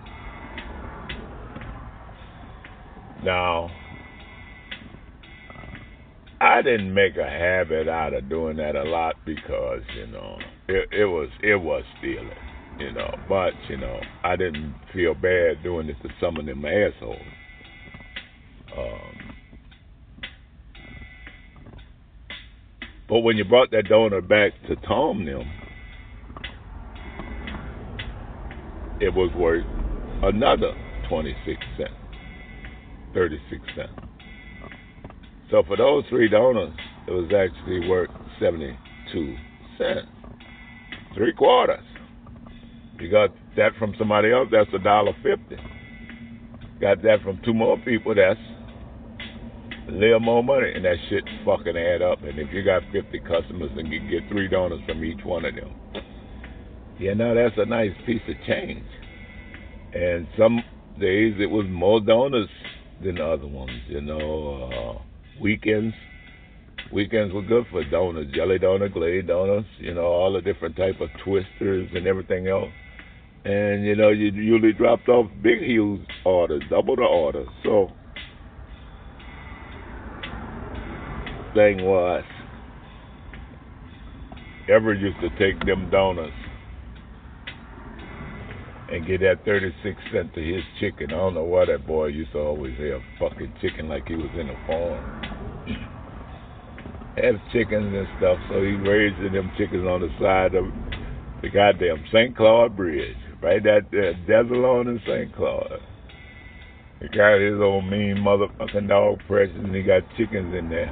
Now, 3.24 3.70
I 6.40 6.62
didn't 6.62 6.92
make 6.92 7.16
a 7.16 7.29
habit 7.29 7.88
out 7.88 8.12
of 8.14 8.29
doing 8.29 8.59
that 8.59 8.76
a 8.76 8.85
lot 8.85 9.16
because 9.24 9.81
you 9.96 10.07
know 10.07 10.38
it, 10.68 10.88
it 10.92 11.05
was 11.07 11.31
it 11.42 11.57
was 11.57 11.83
stealing 11.98 12.31
you 12.79 12.93
know. 12.93 13.15
But 13.29 13.53
you 13.69 13.77
know, 13.77 14.01
I 14.25 14.37
didn't 14.37 14.75
feel 14.93 15.15
bad 15.15 15.62
doing 15.62 15.87
this 15.87 15.97
to 16.03 16.09
some 16.21 16.37
of 16.37 16.47
them 16.47 16.65
assholes. 16.65 17.19
Um, 18.77 19.35
but 23.09 23.21
when 23.21 23.37
you 23.37 23.45
brought 23.45 23.71
that 23.73 23.89
donor 23.89 24.21
back 24.21 24.53
to 24.69 24.77
Tom 24.77 25.25
them, 25.25 25.51
it 29.01 29.15
was 29.15 29.31
worth 29.37 29.67
another 30.23 30.73
twenty 31.09 31.37
six 31.47 31.61
cents, 31.79 31.95
thirty 33.15 33.39
six 33.51 33.62
cents. 33.77 33.93
So 35.51 35.62
for 35.67 35.77
those 35.77 36.05
three 36.11 36.29
donors, 36.29 36.75
it 37.07 37.12
was 37.12 37.31
actually 37.33 37.89
worth 37.89 38.11
seventy 38.41 38.77
two 39.12 39.37
cents, 39.79 40.09
three 41.15 41.33
quarters. 41.33 41.85
You 42.99 43.11
got 43.11 43.31
that 43.57 43.73
from 43.79 43.95
somebody 43.99 44.33
else, 44.33 44.49
that's 44.51 44.71
a 44.73 44.79
dollar 44.79 45.13
fifty. 45.23 45.57
Got 46.81 47.03
that 47.03 47.23
from 47.23 47.41
two 47.45 47.53
more 47.53 47.79
people, 47.79 48.15
that's 48.15 48.41
a 49.89 49.93
little 49.93 50.21
more 50.21 50.43
money, 50.43 50.73
and 50.75 50.85
that 50.85 50.97
shit 51.09 51.25
fucking 51.45 51.77
add 51.77 52.03
up. 52.03 52.23
And 52.23 52.39
if 52.39 52.53
you 52.53 52.65
got 52.65 52.83
fifty 52.93 53.19
customers 53.21 53.71
and 53.77 53.89
you 53.93 54.01
get 54.09 54.29
three 54.31 54.49
donuts 54.49 54.83
from 54.87 55.05
each 55.05 55.25
one 55.25 55.45
of 55.45 55.55
them, 55.55 55.75
you 56.99 57.15
know 57.15 57.35
that's 57.35 57.55
a 57.59 57.67
nice 57.67 57.93
piece 58.07 58.23
of 58.29 58.35
change. 58.47 58.85
And 59.95 60.27
some 60.39 60.63
days 60.99 61.35
it 61.39 61.51
was 61.51 61.67
more 61.69 62.01
donuts 62.01 62.51
than 63.05 63.17
the 63.17 63.25
other 63.25 63.47
ones. 63.47 63.83
You 63.89 64.01
know, 64.01 64.99
uh, 64.99 65.41
weekends 65.41 65.95
weekends 66.93 67.35
were 67.35 67.43
good 67.43 67.67
for 67.71 67.85
donuts, 67.85 68.31
jelly 68.33 68.59
donut, 68.59 68.93
glazed 68.93 69.27
donuts, 69.27 69.67
you 69.79 69.93
know, 69.93 70.05
all 70.05 70.33
the 70.33 70.41
different 70.41 70.77
type 70.77 71.01
of 71.01 71.11
twisters 71.25 71.91
and 71.95 72.07
everything 72.07 72.47
else 72.47 72.71
and 73.47 73.87
you 73.87 73.95
know 73.95 74.09
you 74.09 74.33
usually 74.33 74.73
dropped 74.73 75.09
off 75.09 75.31
big 75.41 75.61
huge 75.61 76.01
orders, 76.25 76.63
double 76.69 76.97
the 76.97 77.03
order. 77.03 77.45
So 77.63 77.93
thing 81.55 81.85
was, 81.85 82.25
Everett 84.69 85.01
used 85.01 85.21
to 85.21 85.29
take 85.39 85.65
them 85.65 85.89
donuts 85.91 86.33
and 88.91 89.07
get 89.07 89.21
that 89.21 89.45
36 89.45 89.97
cent 90.13 90.35
to 90.35 90.41
his 90.43 90.65
chicken. 90.81 91.11
I 91.11 91.17
don't 91.17 91.35
know 91.35 91.45
why 91.45 91.67
that 91.67 91.87
boy 91.87 92.07
used 92.07 92.33
to 92.33 92.41
always 92.41 92.77
have 92.79 93.01
fucking 93.21 93.55
chicken 93.63 93.89
like 93.89 94.09
he 94.09 94.17
was 94.17 94.31
in 94.35 94.51
a 94.51 94.67
farm. 94.67 95.93
Have 97.17 97.37
chickens 97.51 97.95
and 97.97 98.07
stuff, 98.19 98.37
so 98.51 98.61
he 98.61 98.73
raised 98.73 99.17
them 99.35 99.51
chickens 99.57 99.87
on 99.89 100.03
the 100.03 100.11
side 100.21 100.55
of 100.55 100.67
the 101.41 101.49
goddamn 101.49 102.05
St. 102.13 102.37
Claude 102.37 102.77
Bridge 102.77 103.17
right 103.47 103.65
at 103.65 103.91
there, 103.93 104.15
Desalone 104.29 104.89
and 104.89 105.01
St. 105.07 105.35
Claude. 105.37 105.81
He 107.01 107.07
got 107.17 107.39
his 107.39 107.61
old 107.61 107.85
mean 107.85 108.17
motherfucking 108.17 108.89
dog 108.89 109.21
presses 109.29 109.55
and 109.55 109.75
he 109.75 109.83
got 109.83 110.03
chickens 110.17 110.53
in 110.53 110.69
there. 110.69 110.91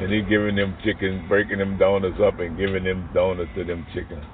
And 0.00 0.10
he 0.10 0.22
giving 0.22 0.56
them 0.56 0.76
chickens, 0.82 1.28
breaking 1.28 1.58
them 1.58 1.76
donuts 1.78 2.16
up 2.24 2.40
and 2.40 2.56
giving 2.56 2.84
them 2.84 3.10
donuts 3.12 3.50
to 3.56 3.64
them 3.64 3.86
chickens. 3.92 4.24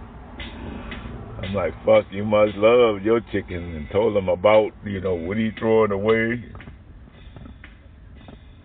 I'm 1.43 1.53
like, 1.55 1.73
fuck, 1.85 2.05
you 2.13 2.25
must 2.25 2.55
love 2.55 3.03
your 3.03 3.21
chickens 3.33 3.77
and 3.77 3.89
told 3.91 4.17
him 4.17 4.29
about, 4.29 4.71
you 4.85 5.01
know, 5.01 5.15
what 5.15 5.37
he 5.37 5.51
throwing 5.59 5.91
away. 5.91 6.45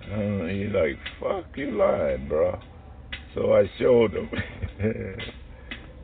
Uh, 0.03 0.45
he's 0.45 0.71
like, 0.71 0.99
fuck, 1.19 1.45
you 1.55 1.71
lying, 1.71 2.27
bro. 2.27 2.59
So 3.33 3.53
I 3.53 3.63
showed 3.79 4.13
him, 4.13 4.29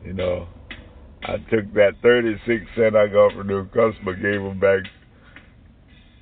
you 0.06 0.14
know. 0.14 0.48
I 1.26 1.38
took 1.50 1.74
that 1.74 1.94
36 2.02 2.66
cent 2.76 2.96
I 2.96 3.08
got 3.08 3.32
from 3.34 3.48
the 3.48 3.68
customer, 3.74 4.14
gave 4.14 4.42
him 4.42 4.60
back, 4.60 4.84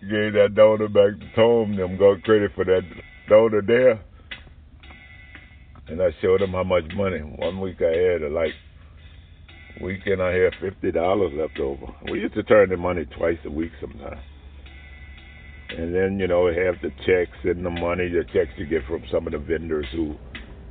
gave 0.01 0.33
that 0.33 0.53
donor 0.55 0.87
back 0.87 1.19
to 1.19 1.35
Tom, 1.35 1.75
them 1.75 1.97
got 1.97 2.21
credit 2.23 2.51
for 2.53 2.65
that 2.65 2.81
donor 3.27 3.61
there. 3.61 4.01
And 5.87 6.01
I 6.01 6.09
showed 6.21 6.41
him 6.41 6.51
how 6.51 6.63
much 6.63 6.83
money. 6.95 7.19
One 7.19 7.59
week 7.59 7.81
I 7.81 7.97
had 7.97 8.31
like 8.31 8.53
weekend 9.81 10.21
I 10.21 10.33
had 10.33 10.53
fifty 10.61 10.91
dollars 10.91 11.33
left 11.35 11.59
over. 11.59 11.87
We 12.11 12.19
used 12.19 12.35
to 12.35 12.43
turn 12.43 12.69
the 12.69 12.77
money 12.77 13.05
twice 13.17 13.39
a 13.45 13.49
week 13.49 13.71
sometimes. 13.81 14.21
And 15.69 15.95
then, 15.95 16.19
you 16.19 16.27
know, 16.27 16.47
have 16.47 16.75
the 16.81 16.91
checks 17.05 17.37
and 17.43 17.65
the 17.65 17.69
money, 17.69 18.09
the 18.09 18.23
checks 18.33 18.51
you 18.57 18.65
get 18.65 18.85
from 18.87 19.03
some 19.11 19.25
of 19.25 19.33
the 19.33 19.39
vendors 19.39 19.85
who 19.93 20.15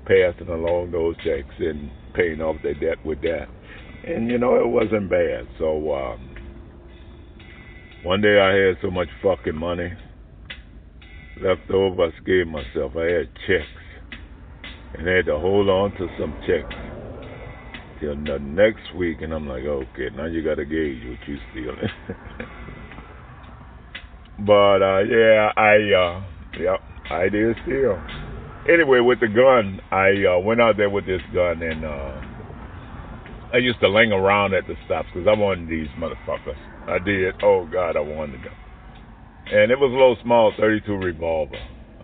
passing 0.06 0.48
along 0.48 0.90
those 0.90 1.16
checks 1.24 1.54
and 1.58 1.90
paying 2.14 2.40
off 2.40 2.56
their 2.62 2.74
debt 2.74 3.04
with 3.04 3.20
that. 3.22 3.48
And 4.06 4.30
you 4.30 4.38
know, 4.38 4.56
it 4.56 4.68
wasn't 4.68 5.10
bad. 5.10 5.46
So 5.58 5.94
um 5.94 6.34
one 8.02 8.20
day 8.20 8.40
I 8.40 8.54
had 8.54 8.78
so 8.82 8.90
much 8.90 9.08
fucking 9.22 9.56
money 9.56 9.92
left 11.42 11.70
over 11.70 12.06
I 12.06 12.10
scared 12.22 12.48
myself. 12.48 12.92
I 12.96 13.04
had 13.04 13.28
checks 13.46 13.66
and 14.94 15.08
I 15.08 15.16
had 15.16 15.26
to 15.26 15.38
hold 15.38 15.68
on 15.68 15.92
to 15.92 16.08
some 16.18 16.34
checks 16.46 16.74
till 18.00 18.16
the 18.16 18.38
next 18.40 18.94
week, 18.96 19.18
and 19.20 19.32
I'm 19.32 19.46
like, 19.46 19.62
okay, 19.62 20.08
now 20.16 20.26
you 20.26 20.42
got 20.42 20.56
to 20.56 20.64
gauge 20.64 21.04
what 21.04 21.28
you 21.28 21.38
stealing. 21.50 21.88
but 24.46 24.82
uh, 24.82 25.00
yeah, 25.00 25.52
I 25.56 25.76
uh, 25.94 26.22
I 27.14 27.28
did 27.28 27.56
steal. 27.62 28.02
Anyway, 28.68 29.00
with 29.00 29.20
the 29.20 29.28
gun, 29.28 29.80
I 29.90 30.34
uh, 30.34 30.38
went 30.40 30.60
out 30.60 30.76
there 30.76 30.90
with 30.90 31.06
this 31.06 31.22
gun, 31.32 31.62
and 31.62 31.84
uh, 31.84 32.19
I 33.52 33.58
used 33.58 33.80
to 33.80 33.88
ling 33.88 34.12
around 34.12 34.54
at 34.54 34.66
the 34.66 34.74
stops 34.86 35.08
because 35.12 35.26
I 35.28 35.38
wanted 35.38 35.68
these 35.68 35.88
motherfuckers. 35.98 36.56
I 36.88 36.98
did. 36.98 37.34
Oh 37.42 37.66
God, 37.70 37.96
I 37.96 38.00
wanted 38.00 38.40
them. 38.40 38.54
And 39.52 39.72
it 39.72 39.78
was 39.78 39.90
a 39.90 39.94
little 39.94 40.16
small 40.22 40.52
32 40.58 40.92
revolver. 40.92 41.56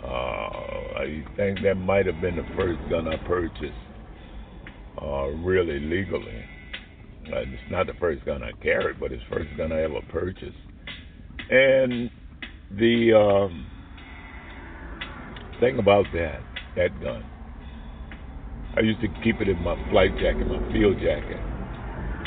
Uh, 0.03 0.99
I 0.99 1.25
think 1.37 1.61
that 1.63 1.77
might 1.77 2.07
have 2.07 2.21
been 2.21 2.37
the 2.37 2.47
first 2.57 2.81
gun 2.91 3.07
I 3.07 3.17
purchased 3.27 3.73
uh, 5.01 5.27
really 5.29 5.79
legally. 5.79 6.45
Uh, 7.33 7.39
it's 7.41 7.71
not 7.71 7.87
the 7.87 7.95
first 8.01 8.25
gun 8.25 8.43
I 8.43 8.53
carried, 8.63 8.99
but 8.99 9.13
it's 9.13 9.23
the 9.29 9.37
first 9.37 9.57
gun 9.57 9.73
I 9.73 9.83
ever 9.83 10.01
purchased. 10.11 10.57
And 11.51 12.11
the 12.77 13.13
um, 13.15 13.67
thing 15.61 15.79
about 15.79 16.07
that, 16.13 16.41
that 16.77 17.01
gun, 17.01 17.25
I 18.77 18.81
used 18.81 19.01
to 19.01 19.09
keep 19.23 19.41
it 19.41 19.49
in 19.49 19.59
my 19.63 19.77
flight 19.91 20.13
jacket, 20.21 20.47
my 20.47 20.61
field 20.73 20.97
jacket. 20.99 21.41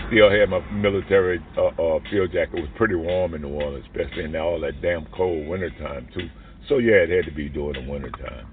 Still 0.10 0.32
had 0.32 0.50
my 0.50 0.60
military 0.72 1.40
uh, 1.58 1.68
uh, 1.68 2.00
field 2.10 2.32
jacket. 2.34 2.58
It 2.58 2.62
was 2.62 2.72
pretty 2.76 2.96
warm 2.96 3.36
in 3.36 3.44
New 3.44 3.50
Orleans, 3.50 3.86
especially 3.86 4.26
in 4.26 4.36
all 4.36 4.60
that 4.62 4.82
damn 4.82 5.06
cold 5.16 5.48
wintertime, 5.48 6.08
too. 6.14 6.28
So, 6.68 6.78
yeah, 6.78 7.06
it 7.06 7.10
had 7.10 7.26
to 7.30 7.36
be 7.36 7.50
during 7.50 7.86
the 7.86 7.92
wintertime. 7.92 8.48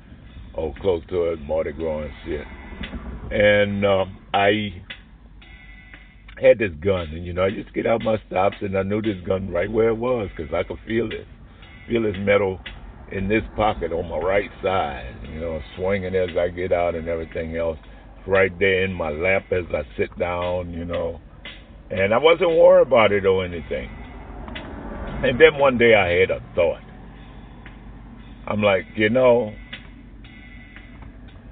Oh, 0.57 0.73
close 0.81 1.03
to 1.09 1.33
it, 1.33 1.41
Mardi 1.41 1.73
Gras 1.73 2.03
and 2.03 2.13
shit 2.25 2.47
and 3.31 3.85
uh, 3.85 4.05
I 4.35 4.83
had 6.41 6.59
this 6.59 6.73
gun, 6.81 7.09
and 7.09 7.25
you 7.25 7.33
know, 7.33 7.43
I 7.43 7.49
used 7.49 7.69
to 7.69 7.75
get 7.75 7.87
out 7.87 8.03
my 8.03 8.17
stops, 8.27 8.57
and 8.61 8.77
I 8.77 8.83
knew 8.83 9.03
this 9.03 9.17
gun 9.27 9.51
right 9.51 9.71
where 9.71 9.89
it 9.89 9.97
was 9.97 10.29
because 10.37 10.53
I 10.55 10.63
could 10.63 10.79
feel 10.87 11.07
it, 11.07 11.27
feel 11.89 12.03
this 12.03 12.17
metal 12.19 12.61
in 13.13 13.29
this 13.29 13.43
pocket 13.55 13.93
on 13.93 14.09
my 14.09 14.19
right 14.19 14.51
side, 14.63 15.15
you 15.33 15.41
know, 15.41 15.61
swinging 15.77 16.15
as 16.15 16.31
I 16.37 16.49
get 16.49 16.73
out 16.73 16.95
and 16.95 17.09
everything 17.09 17.57
else, 17.57 17.79
right 18.27 18.57
there 18.59 18.85
in 18.85 18.93
my 18.93 19.11
lap 19.11 19.45
as 19.53 19.65
I 19.73 19.83
sit 19.97 20.17
down, 20.19 20.73
you 20.73 20.85
know, 20.85 21.21
and 21.91 22.13
I 22.13 22.19
wasn't 22.19 22.51
worried 22.51 22.87
about 22.87 23.13
it 23.13 23.25
or 23.25 23.45
anything. 23.45 23.89
And 25.23 25.41
then 25.41 25.59
one 25.59 25.79
day 25.79 25.95
I 25.95 26.21
had 26.21 26.31
a 26.31 26.41
thought. 26.55 26.83
I'm 28.49 28.63
like, 28.63 28.85
you 28.97 29.09
know, 29.09 29.53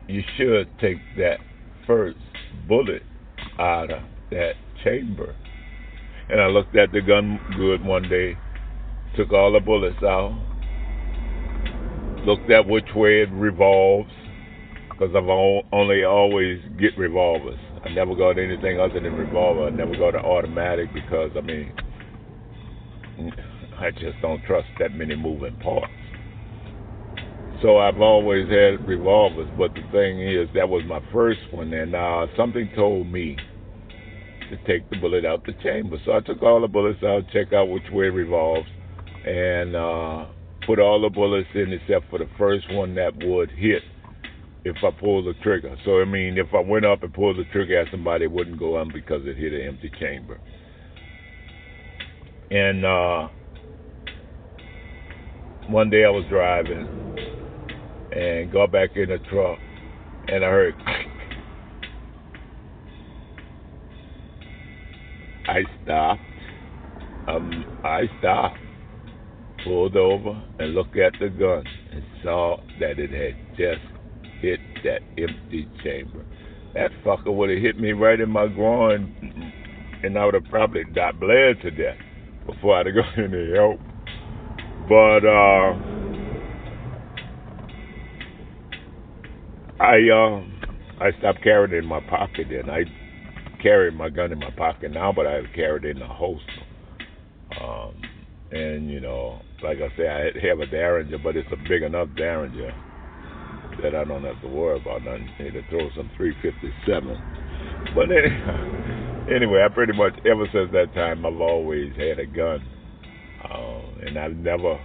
you 0.09 0.23
should 0.37 0.69
take 0.81 0.99
that 1.17 1.38
first 1.87 2.19
bullet 2.69 3.03
out 3.59 3.90
of 3.90 4.03
that 4.31 4.53
chamber. 4.83 5.35
And 6.29 6.40
I 6.40 6.47
looked 6.47 6.77
at 6.77 6.93
the 6.93 7.01
gun 7.01 7.38
good 7.57 7.85
one 7.85 8.09
day, 8.09 8.37
took 9.17 9.33
all 9.33 9.53
the 9.53 9.61
bullets 9.61 10.03
out, 10.03 10.33
looked 12.25 12.51
at 12.51 12.67
which 12.67 12.89
way 12.95 13.23
it 13.23 13.31
revolves, 13.33 14.11
because 14.91 15.15
I've 15.15 15.29
only 15.73 16.05
always 16.05 16.61
get 16.79 16.97
revolvers. 16.97 17.59
I 17.85 17.91
never 17.91 18.15
got 18.15 18.39
anything 18.39 18.81
other 18.81 19.01
than 19.01 19.13
revolver. 19.13 19.67
I 19.67 19.71
never 19.71 19.97
got 19.97 20.15
an 20.15 20.25
automatic 20.25 20.93
because, 20.95 21.31
I 21.37 21.41
mean, 21.43 21.73
I 23.79 23.91
just 23.91 24.21
don't 24.23 24.43
trust 24.45 24.69
that 24.79 24.95
many 24.95 25.17
moving 25.17 25.57
parts. 25.57 25.93
So 27.61 27.79
I've 27.79 28.01
always 28.01 28.49
had 28.49 28.87
revolvers, 28.87 29.49
but 29.57 29.75
the 29.75 29.83
thing 29.93 30.21
is, 30.21 30.49
that 30.55 30.69
was 30.69 30.83
my 30.87 31.01
first 31.13 31.41
one, 31.51 31.73
and 31.73 31.95
uh, 31.95 32.27
something 32.37 32.71
told 32.75 33.07
me 33.07 33.37
to 34.51 34.57
take 34.67 34.89
the 34.91 34.97
bullet 34.97 35.25
out 35.25 35.45
the 35.47 35.55
chamber. 35.63 35.97
So 36.05 36.13
I 36.13 36.21
took 36.21 36.43
all 36.43 36.61
the 36.61 36.69
bullets 36.69 37.03
out, 37.03 37.23
check 37.33 37.53
out 37.53 37.69
which 37.69 37.91
way 37.91 38.07
it 38.07 38.11
revolves, 38.11 38.69
and 39.27 39.75
uh, 39.75 40.27
put 40.66 40.79
all 40.79 41.00
the 41.00 41.09
bullets 41.09 41.48
in 41.55 41.72
except 41.72 42.11
for 42.11 42.18
the 42.18 42.29
first 42.38 42.66
one 42.72 42.94
that 42.94 43.12
would 43.22 43.50
hit 43.50 43.83
if 44.64 44.77
I 44.83 44.90
pulled 44.98 45.27
the 45.27 45.35
trigger. 45.42 45.77
So 45.85 46.00
I 46.00 46.05
mean, 46.05 46.38
if 46.38 46.48
I 46.55 46.61
went 46.61 46.85
up 46.85 47.03
and 47.03 47.12
pulled 47.12 47.37
the 47.37 47.44
trigger 47.53 47.81
at 47.81 47.90
somebody, 47.90 48.24
it 48.24 48.33
wouldn't 48.33 48.59
go 48.59 48.77
on 48.77 48.90
because 48.92 49.22
it 49.24 49.37
hit 49.37 49.53
an 49.53 49.62
empty 49.62 49.90
chamber. 50.00 50.40
And 52.50 52.85
uh, 52.85 53.29
one 55.68 55.90
day 55.90 56.05
I 56.05 56.11
was 56.11 56.24
driving 56.29 56.87
and 58.12 58.53
got 58.53 58.70
back 58.70 58.90
in 58.96 59.09
the 59.09 59.18
truck, 59.31 59.59
and 60.29 60.44
I 60.44 60.48
heard. 60.48 60.74
I 65.46 65.62
stopped. 65.83 66.20
Um, 67.29 67.81
I 67.85 68.03
stopped, 68.18 68.59
pulled 69.64 69.96
over, 69.96 70.42
and 70.59 70.74
looked 70.74 70.96
at 70.96 71.12
the 71.18 71.29
gun 71.29 71.64
and 71.92 72.05
saw 72.22 72.59
that 72.81 72.98
it 72.98 73.11
had 73.11 73.57
just 73.57 73.81
hit 74.40 74.61
that 74.85 75.00
empty 75.18 75.68
chamber. 75.83 76.24
That 76.74 76.90
fucker 77.05 77.35
would 77.35 77.50
have 77.50 77.61
hit 77.61 77.79
me 77.79 77.92
right 77.92 78.20
in 78.20 78.31
my 78.31 78.46
groin, 78.46 79.14
and 80.03 80.18
I 80.18 80.24
would 80.24 80.35
have 80.35 80.44
probably 80.44 80.85
died 80.94 81.18
bled 81.18 81.61
to 81.62 81.70
death 81.70 81.98
before 82.46 82.77
I'd 82.77 82.87
have 82.87 82.94
got 82.94 83.18
any 83.18 83.53
help. 83.55 83.81
But 84.88 85.24
uh 85.24 85.74
I 89.81 89.96
um 90.12 90.61
I 91.00 91.11
stopped 91.18 91.42
carrying 91.42 91.74
it 91.74 91.79
in 91.79 91.87
my 91.87 92.00
pocket 92.00 92.53
and 92.53 92.70
I 92.70 92.85
carry 93.62 93.90
my 93.90 94.11
gun 94.11 94.33
in 94.33 94.38
my 94.38 94.50
pocket 94.50 94.92
now, 94.92 95.12
but 95.12 95.27
I 95.27 95.40
carry 95.55 95.79
it 95.79 95.96
in 95.96 96.03
a 96.03 96.07
holster. 96.07 96.44
And 98.55 98.88
you 98.88 99.01
know, 99.01 99.43
like 99.64 99.79
I 99.79 99.88
say, 99.97 100.07
I 100.07 100.47
have 100.47 100.61
a 100.61 100.67
Derringer, 100.67 101.19
but 101.19 101.37
it's 101.37 101.49
a 101.53 101.57
big 101.69 101.83
enough 101.83 102.09
Derringer 102.17 102.73
that 103.83 103.97
I 103.97 104.05
don't 104.05 104.23
have 104.23 104.40
to 104.43 104.49
worry 104.49 104.81
about 104.81 105.03
nothing. 105.03 105.29
I 105.38 105.43
need 105.43 105.55
to 105.55 105.62
throw 105.69 105.90
some 105.97 106.09
357. 106.17 107.19
But 107.97 108.05
anyway, 108.14 109.27
anyway, 109.35 109.67
I 109.69 109.75
pretty 109.75 109.93
much 109.93 110.14
ever 110.25 110.47
since 110.53 110.71
that 110.71 110.95
time 110.95 111.27
I've 111.27 111.40
always 111.40 111.93
had 111.97 112.21
a 112.21 112.27
gun, 112.27 112.61
uh, 113.43 114.07
and 114.07 114.17
I've 114.17 114.37
never 114.37 114.79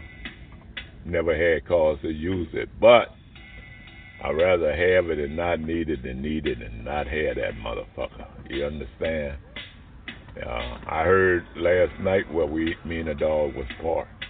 never 1.05 1.35
had 1.37 1.67
cause 1.67 1.99
to 2.01 2.09
use 2.09 2.47
it, 2.53 2.69
but 2.81 3.13
I'd 4.23 4.31
rather 4.31 4.71
have 4.71 5.09
it 5.11 5.19
and 5.19 5.37
not 5.37 5.59
need 5.59 5.89
it 5.89 6.03
than 6.03 6.21
need 6.21 6.45
it 6.45 6.61
and 6.61 6.83
not 6.83 7.07
have 7.07 7.35
that 7.35 7.53
motherfucker. 7.63 8.27
You 8.49 8.65
understand? 8.65 9.37
Uh, 10.37 10.77
I 10.89 11.03
heard 11.03 11.45
last 11.55 11.99
night 12.01 12.31
where 12.31 12.45
we, 12.45 12.75
me 12.85 12.99
and 12.99 13.09
the 13.09 13.15
dog 13.15 13.55
was 13.55 13.65
parked 13.81 14.25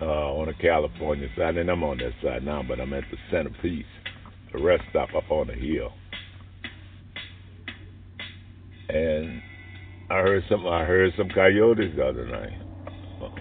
uh, 0.00 0.04
on 0.04 0.46
the 0.46 0.54
California 0.54 1.28
side, 1.36 1.56
and 1.56 1.70
I'm 1.70 1.82
on 1.82 1.98
that 1.98 2.12
side 2.22 2.44
now, 2.44 2.62
but 2.66 2.80
I'm 2.80 2.92
at 2.92 3.04
the 3.10 3.16
centerpiece, 3.30 3.86
the 4.52 4.62
rest 4.62 4.82
stop 4.90 5.08
up 5.16 5.30
on 5.30 5.46
the 5.46 5.54
hill. 5.54 5.92
And 8.88 9.40
I 10.10 10.18
heard 10.18 10.42
some, 10.48 10.66
I 10.66 10.84
heard 10.84 11.12
some 11.16 11.28
coyotes 11.30 11.96
the 11.96 12.04
other 12.04 12.26
night 12.26 12.58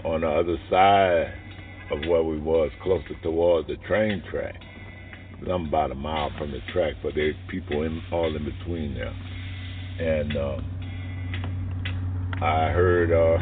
on 0.05 0.21
the 0.21 0.27
other 0.27 0.57
side 0.69 1.33
of 1.91 2.09
where 2.09 2.23
we 2.23 2.39
was, 2.39 2.71
closer 2.81 3.15
towards 3.21 3.67
the 3.67 3.75
train 3.87 4.23
track. 4.31 4.55
I'm 5.41 5.67
about 5.67 5.91
a 5.91 5.95
mile 5.95 6.31
from 6.37 6.51
the 6.51 6.59
track, 6.71 6.93
but 7.03 7.13
there's 7.15 7.35
people 7.49 7.83
in 7.83 8.01
all 8.11 8.33
in 8.33 8.45
between 8.45 8.93
there. 8.93 9.13
And 9.99 10.37
uh, 10.37 10.57
I 12.43 12.71
heard 12.71 13.09
uh, 13.09 13.37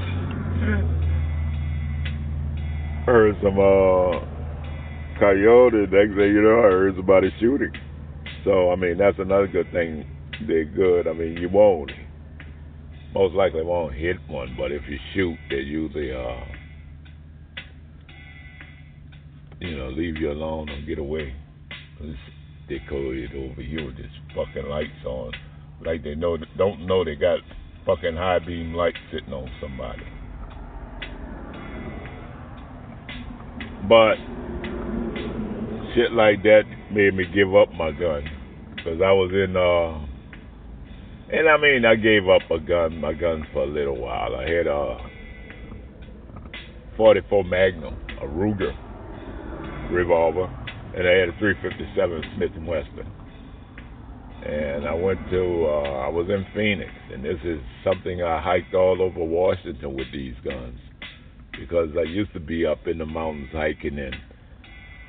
heard 3.04 3.36
some 3.42 3.58
uh, 3.58 4.20
coyote. 5.20 5.88
Next 5.90 6.16
thing 6.16 6.32
you 6.32 6.44
know, 6.44 6.60
I 6.60 6.70
heard 6.70 6.96
somebody 6.96 7.34
shooting. 7.40 7.72
So 8.46 8.72
I 8.72 8.76
mean, 8.76 9.00
that's 9.00 9.18
another 9.18 9.48
good 9.48 9.72
thing. 9.72 10.06
They're 10.48 10.66
good. 10.66 11.08
I 11.08 11.14
mean, 11.14 11.38
you 11.38 11.50
won't 11.50 11.90
most 13.16 13.34
likely 13.34 13.64
won't 13.64 13.96
hit 13.96 14.18
one, 14.28 14.56
but 14.56 14.72
if 14.72 14.84
you 14.88 14.98
shoot, 15.16 15.36
they 15.50 15.58
usually 15.58 16.12
uh, 16.12 16.46
you 19.62 19.78
know 19.78 19.90
leave 19.90 20.18
you 20.18 20.32
alone 20.32 20.70
and 20.70 20.86
get 20.86 21.00
away. 21.00 21.34
They 22.70 22.80
call 22.88 23.12
it 23.14 23.32
over 23.36 23.64
here 23.64 23.84
with 23.84 23.98
this 23.98 24.12
fucking 24.36 24.70
lights 24.70 25.06
on. 25.08 25.32
like 25.84 26.04
they 26.04 26.14
know 26.14 26.38
don't 26.56 26.86
know 26.86 27.04
they 27.04 27.16
got 27.16 27.40
fucking 27.86 28.16
high 28.16 28.40
beam 28.40 28.74
light 28.74 28.96
sitting 29.12 29.34
on 29.34 29.50
somebody. 29.60 30.04
But 33.88 34.16
shit 35.96 36.12
like 36.14 36.44
that 36.44 36.64
made 36.92 37.14
me 37.14 37.26
give 37.34 37.56
up 37.56 37.74
my 37.74 37.92
gun 37.92 38.24
because 38.76 39.02
I 39.02 39.12
was 39.12 39.32
in 39.34 39.58
uh 39.58 40.08
and 41.36 41.50
I 41.50 41.58
mean 41.58 41.86
I 41.86 41.96
gave 41.96 42.30
up 42.30 42.50
a 42.52 42.60
gun 42.60 43.00
my 43.02 43.14
gun 43.14 43.46
for 43.52 43.64
a 43.64 43.68
little 43.68 44.00
while. 44.00 44.36
I 44.36 44.44
had 44.44 44.68
a 44.68 44.98
44 46.98 47.44
Magnum, 47.46 47.96
a 48.22 48.26
Ruger 48.26 48.76
revolver, 49.92 50.46
and 50.96 51.08
I 51.08 51.12
had 51.12 51.30
a 51.30 51.40
357 51.40 52.24
Smith 52.36 52.52
and 52.56 52.68
Wesson. 52.68 53.21
And 54.44 54.88
I 54.88 54.94
went 54.96 55.20
to 55.30 55.66
uh 55.66 56.06
I 56.06 56.10
was 56.10 56.28
in 56.30 56.46
Phoenix 56.56 56.90
and 57.14 57.24
this 57.24 57.38
is 57.44 57.60
something 57.84 58.24
I 58.24 58.42
hiked 58.42 58.74
all 58.74 59.00
over 59.02 59.24
Washington 59.24 59.94
with 59.94 60.12
these 60.12 60.34
guns 60.44 60.80
because 61.60 61.90
I 61.98 62.04
used 62.04 62.34
to 62.34 62.40
be 62.40 62.66
up 62.66 62.88
in 62.88 62.98
the 62.98 63.06
mountains 63.06 63.50
hiking 63.52 64.00
and 64.00 64.16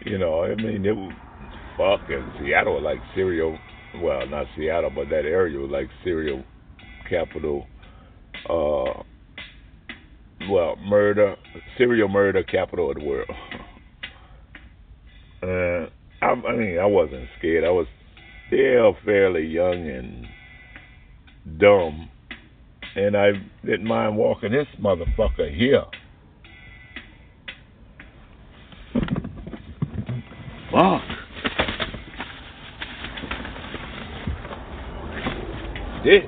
you 0.04 0.18
know, 0.18 0.44
I 0.44 0.54
mean 0.54 0.84
it 0.84 0.94
was 0.94 1.14
fucking 1.78 2.32
Seattle 2.40 2.82
like 2.82 2.98
serial 3.14 3.56
well, 4.02 4.26
not 4.26 4.46
Seattle, 4.56 4.90
but 4.94 5.08
that 5.08 5.24
area 5.24 5.58
was 5.58 5.70
like 5.70 5.88
serial 6.04 6.44
capital 7.08 7.66
uh 8.50 9.02
well, 10.50 10.76
murder 10.76 11.36
serial 11.78 12.08
murder 12.08 12.42
capital 12.42 12.90
of 12.90 12.98
the 12.98 13.04
world. 13.04 13.30
uh 15.42 15.86
I, 16.22 16.26
I 16.26 16.56
mean 16.56 16.78
I 16.78 16.86
wasn't 16.86 17.28
scared. 17.38 17.64
I 17.64 17.70
was 17.70 17.86
still 18.52 18.96
fairly 19.04 19.46
young 19.46 19.88
and 19.88 20.26
dumb 21.58 22.10
and 22.94 23.16
I 23.16 23.30
didn't 23.64 23.86
mind 23.86 24.16
walking 24.16 24.52
this 24.52 24.66
motherfucker 24.78 25.54
here. 25.54 25.84
Fuck. 30.70 31.02
Dick. 36.04 36.24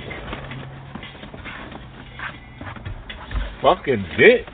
Fucking 3.60 4.06
dick. 4.18 4.46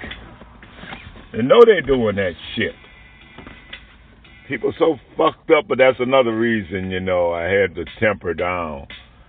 And 1.32 1.46
know 1.46 1.60
they're 1.64 1.82
doing 1.82 2.16
that 2.16 2.32
shit. 2.56 2.74
People 4.50 4.74
so 4.80 4.96
fucked 5.16 5.52
up, 5.52 5.68
but 5.68 5.78
that's 5.78 6.00
another 6.00 6.36
reason, 6.36 6.90
you 6.90 6.98
know, 6.98 7.32
I 7.32 7.44
had 7.44 7.76
to 7.76 7.84
temper 8.00 8.34
down. 8.34 8.88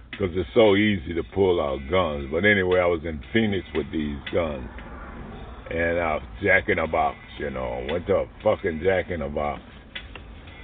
Because 0.10 0.36
it's 0.36 0.50
so 0.56 0.76
easy 0.76 1.14
to 1.14 1.22
pull 1.36 1.62
out 1.62 1.78
guns. 1.92 2.28
But 2.32 2.44
anyway, 2.44 2.80
I 2.80 2.88
was 2.88 3.02
in 3.06 3.22
Phoenix 3.32 3.64
with 3.76 3.86
these 3.92 4.18
guns. 4.34 4.68
And 5.70 6.00
I 6.00 6.16
was 6.16 6.24
jacking 6.42 6.80
a 6.80 6.88
box, 6.88 7.18
you 7.40 7.52
know. 7.52 7.86
Went 7.92 8.08
to 8.08 8.16
a 8.16 8.26
fucking 8.44 8.82
jack 8.84 9.12
in 9.12 9.22
a 9.22 9.30
box 9.30 9.62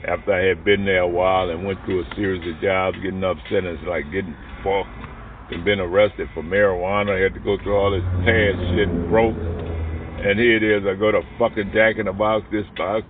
after 0.06 0.34
I 0.34 0.42
had 0.46 0.66
been 0.66 0.86
there 0.86 1.02
a 1.02 1.08
while 1.08 1.50
and 1.50 1.66
went 1.66 1.80
through 1.86 2.02
a 2.02 2.16
series 2.16 2.42
of 2.42 2.62
jobs, 2.62 2.98
getting 3.02 3.24
up 3.24 3.38
sentenced, 3.50 3.86
like 3.86 4.06
getting 4.12 4.36
fucked 4.66 5.54
and 5.54 5.66
been 5.66 5.80
arrested 5.80 6.30
for 6.34 6.42
marijuana. 6.42 7.18
I 7.18 7.24
had 7.24 7.34
to 7.34 7.40
go 7.40 7.58
through 7.62 7.78
all 7.78 7.92
this 7.92 8.06
bad 8.26 8.58
shit, 8.74 8.90
broke. 9.10 9.38
And 9.38 10.40
here 10.40 10.58
it 10.58 10.66
is, 10.66 10.82
I 10.86 10.98
go 10.98 11.12
to 11.12 11.22
fucking 11.38 11.72
Jack 11.74 11.98
in 11.98 12.06
Box. 12.18 12.46
This 12.52 12.66
box, 12.76 13.06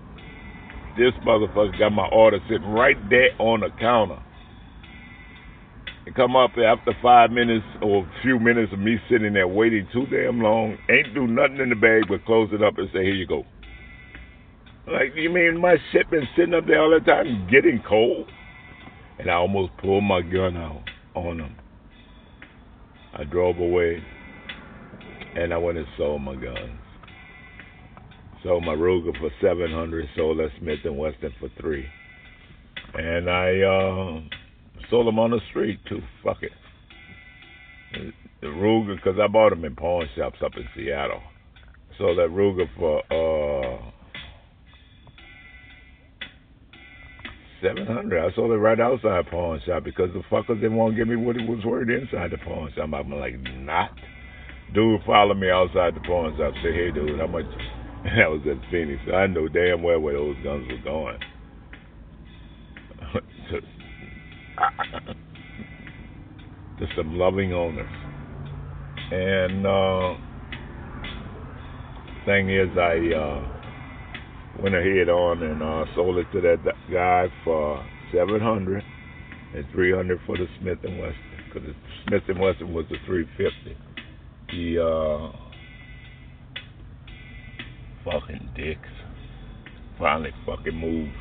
this 0.98 1.14
motherfucker 1.26 1.78
got 1.80 1.92
my 1.92 2.08
order 2.12 2.40
sitting 2.50 2.70
right 2.70 2.98
there 3.10 3.30
on 3.40 3.62
the 3.62 3.70
counter. 3.80 4.20
And 6.06 6.16
come 6.16 6.36
up 6.36 6.52
after 6.52 6.94
five 7.02 7.32
minutes 7.32 7.66
or 7.82 8.04
a 8.04 8.12
few 8.24 8.40
minutes 8.40 8.74
of 8.74 8.80
me 8.80 8.98
sitting 9.10 9.34
there 9.34 9.48
waiting 9.48 9.88
too 9.94 10.06
damn 10.08 10.42
long, 10.42 10.78
ain't 10.90 11.14
do 11.14 11.28
nothing 11.28 11.60
in 11.60 11.70
the 11.70 11.76
bag 11.76 12.04
but 12.10 12.26
close 12.26 12.50
it 12.54 12.64
up 12.64 12.78
and 12.78 12.88
say, 12.94 13.04
here 13.04 13.14
you 13.14 13.28
go. 13.28 13.44
Like, 14.88 15.14
you 15.16 15.30
mean 15.30 15.60
my 15.60 15.76
shit 15.92 16.10
been 16.10 16.28
sitting 16.38 16.54
up 16.54 16.66
there 16.66 16.82
all 16.82 16.90
the 16.90 17.06
time 17.06 17.48
getting 17.52 17.84
cold? 17.88 18.26
And 19.20 19.30
I 19.30 19.34
almost 19.34 19.74
pulled 19.82 20.06
my 20.06 20.22
gun 20.22 20.56
out 20.56 20.84
on 21.14 21.40
him. 21.40 21.56
I 23.14 23.24
drove 23.26 23.58
away 23.58 24.02
and 25.36 25.54
I 25.54 25.58
went 25.58 25.78
and 25.78 25.88
sold 25.98 26.22
my 26.22 26.36
guns. 26.36 26.80
Sold 28.44 28.64
my 28.64 28.74
Ruger 28.74 29.18
for 29.20 29.30
seven 29.42 29.72
hundred, 29.72 30.08
sold 30.16 30.40
that 30.40 30.50
Smith 30.60 30.80
and 30.86 30.98
Wesson 30.98 31.34
for 31.40 31.50
three. 31.60 31.86
And 32.94 33.30
I 33.30 33.62
uh 33.62 34.22
sold 34.90 35.08
them 35.08 35.20
on 35.20 35.32
the 35.32 35.40
street 35.50 35.80
too. 35.90 36.02
Fuck 36.24 36.44
it. 36.44 36.52
The 38.42 38.48
Ruger, 38.48 38.96
because 38.96 39.20
I 39.20 39.28
bought 39.28 39.50
them 39.50 39.66
in 39.66 39.76
pawn 39.76 40.08
shops 40.16 40.38
up 40.46 40.52
in 40.56 40.64
Seattle. 40.76 41.22
Sold 41.98 42.20
that 42.20 42.30
Ruger 42.30 42.68
for 42.78 43.00
uh 43.12 43.92
seven 47.62 47.88
hundred. 47.88 48.24
I 48.24 48.36
sold 48.36 48.52
it 48.52 48.58
right 48.58 48.80
outside 48.80 49.26
pawn 49.32 49.60
shop 49.66 49.84
because 49.84 50.10
the 50.14 50.22
fuckers 50.32 50.62
didn't 50.62 50.76
want 50.76 50.94
to 50.94 50.98
give 50.98 51.08
me 51.08 51.16
what 51.16 51.38
it 51.38 51.50
was 51.50 51.66
worth 51.66 51.90
inside 51.90 52.32
the 52.32 52.38
pawn 52.38 52.72
shop. 52.76 52.92
I'm 52.94 53.12
like, 53.12 53.40
not. 53.40 53.92
Dude 54.74 55.02
followed 55.06 55.40
me 55.40 55.50
outside 55.50 55.96
the 55.96 56.02
pawn 56.02 56.38
shop. 56.38 56.54
Say, 56.64 56.72
hey, 56.72 56.92
dude, 56.92 57.20
how 57.20 57.28
much? 57.28 57.46
that 58.16 58.30
was 58.30 58.42
in 58.46 58.62
Phoenix. 58.72 59.02
I 59.14 59.28
know 59.28 59.48
damn 59.48 59.84
well 59.84 60.00
where 60.00 60.14
those 60.14 60.36
guns 60.44 60.68
were 60.70 60.82
going. 60.84 61.20
to 66.80 66.86
some 66.96 67.18
loving 67.18 67.54
owners. 67.54 67.90
And 69.12 69.66
uh, 69.66 70.16
thing 72.26 72.50
is, 72.50 72.70
I. 72.78 73.14
Uh, 73.16 73.58
went 74.62 74.76
ahead 74.76 75.10
on 75.10 75.44
and 75.44 75.62
uh, 75.62 75.86
sold 75.96 76.18
it 76.18 76.26
to 76.32 76.42
that 76.42 76.58
guy 76.92 77.28
for 77.44 77.86
seven 78.14 78.40
hundred 78.40 78.84
and 79.54 79.66
three 79.72 79.94
hundred 79.94 80.20
for 80.26 80.38
the 80.38 80.46
Smith 80.60 80.80
and 80.84 81.00
Wesson 81.00 81.16
because 81.48 81.68
the 81.68 81.76
Smith 82.08 82.24
and 82.28 82.40
Wesson 82.40 82.74
was 82.74 82.86
the 82.90 82.98
three 83.06 83.26
fifty. 83.38 83.78
The 84.50 84.82
uh, 84.82 85.47
fucking 88.10 88.50
dicks. 88.56 88.90
Finally 90.00 90.32
fucking 90.46 90.76
moved, 90.76 91.12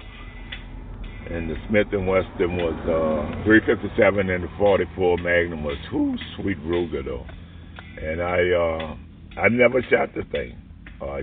and 1.30 1.50
the 1.50 1.54
Smith 1.68 1.86
and 1.92 2.06
Wesson 2.06 2.56
was 2.56 2.76
uh, 2.84 3.44
three 3.44 3.60
fifty 3.60 3.88
seven 3.98 4.30
and 4.30 4.44
the 4.44 4.48
forty 4.58 4.84
four 4.94 5.16
Magnum 5.16 5.64
was 5.64 5.78
whoo 5.92 6.14
sweet 6.36 6.58
Ruger 6.62 7.04
though, 7.04 7.26
and 8.00 8.20
I 8.20 8.38
uh, 8.52 9.40
I 9.40 9.48
never 9.48 9.80
shot 9.90 10.14
the 10.14 10.24
thing. 10.30 10.58
Uh, 11.00 11.22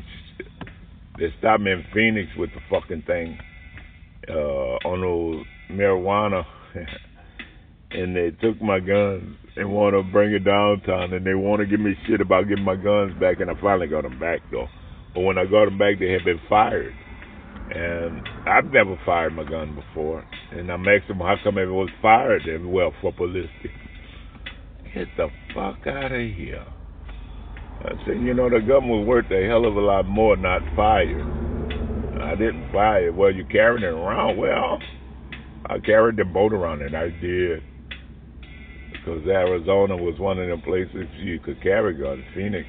they 1.19 1.27
stopped 1.39 1.61
me 1.61 1.71
in 1.71 1.85
Phoenix 1.93 2.31
with 2.37 2.49
the 2.51 2.61
fucking 2.71 3.03
thing 3.05 3.37
uh, 4.29 4.33
on 4.33 5.01
those 5.01 5.45
marijuana, 5.71 6.43
and 7.91 8.15
they 8.15 8.31
took 8.41 8.61
my 8.61 8.79
guns. 8.79 9.37
And 9.55 9.71
want 9.71 9.93
to 9.93 10.01
bring 10.01 10.33
it 10.33 10.39
downtown, 10.39 11.13
and 11.13 11.23
they 11.23 11.35
want 11.35 11.59
to 11.59 11.67
give 11.67 11.79
me 11.79 11.93
shit 12.07 12.19
about 12.21 12.47
getting 12.49 12.63
my 12.63 12.75
guns 12.75 13.13
back, 13.19 13.39
and 13.39 13.51
I 13.51 13.53
finally 13.61 13.85
got 13.85 14.01
them 14.01 14.19
back 14.19 14.39
though. 14.51 14.65
But 15.13 15.21
when 15.21 15.37
I 15.37 15.45
got 15.45 15.65
them 15.65 15.77
back, 15.77 15.99
they 15.99 16.11
had 16.11 16.25
been 16.25 16.39
fired, 16.49 16.93
and 17.69 18.21
I've 18.47 18.71
never 18.71 18.99
fired 19.05 19.33
my 19.33 19.43
gun 19.43 19.75
before. 19.75 20.25
And 20.51 20.71
I'm 20.71 20.87
asking 20.87 21.17
them 21.17 21.19
how 21.19 21.35
come 21.43 21.57
it 21.57 21.65
was 21.65 21.89
fired? 22.01 22.45
And 22.45 22.71
well, 22.71 22.93
for 23.01 23.11
publicity. 23.11 23.71
Get 24.93 25.07
the 25.17 25.27
fuck 25.53 25.87
out 25.87 26.11
of 26.11 26.35
here. 26.35 26.65
I 27.81 27.91
said, 28.05 28.21
you 28.21 28.33
know, 28.33 28.49
the 28.49 28.59
gun 28.59 28.87
was 28.87 29.05
worth 29.05 29.25
a 29.31 29.47
hell 29.47 29.65
of 29.65 29.75
a 29.75 29.79
lot 29.79 30.05
more 30.05 30.37
not 30.37 30.61
fired. 30.75 31.19
I 32.21 32.35
didn't 32.35 32.71
fire 32.71 33.07
it. 33.07 33.15
Well, 33.15 33.31
you 33.31 33.45
carrying 33.45 33.83
it 33.83 33.87
around? 33.87 34.37
Well, 34.37 34.79
I 35.65 35.79
carried 35.79 36.17
the 36.17 36.25
boat 36.25 36.53
around 36.53 36.81
and 36.81 36.95
I 36.95 37.09
did. 37.09 37.61
Because 38.91 39.27
Arizona 39.27 39.97
was 39.97 40.17
one 40.19 40.39
of 40.39 40.47
the 40.47 40.63
places 40.63 41.07
you 41.19 41.39
could 41.39 41.61
carry 41.61 41.93
guns, 41.93 42.23
Phoenix. 42.33 42.65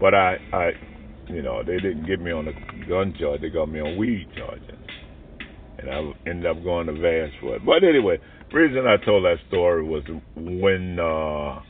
But 0.00 0.14
I, 0.14 0.36
I, 0.52 0.70
you 1.28 1.42
know, 1.42 1.62
they 1.62 1.76
didn't 1.76 2.06
get 2.06 2.20
me 2.20 2.30
on 2.30 2.48
a 2.48 2.52
gun 2.88 3.14
charge. 3.18 3.40
They 3.40 3.50
got 3.50 3.66
me 3.66 3.80
on 3.80 3.96
weed 3.96 4.28
charges. 4.36 4.78
And 5.78 5.90
I 5.90 6.28
ended 6.28 6.46
up 6.46 6.62
going 6.62 6.86
to 6.86 6.92
Vass 6.92 7.30
for 7.40 7.56
it. 7.56 7.66
But 7.66 7.84
anyway, 7.84 8.18
reason 8.52 8.86
I 8.86 8.96
told 9.04 9.24
that 9.24 9.36
story 9.48 9.84
was 9.84 10.02
when 10.36 10.98
uh 10.98 11.60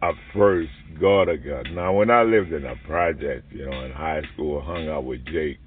I 0.00 0.12
first 0.32 0.70
got 1.00 1.28
a 1.28 1.36
gun. 1.36 1.74
Now, 1.74 1.92
when 1.92 2.10
I 2.10 2.22
lived 2.22 2.52
in 2.52 2.64
a 2.64 2.76
project, 2.86 3.52
you 3.52 3.68
know, 3.68 3.84
in 3.84 3.90
high 3.90 4.22
school, 4.32 4.60
hung 4.60 4.88
out 4.88 5.04
with 5.04 5.24
Jake, 5.26 5.58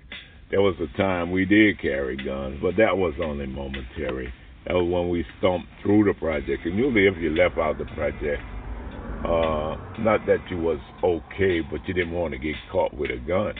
there 0.49 0.61
was 0.61 0.75
a 0.79 0.97
time 0.97 1.31
we 1.31 1.43
did 1.43 1.81
carry 1.81 2.15
guns, 2.15 2.59
but 2.61 2.77
that 2.77 2.95
was 2.95 3.13
only 3.21 3.45
momentary. 3.45 4.33
That 4.67 4.75
was 4.75 4.89
when 4.89 5.09
we 5.09 5.25
stomped 5.39 5.67
through 5.83 6.05
the 6.05 6.13
project. 6.13 6.65
And 6.65 6.77
usually, 6.77 7.07
if 7.07 7.15
you 7.19 7.35
left 7.35 7.57
out 7.57 7.77
the 7.77 7.85
project, 7.93 8.41
uh, 9.23 9.75
not 9.99 10.25
that 10.25 10.39
you 10.49 10.57
was 10.57 10.79
okay, 11.03 11.61
but 11.61 11.87
you 11.87 11.93
didn't 11.93 12.11
want 12.13 12.33
to 12.33 12.39
get 12.39 12.55
caught 12.71 12.93
with 12.93 13.11
a 13.11 13.17
gun. 13.17 13.53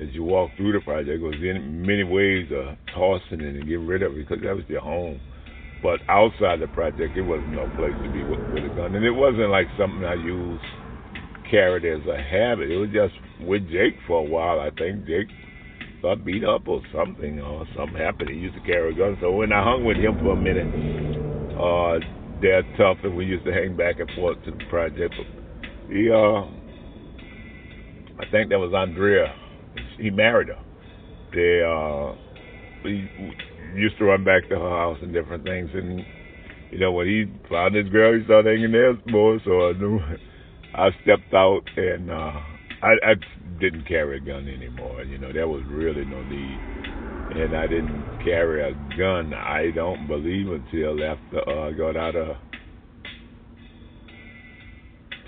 As 0.00 0.08
you 0.12 0.24
walk 0.24 0.50
through 0.56 0.72
the 0.72 0.80
project, 0.80 1.08
there 1.08 1.18
was 1.20 1.34
in 1.34 1.82
many 1.82 2.04
ways 2.04 2.48
of 2.54 2.76
tossing 2.94 3.40
it 3.40 3.56
and 3.56 3.64
getting 3.64 3.86
rid 3.86 4.02
of 4.02 4.12
it 4.12 4.28
because 4.28 4.42
that 4.44 4.54
was 4.54 4.64
your 4.68 4.80
home. 4.80 5.20
But 5.82 6.00
outside 6.08 6.60
the 6.60 6.68
project, 6.68 7.16
it 7.16 7.22
was 7.22 7.42
no 7.48 7.66
place 7.76 7.94
to 8.04 8.12
be 8.12 8.22
with, 8.22 8.40
with 8.52 8.70
a 8.70 8.74
gun, 8.76 8.94
and 8.94 9.04
it 9.04 9.10
wasn't 9.10 9.50
like 9.50 9.66
something 9.78 10.04
I 10.04 10.14
used 10.14 10.62
carried 11.50 11.84
as 11.84 12.06
a 12.06 12.22
habit. 12.22 12.70
It 12.70 12.76
was 12.76 12.90
just 12.90 13.14
with 13.48 13.68
Jake 13.70 13.96
for 14.06 14.20
a 14.20 14.28
while. 14.30 14.60
I 14.60 14.70
think 14.70 15.06
Jake 15.06 15.26
got 16.02 16.24
beat 16.24 16.44
up 16.44 16.68
or 16.68 16.82
something, 16.94 17.40
or 17.40 17.66
something 17.76 17.96
happened. 17.96 18.30
He 18.30 18.36
used 18.36 18.54
to 18.54 18.60
carry 18.60 18.94
a 18.94 18.96
gun. 18.96 19.18
So 19.20 19.32
when 19.32 19.52
I 19.52 19.62
hung 19.62 19.84
with 19.84 19.96
him 19.96 20.16
for 20.22 20.32
a 20.32 20.36
minute, 20.36 20.70
uh, 21.58 21.98
they're 22.40 22.62
tough, 22.76 22.98
and 23.02 23.16
we 23.16 23.24
used 23.26 23.44
to 23.44 23.52
hang 23.52 23.76
back 23.76 24.00
and 24.00 24.10
forth 24.16 24.42
to 24.44 24.50
the 24.50 24.64
project. 24.68 25.14
But 25.16 25.92
he, 25.92 26.10
uh, 26.10 26.42
I 28.18 28.30
think 28.30 28.50
that 28.50 28.58
was 28.58 28.72
Andrea. 28.74 29.34
He 29.98 30.10
married 30.10 30.48
her. 30.48 30.58
They, 31.32 31.62
uh, 31.62 32.16
we 32.84 33.08
used 33.74 33.98
to 33.98 34.04
run 34.04 34.24
back 34.24 34.48
to 34.48 34.56
her 34.56 34.70
house 34.70 34.98
and 35.02 35.12
different 35.12 35.44
things, 35.44 35.70
and 35.74 36.00
you 36.70 36.78
know 36.78 36.92
when 36.92 37.06
he 37.06 37.26
found 37.48 37.74
his 37.74 37.88
girl, 37.88 38.18
he 38.18 38.24
started 38.24 38.56
hanging 38.56 38.72
there 38.72 38.96
more. 39.06 39.38
So 39.44 39.68
I 39.68 39.72
knew 39.72 40.00
I 40.74 40.88
stepped 41.02 41.34
out 41.34 41.62
and 41.76 42.10
uh, 42.10 42.40
I, 42.82 42.92
I 43.04 43.14
didn't 43.60 43.86
carry 43.86 44.18
a 44.18 44.20
gun 44.20 44.48
anymore. 44.48 45.02
You 45.02 45.18
know 45.18 45.32
there 45.32 45.48
was 45.48 45.62
really 45.68 46.04
no 46.04 46.22
need, 46.22 46.58
and 47.32 47.56
I 47.56 47.66
didn't 47.66 48.20
carry 48.24 48.62
a 48.62 48.72
gun. 48.96 49.32
I 49.34 49.70
don't 49.74 50.06
believe 50.06 50.48
until 50.48 51.02
after 51.04 51.48
uh, 51.48 51.68
I 51.68 51.72
got 51.72 51.96
out 51.96 52.16
of 52.16 52.36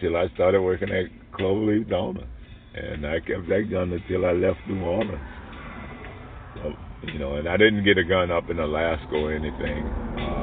till 0.00 0.16
I 0.16 0.26
started 0.34 0.60
working 0.60 0.90
at 0.90 1.06
Cloverleaf 1.32 1.88
Donuts, 1.88 2.26
and 2.74 3.06
I 3.06 3.20
kept 3.20 3.48
that 3.48 3.68
gun 3.70 3.92
until 3.92 4.26
I 4.26 4.32
left 4.32 4.58
New 4.68 4.82
Orleans. 4.82 5.20
So, 6.56 6.72
you 7.06 7.18
know, 7.18 7.36
and 7.36 7.48
I 7.48 7.56
didn't 7.56 7.84
get 7.84 7.98
a 7.98 8.04
gun 8.04 8.30
up 8.30 8.50
in 8.50 8.58
Alaska 8.58 9.14
or 9.14 9.32
anything. 9.32 9.86
Uh, 10.18 10.42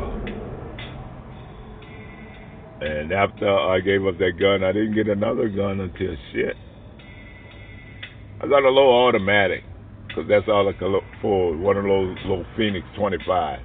and 2.82 3.12
after 3.12 3.50
I 3.50 3.82
gave 3.82 4.06
up 4.06 4.18
that 4.20 4.40
gun, 4.40 4.64
I 4.64 4.72
didn't 4.72 4.96
get 4.96 5.10
another 5.10 5.50
gun 5.50 5.82
until 5.82 6.16
shit. 6.32 6.56
I 8.42 8.48
got 8.48 8.64
a 8.64 8.70
little 8.70 9.06
automatic, 9.08 9.64
because 10.10 10.28
that's 10.28 10.48
all 10.48 10.68
I 10.68 10.74
could 10.74 10.90
look 10.92 11.04
for, 11.22 11.56
one 11.56 11.78
of 11.78 11.84
those 11.84 12.18
little 12.24 12.46
Phoenix 12.58 12.86
25. 12.98 13.60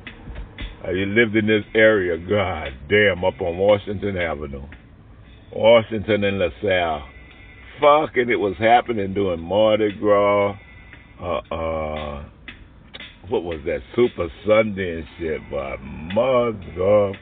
I 0.84 0.90
lived 0.90 1.34
in 1.34 1.47
this 1.47 1.64
area, 1.74 2.18
god 2.18 2.74
damn, 2.88 3.24
up 3.24 3.40
on 3.40 3.57
Washington 3.57 4.18
Avenue. 4.18 4.66
Washington 5.51 6.24
and 6.24 6.38
LaSalle. 6.38 7.09
Fucking, 7.80 8.28
it 8.28 8.38
was 8.38 8.55
happening 8.59 9.14
during 9.14 9.40
Mardi 9.40 9.92
Gras. 9.99 10.57
Uh, 11.20 11.38
uh, 11.51 12.24
what 13.30 13.45
was 13.45 13.61
that? 13.64 13.80
Super 13.97 14.28
Sunday 14.47 14.99
and 14.99 15.07
shit, 15.18 15.40
but 15.51 15.78
motherfucker. 16.14 17.16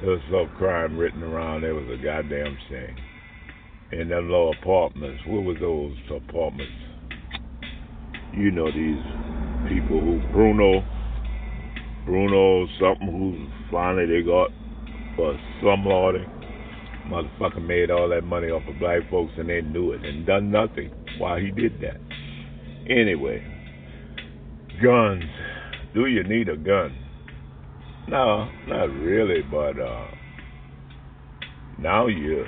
There 0.00 0.10
was 0.10 0.20
so 0.30 0.46
crime 0.58 0.96
written 0.98 1.22
around. 1.22 1.60
There 1.62 1.74
was 1.74 1.86
a 1.88 2.02
goddamn 2.02 2.58
shame. 2.68 2.96
In 3.92 4.08
them 4.08 4.30
little 4.30 4.52
apartments. 4.60 5.22
What 5.26 5.44
was 5.44 5.58
those 5.60 5.94
apartments? 6.10 6.72
You 8.34 8.50
know 8.50 8.64
these 8.64 9.02
people 9.68 10.00
who 10.00 10.18
Bruno, 10.32 10.82
Bruno 12.06 12.66
something 12.80 13.06
who 13.06 13.46
finally 13.70 14.06
they 14.06 14.22
got 14.22 14.48
for 15.16 15.38
slumlording. 15.60 16.26
Motherfucker 17.08 17.62
made 17.62 17.90
all 17.90 18.08
that 18.08 18.24
money 18.24 18.46
off 18.48 18.62
of 18.66 18.78
black 18.78 19.00
folks 19.10 19.32
and 19.36 19.50
they 19.50 19.60
knew 19.60 19.92
it 19.92 20.02
and 20.02 20.24
done 20.24 20.50
nothing 20.50 20.90
while 21.18 21.38
he 21.38 21.50
did 21.50 21.72
that. 21.82 22.00
Anyway, 22.88 23.44
guns. 24.82 25.24
Do 25.92 26.06
you 26.06 26.24
need 26.24 26.48
a 26.48 26.56
gun? 26.56 26.96
No, 28.08 28.48
not 28.66 28.84
really, 28.84 29.42
but 29.42 29.78
uh 29.78 30.06
now 31.78 32.06
you 32.06 32.46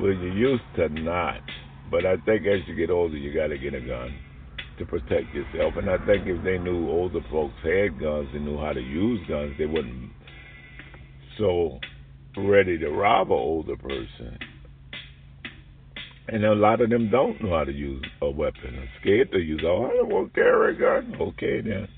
well 0.00 0.10
you 0.10 0.32
used 0.32 0.62
to 0.76 0.88
not. 0.88 1.42
But 1.90 2.06
I 2.06 2.16
think 2.24 2.46
as 2.46 2.66
you 2.66 2.74
get 2.74 2.88
older 2.88 3.16
you 3.16 3.34
gotta 3.34 3.58
get 3.58 3.74
a 3.74 3.80
gun 3.80 4.18
to 4.78 4.86
protect 4.86 5.34
yourself. 5.34 5.74
And 5.76 5.90
I 5.90 5.98
think 6.06 6.26
if 6.26 6.42
they 6.44 6.58
knew 6.58 6.88
older 6.88 7.20
folks 7.30 7.54
had 7.62 8.00
guns 8.00 8.28
and 8.34 8.44
knew 8.44 8.58
how 8.58 8.72
to 8.72 8.80
use 8.80 9.20
guns, 9.28 9.54
they 9.58 9.66
wouldn't 9.66 10.10
so 11.38 11.78
ready 12.36 12.78
to 12.78 12.90
rob 12.90 13.28
an 13.28 13.38
older 13.38 13.76
person. 13.76 14.38
And 16.28 16.44
a 16.44 16.54
lot 16.54 16.82
of 16.82 16.90
them 16.90 17.10
don't 17.10 17.42
know 17.42 17.56
how 17.56 17.64
to 17.64 17.72
use 17.72 18.04
a 18.20 18.28
weapon. 18.28 18.76
They're 18.76 18.90
scared 19.00 19.32
to 19.32 19.38
use. 19.38 19.62
Oh, 19.64 19.86
I 19.86 19.96
don't 19.96 20.08
want 20.10 20.34
to 20.34 20.40
carry 20.40 20.76
a 20.76 20.78
gun. 20.78 21.14
Okay, 21.18 21.62
then 21.62 21.88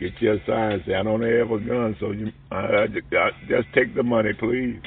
get 0.00 0.20
your 0.20 0.38
sign. 0.48 0.82
Say 0.84 0.94
I 0.94 1.04
don't 1.04 1.22
have 1.22 1.50
a 1.50 1.60
gun, 1.60 1.96
so 2.00 2.10
you 2.10 2.32
I, 2.50 2.56
I 2.56 2.86
just 3.48 3.68
take 3.74 3.94
the 3.94 4.02
money, 4.02 4.30
please. 4.38 4.80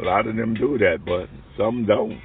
A 0.00 0.02
lot 0.02 0.26
of 0.26 0.34
them 0.34 0.54
do 0.54 0.76
that, 0.78 1.04
but 1.06 1.28
some 1.56 1.86
don't. 1.86 2.20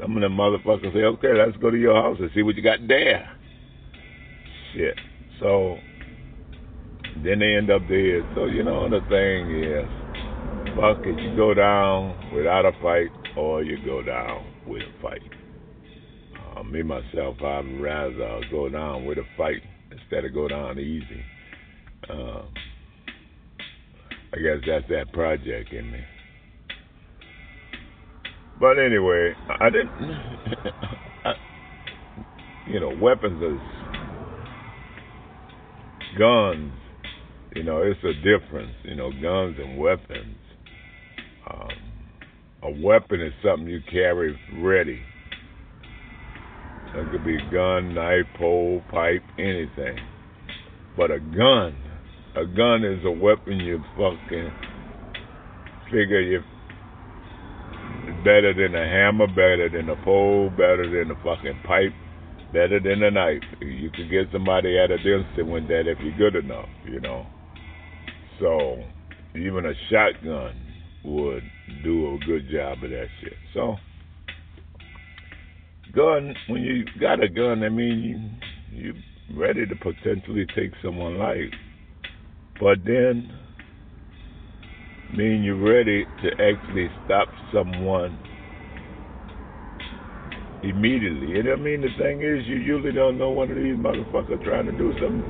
Some 0.00 0.16
of 0.16 0.22
them 0.22 0.36
motherfuckers 0.36 0.92
say, 0.94 1.00
okay, 1.00 1.34
let's 1.34 1.56
go 1.58 1.70
to 1.70 1.76
your 1.76 1.94
house 1.94 2.16
and 2.20 2.30
see 2.34 2.42
what 2.42 2.56
you 2.56 2.62
got 2.62 2.78
there. 2.88 3.28
Shit. 4.74 4.96
So 5.40 5.76
then 7.22 7.40
they 7.40 7.56
end 7.56 7.70
up 7.70 7.82
dead. 7.82 8.22
So 8.34 8.46
you 8.46 8.62
know 8.62 8.88
the 8.88 9.00
thing 9.08 9.62
is, 9.62 9.84
fuck 10.76 11.04
it, 11.04 11.20
you 11.20 11.36
go 11.36 11.52
down 11.54 12.32
without 12.34 12.64
a 12.64 12.72
fight, 12.82 13.10
or 13.36 13.62
you 13.62 13.76
go 13.84 14.02
down 14.02 14.46
with 14.66 14.82
a 14.82 15.02
fight. 15.02 15.22
Uh, 16.56 16.62
me 16.62 16.82
myself, 16.82 17.36
I'd 17.42 17.80
rather 17.80 18.40
go 18.50 18.68
down 18.68 19.04
with 19.04 19.18
a 19.18 19.24
fight 19.36 19.62
instead 19.90 20.24
of 20.24 20.32
go 20.32 20.48
down 20.48 20.78
easy. 20.78 21.22
Uh, 22.08 22.42
I 24.32 24.38
guess 24.38 24.58
that's 24.66 24.88
that 24.88 25.12
project 25.12 25.72
in 25.72 25.90
me. 25.90 26.00
But 28.60 28.78
anyway, 28.78 29.32
I 29.58 29.70
didn't. 29.70 29.88
I, 31.24 31.32
you 32.66 32.78
know, 32.78 32.92
weapons 33.00 33.42
is 33.42 33.58
guns. 36.18 36.70
You 37.56 37.64
know, 37.64 37.82
it's 37.82 38.00
a 38.04 38.12
difference. 38.12 38.74
You 38.84 38.96
know, 38.96 39.10
guns 39.10 39.56
and 39.58 39.78
weapons. 39.78 40.36
Um, 41.50 41.68
a 42.62 42.70
weapon 42.82 43.22
is 43.22 43.32
something 43.42 43.66
you 43.66 43.80
carry 43.90 44.38
ready. 44.58 45.00
It 46.94 47.10
could 47.12 47.24
be 47.24 47.38
gun, 47.50 47.94
knife, 47.94 48.26
pole, 48.36 48.82
pipe, 48.90 49.22
anything. 49.38 49.96
But 50.98 51.10
a 51.10 51.18
gun, 51.18 51.74
a 52.36 52.44
gun 52.44 52.84
is 52.84 53.02
a 53.06 53.10
weapon 53.10 53.58
you 53.58 53.78
fucking 53.96 54.50
figure 55.86 56.20
you 56.20 56.40
better 58.24 58.54
than 58.54 58.74
a 58.74 58.84
hammer, 58.84 59.26
better 59.26 59.68
than 59.68 59.88
a 59.88 59.96
pole, 60.04 60.50
better 60.50 60.84
than 60.84 61.10
a 61.10 61.16
fucking 61.22 61.60
pipe, 61.66 61.92
better 62.52 62.80
than 62.80 63.02
a 63.02 63.10
knife. 63.10 63.42
You 63.60 63.90
could 63.90 64.10
get 64.10 64.26
somebody 64.32 64.78
at 64.78 64.90
a 64.90 64.96
distance 64.96 65.26
with 65.36 65.68
that 65.68 65.86
if 65.86 65.98
you're 66.00 66.30
good 66.30 66.44
enough, 66.44 66.68
you 66.84 67.00
know. 67.00 67.26
So 68.38 68.82
even 69.34 69.66
a 69.66 69.72
shotgun 69.90 70.54
would 71.04 71.42
do 71.84 72.14
a 72.14 72.18
good 72.26 72.50
job 72.50 72.82
of 72.84 72.90
that 72.90 73.06
shit. 73.20 73.34
So, 73.54 73.76
gun, 75.94 76.34
when 76.48 76.62
you 76.62 76.84
got 77.00 77.22
a 77.22 77.28
gun, 77.28 77.62
I 77.62 77.68
mean, 77.68 78.40
you 78.72 78.92
you 78.92 78.94
ready 79.38 79.66
to 79.66 79.74
potentially 79.76 80.46
take 80.56 80.72
someone's 80.82 81.18
life, 81.18 81.52
but 82.60 82.78
then 82.84 83.30
mean 85.16 85.42
you're 85.42 85.56
ready 85.56 86.04
to 86.22 86.30
actually 86.32 86.88
stop 87.04 87.28
someone 87.52 88.18
immediately. 90.62 91.40
And 91.40 91.48
I 91.48 91.56
mean, 91.56 91.80
the 91.80 91.88
thing 91.98 92.20
is, 92.20 92.46
you 92.46 92.56
usually 92.56 92.92
don't 92.92 93.18
know 93.18 93.30
one 93.30 93.50
of 93.50 93.56
these 93.56 93.76
motherfuckers 93.76 94.42
trying 94.44 94.66
to 94.66 94.72
do 94.72 94.92
something 95.00 95.22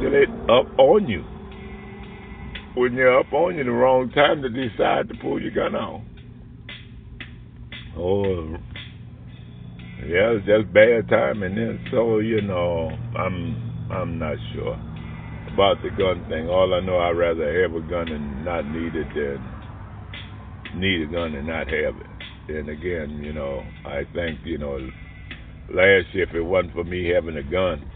till 0.00 0.10
they 0.10 0.24
up 0.52 0.78
on 0.78 1.08
you 1.08 1.24
when 2.76 2.92
you're 2.94 3.18
up 3.18 3.32
on 3.32 3.56
you 3.56 3.64
the 3.64 3.70
wrong 3.70 4.10
time 4.10 4.42
to 4.42 4.48
decide 4.48 5.08
to 5.08 5.14
pull 5.20 5.40
your 5.40 5.52
gun 5.52 5.74
out. 5.74 6.02
Oh, 7.96 8.56
yeah, 10.06 10.34
it's 10.36 10.46
just 10.46 10.72
bad 10.74 11.08
timing. 11.08 11.56
And 11.56 11.78
so 11.90 12.18
you 12.18 12.42
know, 12.42 12.90
I'm 13.16 13.88
I'm 13.90 14.18
not 14.18 14.36
sure 14.52 14.93
about 15.54 15.80
the 15.82 15.90
gun 15.90 16.26
thing. 16.28 16.48
All 16.48 16.74
I 16.74 16.84
know, 16.84 16.98
I'd 16.98 17.16
rather 17.16 17.62
have 17.62 17.72
a 17.72 17.80
gun 17.88 18.08
and 18.08 18.44
not 18.44 18.66
need 18.66 18.94
it 18.94 19.06
than 19.14 20.80
need 20.80 21.02
a 21.02 21.12
gun 21.12 21.34
and 21.34 21.46
not 21.46 21.68
have 21.68 21.94
it. 21.94 22.56
And 22.56 22.68
again, 22.68 23.22
you 23.22 23.32
know, 23.32 23.62
I 23.86 24.02
think 24.12 24.40
you 24.44 24.58
know, 24.58 24.76
last 25.70 26.12
year 26.12 26.26
if 26.28 26.34
it 26.34 26.42
wasn't 26.42 26.74
for 26.74 26.84
me 26.84 27.08
having 27.14 27.36
a 27.36 27.42
gun 27.42 27.88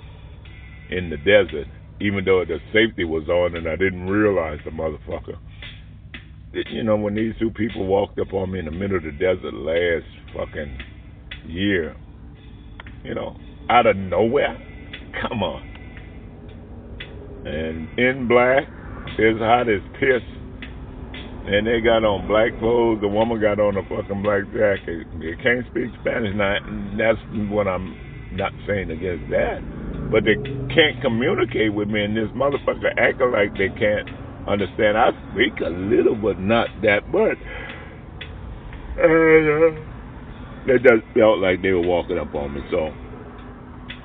in 0.91 1.11
the 1.11 1.17
desert, 1.19 1.67
even 2.01 2.25
though 2.25 2.45
the 2.45 2.59
safety 2.73 3.05
was 3.05 3.29
on 3.29 3.57
and 3.57 3.69
I 3.69 3.77
didn't 3.77 4.07
realize 4.07 4.59
the 4.65 4.71
motherfucker. 4.71 5.37
You 6.71 6.83
know, 6.83 6.97
when 6.97 7.15
these 7.15 7.35
two 7.39 7.51
people 7.51 7.87
walked 7.87 8.19
up 8.19 8.33
on 8.33 8.53
me 8.53 8.61
in 8.61 8.65
the 8.65 8.71
middle 8.71 8.97
of 8.97 9.03
the 9.03 9.13
desert 9.13 9.53
last 9.53 10.07
fucking 10.35 10.79
year, 11.47 11.95
you 13.05 13.15
know, 13.15 13.37
out 13.69 13.87
of 13.87 13.97
nowhere, 13.97 14.57
come 15.21 15.43
on. 15.43 15.78
And 17.49 17.99
in 17.99 18.29
black, 18.29 18.69
it's 19.17 19.41
hot 19.41 19.69
as 19.69 19.81
piss. 19.97 20.23
And 21.49 21.65
they 21.65 21.81
got 21.81 22.05
on 22.05 22.29
black 22.29 22.53
clothes. 22.61 23.01
The 23.01 23.09
woman 23.09 23.41
got 23.41 23.57
on 23.57 23.73
a 23.81 23.85
fucking 23.89 24.21
black 24.21 24.45
jacket. 24.53 25.09
They 25.17 25.33
can't 25.41 25.65
speak 25.73 25.89
Spanish 26.05 26.37
now. 26.37 26.61
That's 27.01 27.17
what 27.49 27.65
I'm 27.65 27.97
not 28.37 28.53
saying 28.69 28.93
against 28.93 29.33
that. 29.33 29.65
But 30.13 30.29
they 30.29 30.37
can't 30.77 31.01
communicate 31.01 31.73
with 31.73 31.89
me, 31.89 32.05
and 32.05 32.13
this 32.13 32.29
motherfucker 32.37 32.93
acting 33.01 33.33
like 33.33 33.57
they 33.57 33.73
can't 33.81 34.13
understand. 34.45 35.01
I 35.01 35.17
speak 35.33 35.57
a 35.65 35.73
little, 35.73 36.17
but 36.21 36.37
not 36.37 36.69
that 36.85 37.09
much. 37.09 37.41
And 39.01 39.81
uh, 40.69 40.77
just 40.85 41.01
felt 41.17 41.41
like 41.41 41.65
they 41.65 41.73
were 41.73 41.87
walking 41.87 42.19
up 42.19 42.35
on 42.35 42.53
me. 42.53 42.61
So 42.69 42.93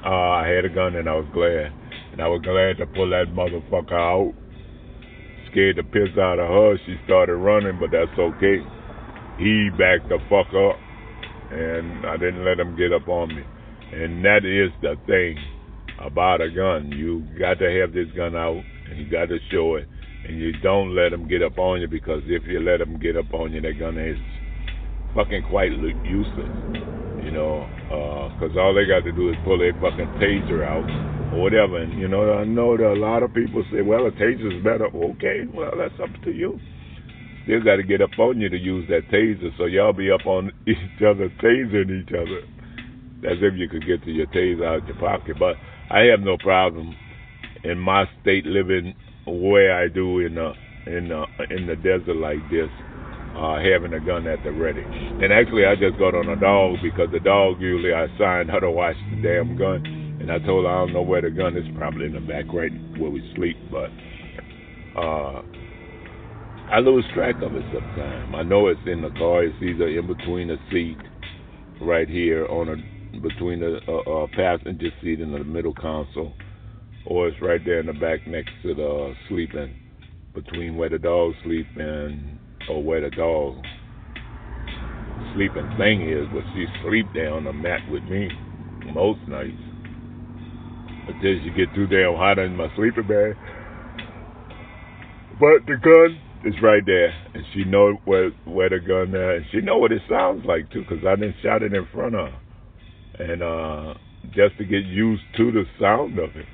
uh, 0.08 0.32
I 0.32 0.48
had 0.48 0.64
a 0.64 0.72
gun, 0.72 0.96
and 0.96 1.12
I 1.12 1.16
was 1.20 1.28
glad. 1.36 1.83
And 2.14 2.22
I 2.22 2.28
was 2.30 2.46
glad 2.46 2.78
to 2.78 2.86
pull 2.94 3.10
that 3.10 3.34
motherfucker 3.34 3.98
out. 3.98 4.34
Scared 5.50 5.78
the 5.78 5.84
piss 5.84 6.14
out 6.22 6.38
of 6.38 6.46
her. 6.46 6.78
She 6.86 6.94
started 7.06 7.36
running, 7.38 7.82
but 7.82 7.90
that's 7.90 8.14
okay. 8.14 8.62
He 9.42 9.74
backed 9.74 10.14
the 10.14 10.22
fuck 10.30 10.46
up, 10.54 10.78
and 11.50 12.06
I 12.06 12.18
didn't 12.18 12.46
let 12.46 12.62
him 12.62 12.78
get 12.78 12.94
up 12.94 13.10
on 13.10 13.34
me. 13.34 13.42
And 13.98 14.24
that 14.26 14.46
is 14.46 14.70
the 14.86 14.94
thing 15.10 15.42
about 15.98 16.42
a 16.42 16.54
gun. 16.54 16.94
You 16.94 17.26
got 17.42 17.58
to 17.58 17.82
have 17.82 17.98
this 17.98 18.14
gun 18.16 18.38
out, 18.38 18.62
and 18.62 19.00
you 19.02 19.10
got 19.10 19.34
to 19.34 19.42
show 19.50 19.82
it, 19.82 19.90
and 20.30 20.38
you 20.38 20.54
don't 20.62 20.94
let 20.94 21.10
them 21.10 21.28
get 21.28 21.42
up 21.42 21.58
on 21.58 21.82
you 21.82 21.88
because 21.88 22.22
if 22.28 22.44
you 22.46 22.60
let 22.62 22.78
them 22.78 23.00
get 23.02 23.18
up 23.18 23.34
on 23.34 23.54
you, 23.54 23.62
that 23.62 23.74
gun 23.80 23.98
is 23.98 24.18
fucking 25.16 25.50
quite 25.50 25.72
useless. 26.06 26.54
You 27.26 27.32
know, 27.34 27.66
because 28.38 28.54
uh, 28.56 28.62
all 28.62 28.78
they 28.78 28.86
got 28.86 29.02
to 29.02 29.12
do 29.12 29.30
is 29.30 29.36
pull 29.44 29.58
a 29.66 29.74
fucking 29.82 30.22
taser 30.22 30.62
out 30.62 31.23
or 31.34 31.42
whatever. 31.42 31.78
And 31.78 32.00
you 32.00 32.08
know, 32.08 32.34
I 32.34 32.44
know 32.46 32.78
that 32.78 32.94
a 32.94 33.00
lot 33.00 33.24
of 33.24 33.34
people 33.34 33.64
say, 33.72 33.82
"Well, 33.82 34.06
a 34.06 34.12
taser 34.12 34.58
is 34.58 34.64
better." 34.64 34.86
Okay, 34.86 35.46
well, 35.54 35.72
that's 35.78 36.00
up 36.02 36.10
to 36.24 36.32
you. 36.32 36.60
Still 37.44 37.64
got 37.64 37.76
to 37.78 37.84
get 37.84 38.02
up 38.02 38.18
on 38.20 38.40
you 38.40 38.50
to 38.50 38.58
use 38.58 38.88
that 38.90 39.10
taser, 39.10 39.52
so 39.58 39.66
y'all 39.66 39.94
be 39.94 40.10
up 40.12 40.26
on 40.26 40.52
each 40.68 40.78
other, 41.06 41.30
tasering 41.42 42.04
each 42.04 42.14
other, 42.14 42.40
as 43.30 43.38
if 43.42 43.56
you 43.56 43.68
could 43.68 43.86
get 43.86 44.04
to 44.04 44.12
your 44.12 44.28
taser 44.28 44.66
out 44.66 44.82
of 44.82 44.88
your 44.88 44.98
pocket. 44.98 45.38
But 45.38 45.58
I 45.90 46.02
have 46.12 46.22
no 46.22 46.38
problem 46.38 46.96
in 47.64 47.78
my 47.78 48.06
state 48.22 48.46
living 48.46 48.96
where 49.26 49.76
I 49.76 49.88
do 49.88 50.20
in 50.20 50.36
the 50.36 50.54
in 50.86 51.10
the 51.10 51.26
in 51.50 51.68
the 51.68 51.76
desert 51.76 52.16
like 52.16 52.40
this, 52.50 52.70
uh, 53.36 53.60
having 53.60 53.94
a 53.94 54.00
gun 54.00 54.28
at 54.28 54.44
the 54.44 54.52
ready. 54.52 54.84
And 54.84 55.32
actually, 55.32 55.66
I 55.66 55.76
just 55.76 55.98
got 55.98 56.16
on 56.16 56.30
a 56.30 56.36
dog 56.40 56.78
because 56.82 57.10
the 57.12 57.20
dog 57.20 57.60
usually 57.60 57.94
I 57.94 58.08
signed 58.18 58.50
her 58.52 58.60
to 58.60 58.72
watch 58.72 58.96
the 59.12 59.22
damn 59.22 59.58
gun, 59.58 59.84
and 60.24 60.32
I 60.32 60.40
told 60.40 60.66
her 60.66 60.72
I 60.72 60.86
don't 60.86 60.94
know 60.94 61.02
where 61.02 61.22
the 61.22 61.30
gun 61.30 61.58
is, 61.58 61.66
probably 61.78 62.06
in 62.06 62.14
the 62.14 62.22
back 62.22 62.46
right 62.54 62.72
where 62.98 63.12
we 63.12 63.22
sleep, 63.36 63.58
but. 63.72 63.92
Uh, 65.00 65.42
I 66.72 66.80
lose 66.80 67.06
track 67.14 67.36
of 67.44 67.56
it 67.56 67.64
sometimes. 67.74 68.34
I 68.36 68.42
know 68.42 68.68
it's 68.68 68.80
in 68.88 69.02
the 69.02 69.10
car. 69.12 69.44
It's 69.44 69.56
either 69.62 69.88
in 69.88 70.08
between 70.08 70.48
the 70.48 70.58
seat, 70.72 70.98
right 71.82 72.10
here 72.10 72.48
on 72.48 72.70
a 72.70 73.20
between 73.20 73.60
the 73.60 73.80
uh, 73.88 74.24
uh, 74.24 74.28
passenger 74.36 74.90
seat 75.02 75.20
and 75.20 75.34
the 75.34 75.44
middle 75.44 75.74
console, 75.74 76.34
or 77.06 77.28
it's 77.28 77.38
right 77.42 77.62
there 77.64 77.80
in 77.80 77.86
the 77.86 77.94
back 77.94 78.26
next 78.26 78.52
to 78.64 78.74
the 78.74 78.88
uh, 78.88 79.14
sleeping, 79.30 79.76
between 80.34 80.76
where 80.76 80.90
the 80.90 80.98
dog 80.98 81.34
sleep 81.44 81.68
and 81.76 82.40
or 82.70 82.82
where 82.82 83.02
the 83.02 83.16
dog 83.16 83.56
sleeping 85.36 85.70
thing 85.78 86.10
is. 86.10 86.26
But 86.34 86.44
she 86.56 86.66
sleep 86.88 87.06
there 87.14 87.34
on 87.34 87.44
the 87.44 87.54
mat 87.54 87.82
with 87.92 88.04
me 88.04 88.30
most 88.94 89.20
nights. 89.28 89.73
Until 91.08 91.40
she 91.44 91.50
get 91.52 91.74
too 91.76 91.88
damn 91.88 92.16
hot 92.16 92.40
in 92.40 92.56
my 92.56 92.68
sleeping 92.76 93.08
bag. 93.08 93.36
But 95.40 95.66
the 95.68 95.76
gun 95.82 96.20
is 96.46 96.56
right 96.62 96.84
there, 96.86 97.14
and 97.34 97.44
she 97.54 97.64
know 97.66 97.98
where 98.06 98.32
where 98.46 98.70
the 98.70 98.80
gun 98.80 99.10
is, 99.10 99.44
and 99.44 99.46
she 99.52 99.62
know 99.62 99.78
what 99.78 99.92
it 99.92 100.02
sounds 100.10 100.46
like 100.46 100.72
too, 100.72 100.84
cause 100.88 101.00
I 101.08 101.16
didn't 101.16 101.36
shot 101.44 101.64
it 101.64 101.74
in 101.74 101.88
front 101.92 102.16
of 102.16 102.30
her 102.30 102.40
and 103.20 103.44
uh, 103.44 103.94
just 104.34 104.58
to 104.58 104.66
get 104.66 104.86
used 104.86 105.24
to 105.38 105.52
the 105.52 105.64
sound 105.80 106.20
of 106.20 106.30
it. 106.36 106.46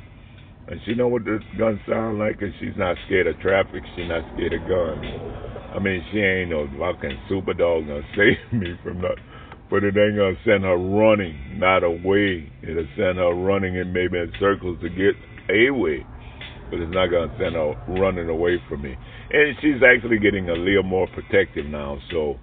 And 0.67 0.79
she 0.85 0.93
know 0.93 1.07
what 1.07 1.25
this 1.25 1.41
gun 1.57 1.79
sound 1.89 2.19
like, 2.19 2.41
and 2.41 2.53
she's 2.59 2.77
not 2.77 2.95
scared 3.07 3.27
of 3.27 3.39
traffic. 3.39 3.81
She's 3.95 4.07
not 4.07 4.21
scared 4.35 4.53
of 4.53 4.61
guns. 4.69 5.05
I 5.73 5.79
mean, 5.79 6.03
she 6.11 6.19
ain't 6.19 6.51
no 6.51 6.67
fucking 6.77 7.17
super 7.27 7.53
dog 7.53 7.87
gonna 7.87 8.01
save 8.15 8.59
me 8.59 8.75
from 8.83 9.01
that, 9.01 9.17
but 9.69 9.83
it 9.83 9.95
ain't 9.97 10.17
gonna 10.17 10.35
send 10.45 10.63
her 10.63 10.77
running, 10.77 11.59
not 11.59 11.83
away. 11.83 12.51
It'll 12.63 12.87
send 12.97 13.17
her 13.17 13.33
running 13.33 13.75
in 13.75 13.93
maybe 13.93 14.17
in 14.17 14.31
circles 14.39 14.79
to 14.81 14.89
get 14.89 15.15
away, 15.49 16.05
but 16.69 16.79
it's 16.79 16.93
not 16.93 17.07
gonna 17.07 17.31
send 17.37 17.55
her 17.55 17.73
running 17.87 18.29
away 18.29 18.61
from 18.67 18.81
me. 18.81 18.95
And 19.31 19.55
she's 19.61 19.81
actually 19.83 20.19
getting 20.19 20.49
a 20.49 20.53
little 20.53 20.83
more 20.83 21.07
protective 21.13 21.65
now, 21.65 21.99
so 22.11 22.35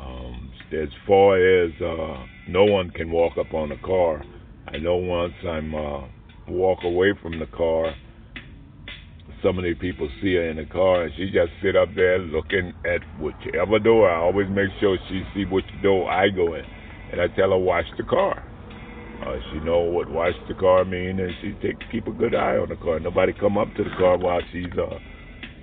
um, 0.00 0.50
as 0.72 0.88
far 1.06 1.36
as 1.36 1.70
uh, 1.80 2.26
no 2.48 2.64
one 2.64 2.90
can 2.90 3.10
walk 3.10 3.38
up 3.38 3.52
on 3.54 3.68
the 3.68 3.76
car. 3.84 4.22
I 4.66 4.78
know 4.78 4.96
once 4.96 5.34
I'm 5.46 5.74
uh, 5.74 6.06
walk 6.48 6.78
away 6.82 7.12
from 7.22 7.38
the 7.38 7.46
car, 7.46 7.94
so 9.44 9.52
many 9.52 9.74
people 9.74 10.08
see 10.22 10.34
her 10.34 10.48
in 10.48 10.56
the 10.56 10.64
car, 10.64 11.04
and 11.04 11.12
she 11.16 11.26
just 11.26 11.52
sit 11.62 11.76
up 11.76 11.90
there 11.94 12.18
looking 12.18 12.72
at 12.86 13.02
whichever 13.20 13.78
door. 13.78 14.10
I 14.10 14.16
always 14.16 14.48
make 14.48 14.70
sure 14.80 14.96
she 15.08 15.22
see 15.34 15.44
which 15.44 15.66
door 15.82 16.10
I 16.10 16.30
go 16.30 16.54
in, 16.54 16.64
and 17.12 17.20
I 17.20 17.28
tell 17.36 17.50
her 17.50 17.58
watch 17.58 17.84
the 17.98 18.04
car. 18.04 18.42
Uh, 19.22 19.36
she 19.52 19.60
know 19.60 19.80
what 19.80 20.10
watch 20.10 20.34
the 20.48 20.54
car 20.54 20.84
mean, 20.84 21.20
and 21.20 21.30
she 21.42 21.52
take 21.60 21.76
keep 21.92 22.06
a 22.06 22.10
good 22.10 22.34
eye 22.34 22.56
on 22.56 22.70
the 22.70 22.76
car. 22.76 22.98
Nobody 22.98 23.34
come 23.38 23.58
up 23.58 23.68
to 23.76 23.84
the 23.84 23.90
car 23.98 24.16
while 24.16 24.40
she's 24.50 24.72
uh, 24.78 24.98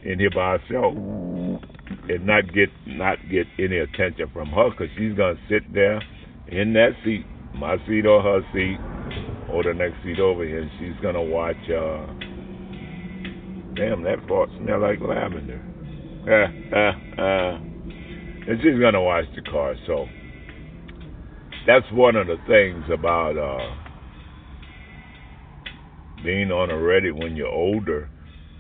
in 0.08 0.20
here 0.20 0.30
by 0.30 0.58
herself, 0.58 0.94
and 0.96 2.26
not 2.26 2.54
get 2.54 2.70
not 2.86 3.18
get 3.32 3.48
any 3.58 3.80
attention 3.80 4.30
from 4.32 4.50
her, 4.50 4.70
cause 4.78 4.88
she's 4.96 5.18
gonna 5.18 5.40
sit 5.50 5.74
there 5.74 6.00
in 6.48 6.74
that 6.74 6.92
seat, 7.04 7.26
my 7.56 7.78
seat 7.88 8.06
or 8.06 8.22
her 8.22 8.42
seat, 8.54 8.78
or 9.52 9.64
the 9.64 9.74
next 9.74 10.04
seat 10.04 10.20
over 10.20 10.46
here, 10.46 10.62
and 10.62 10.72
she's 10.80 11.02
gonna 11.02 11.22
watch. 11.22 11.58
uh 11.70 12.31
Damn, 13.76 14.03
that 14.03 14.17
fart 14.28 14.49
smell 14.57 14.82
like 14.82 14.99
lavender. 14.99 15.61
Uh, 16.28 16.76
uh, 16.76 17.22
uh. 17.22 17.57
And 18.47 18.59
she's 18.61 18.80
gonna 18.80 19.01
wash 19.01 19.26
the 19.36 19.41
car. 19.43 19.76
So 19.88 20.07
that's 21.65 21.86
one 21.93 22.15
of 22.15 22.28
the 22.28 22.38
things 22.47 22.84
about 22.91 23.38
uh 23.38 23.76
being 26.24 26.51
on 26.51 26.69
a 26.69 26.78
ready 26.78 27.11
when 27.11 27.36
you're 27.36 27.47
older 27.47 28.09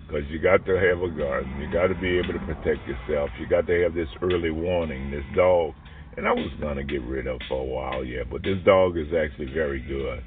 because 0.07 0.23
you 0.29 0.39
got 0.39 0.65
to 0.65 0.75
have 0.75 1.01
a 1.01 1.09
gun. 1.09 1.59
You 1.59 1.71
got 1.71 1.87
to 1.87 1.95
be 1.95 2.17
able 2.17 2.33
to 2.33 2.39
protect 2.39 2.87
yourself. 2.87 3.29
You 3.39 3.47
got 3.47 3.67
to 3.67 3.83
have 3.83 3.93
this 3.93 4.09
early 4.21 4.51
warning. 4.51 5.11
This 5.11 5.25
dog 5.35 5.73
and 6.17 6.27
I 6.27 6.31
was 6.31 6.51
gonna 6.59 6.83
get 6.83 7.01
rid 7.03 7.27
of 7.27 7.39
for 7.47 7.61
a 7.61 7.63
while, 7.63 8.03
yeah. 8.03 8.23
But 8.29 8.43
this 8.43 8.57
dog 8.65 8.97
is 8.97 9.07
actually 9.07 9.53
very 9.53 9.81
good. 9.81 10.23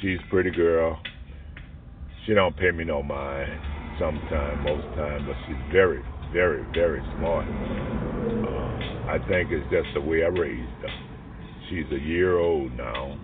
She's 0.00 0.18
pretty 0.30 0.50
girl. 0.50 1.00
She 2.26 2.34
don't 2.34 2.56
pay 2.56 2.70
me 2.70 2.84
no 2.84 3.02
mind 3.02 3.69
sometimes, 4.00 4.64
most 4.64 4.88
time, 4.96 5.26
but 5.26 5.36
she's 5.46 5.60
very, 5.70 6.02
very, 6.32 6.64
very 6.72 7.00
smart. 7.18 7.46
Uh, 7.46 9.12
I 9.12 9.18
think 9.28 9.52
it's 9.52 9.68
just 9.70 9.88
the 9.94 10.00
way 10.00 10.24
I 10.24 10.28
raised 10.28 10.80
her. 10.82 10.88
She's 11.68 11.86
a 11.92 12.00
year 12.00 12.38
old 12.38 12.72
now. 12.72 13.20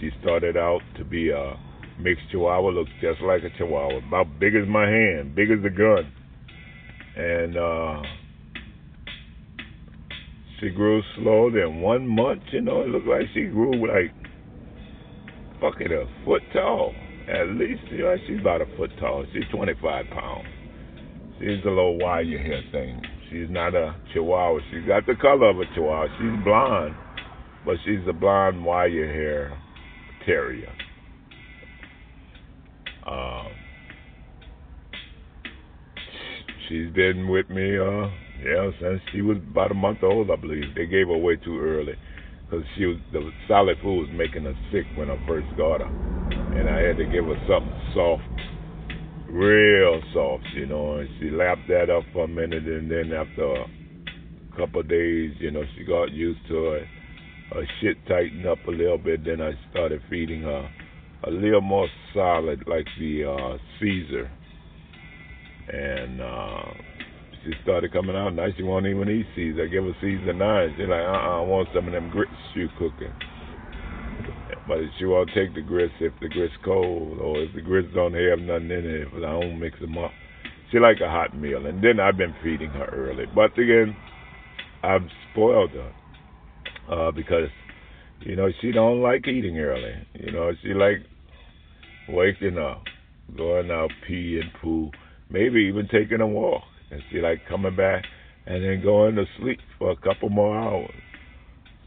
She 0.00 0.10
started 0.20 0.56
out 0.56 0.80
to 0.98 1.04
be 1.04 1.30
a 1.30 1.54
mixed 1.98 2.24
Chihuahua, 2.30 2.70
looks 2.70 2.90
just 3.00 3.20
like 3.22 3.42
a 3.44 3.56
Chihuahua, 3.56 4.06
about 4.08 4.26
big 4.40 4.54
as 4.54 4.68
my 4.68 4.86
hand, 4.86 5.34
big 5.34 5.50
as 5.50 5.64
a 5.64 5.70
gun, 5.70 6.12
and. 7.16 7.56
uh 7.56 8.02
she 10.60 10.70
grew 10.70 11.02
slow. 11.16 11.50
Then 11.50 11.80
one 11.80 12.06
month, 12.06 12.42
you 12.52 12.60
know, 12.60 12.82
it 12.82 12.88
looked 12.88 13.06
like 13.06 13.22
she 13.34 13.44
grew 13.44 13.74
like 13.86 14.12
fucking 15.60 15.92
a 15.92 16.24
foot 16.24 16.42
tall. 16.52 16.94
At 17.28 17.48
least, 17.48 17.82
you 17.90 17.98
know, 17.98 18.16
she's 18.26 18.40
about 18.40 18.62
a 18.62 18.66
foot 18.76 18.90
tall. 18.98 19.24
She's 19.32 19.44
25 19.52 20.06
pounds. 20.10 20.48
She's 21.38 21.64
a 21.64 21.68
little 21.68 21.98
wire 21.98 22.24
hair 22.24 22.62
thing. 22.72 23.02
She's 23.30 23.50
not 23.50 23.74
a 23.74 23.94
chihuahua. 24.12 24.60
She's 24.70 24.86
got 24.86 25.06
the 25.06 25.14
color 25.14 25.50
of 25.50 25.58
a 25.58 25.64
chihuahua. 25.74 26.06
She's 26.18 26.44
blonde, 26.44 26.94
but 27.64 27.76
she's 27.84 28.00
a 28.08 28.12
blonde 28.12 28.64
wire 28.64 29.12
hair 29.12 29.60
terrier. 30.24 30.72
Uh, 33.06 33.44
she's 36.68 36.90
been 36.94 37.28
with 37.28 37.48
me 37.50 37.78
uh, 37.78 38.08
yeah, 38.44 38.70
since 38.80 39.00
she 39.12 39.20
was 39.20 39.36
about 39.50 39.70
a 39.70 39.74
month 39.74 39.98
old, 40.02 40.30
I 40.30 40.36
believe. 40.36 40.74
They 40.74 40.86
gave 40.86 41.08
her 41.08 41.14
away 41.14 41.36
too 41.36 41.58
early 41.58 41.94
because 42.44 42.64
she 42.76 42.86
was 42.86 42.98
the 43.12 43.30
solid 43.48 43.76
food 43.82 44.08
was 44.08 44.08
making 44.14 44.44
her 44.44 44.54
sick 44.72 44.84
when 44.96 45.10
I 45.10 45.18
first 45.26 45.48
got 45.56 45.80
her, 45.80 46.27
and 46.56 46.68
I 46.68 46.80
had 46.80 46.96
to 46.96 47.04
give 47.04 47.24
her 47.24 47.38
something 47.48 47.80
soft, 47.94 48.22
real 49.30 50.00
soft, 50.12 50.44
you 50.54 50.66
know. 50.66 50.96
And 50.96 51.08
she 51.18 51.30
lapped 51.30 51.68
that 51.68 51.90
up 51.90 52.04
for 52.12 52.24
a 52.24 52.28
minute, 52.28 52.64
and 52.64 52.90
then 52.90 53.12
after 53.12 53.44
a 53.54 54.56
couple 54.56 54.80
of 54.80 54.88
days, 54.88 55.32
you 55.40 55.50
know, 55.50 55.62
she 55.76 55.84
got 55.84 56.10
used 56.12 56.40
to 56.48 56.72
it. 56.72 56.86
Her 57.52 57.64
shit 57.80 57.96
tightened 58.06 58.46
up 58.46 58.58
a 58.66 58.70
little 58.70 58.98
bit. 58.98 59.24
Then 59.24 59.40
I 59.40 59.52
started 59.70 60.02
feeding 60.10 60.42
her 60.42 60.70
a 61.24 61.30
little 61.30 61.60
more 61.60 61.88
solid, 62.14 62.64
like 62.66 62.86
the 62.98 63.24
uh, 63.24 63.56
Cesar. 63.80 64.30
And 65.72 66.20
uh, 66.20 66.62
she 67.44 67.52
started 67.62 67.92
coming 67.92 68.16
out 68.16 68.30
nice. 68.30 68.52
She 68.56 68.62
won't 68.62 68.86
even 68.86 69.08
eat 69.08 69.26
Cesar. 69.34 69.64
I 69.64 69.66
give 69.66 69.84
her 69.84 69.92
Cesar 70.00 70.32
nine. 70.32 70.74
She's 70.76 70.88
like, 70.88 71.00
uh-uh, 71.00 71.38
I 71.38 71.40
want 71.40 71.68
some 71.74 71.86
of 71.86 71.92
them 71.92 72.10
grits 72.10 72.32
you 72.54 72.68
cooking. 72.78 73.12
But 74.68 74.78
she 74.98 75.06
won't 75.06 75.30
take 75.34 75.54
the 75.54 75.62
grits 75.62 75.94
if 75.98 76.12
the 76.20 76.28
grits 76.28 76.52
cold 76.62 77.18
or 77.20 77.40
if 77.40 77.54
the 77.54 77.62
grits 77.62 77.88
don't 77.94 78.12
have 78.12 78.38
nothing 78.38 78.70
in 78.70 78.84
it. 78.84 79.08
If 79.08 79.14
I 79.14 79.20
don't 79.20 79.58
mix 79.58 79.80
them 79.80 79.96
up, 79.96 80.10
she 80.70 80.78
like 80.78 80.98
a 81.02 81.08
hot 81.08 81.34
meal. 81.34 81.64
And 81.66 81.82
then 81.82 81.98
I've 81.98 82.18
been 82.18 82.34
feeding 82.44 82.70
her 82.70 82.84
early. 82.92 83.24
But 83.34 83.58
again, 83.58 83.96
I've 84.82 85.08
spoiled 85.32 85.70
her 85.70 85.92
uh, 86.90 87.10
because 87.12 87.48
you 88.20 88.36
know 88.36 88.50
she 88.60 88.70
don't 88.72 89.00
like 89.00 89.26
eating 89.26 89.58
early. 89.58 89.94
You 90.14 90.32
know 90.32 90.52
she 90.62 90.74
like 90.74 90.98
waking 92.08 92.58
up, 92.58 92.82
going 93.36 93.70
out 93.70 93.90
pee 94.06 94.38
and 94.42 94.52
poo, 94.60 94.90
maybe 95.30 95.60
even 95.62 95.88
taking 95.88 96.20
a 96.20 96.26
walk, 96.26 96.62
and 96.90 97.00
she 97.10 97.20
like 97.20 97.40
coming 97.48 97.74
back 97.74 98.04
and 98.46 98.62
then 98.64 98.82
going 98.82 99.14
to 99.16 99.24
sleep 99.38 99.60
for 99.78 99.90
a 99.90 99.96
couple 99.96 100.28
more 100.28 100.58
hours. 100.58 100.94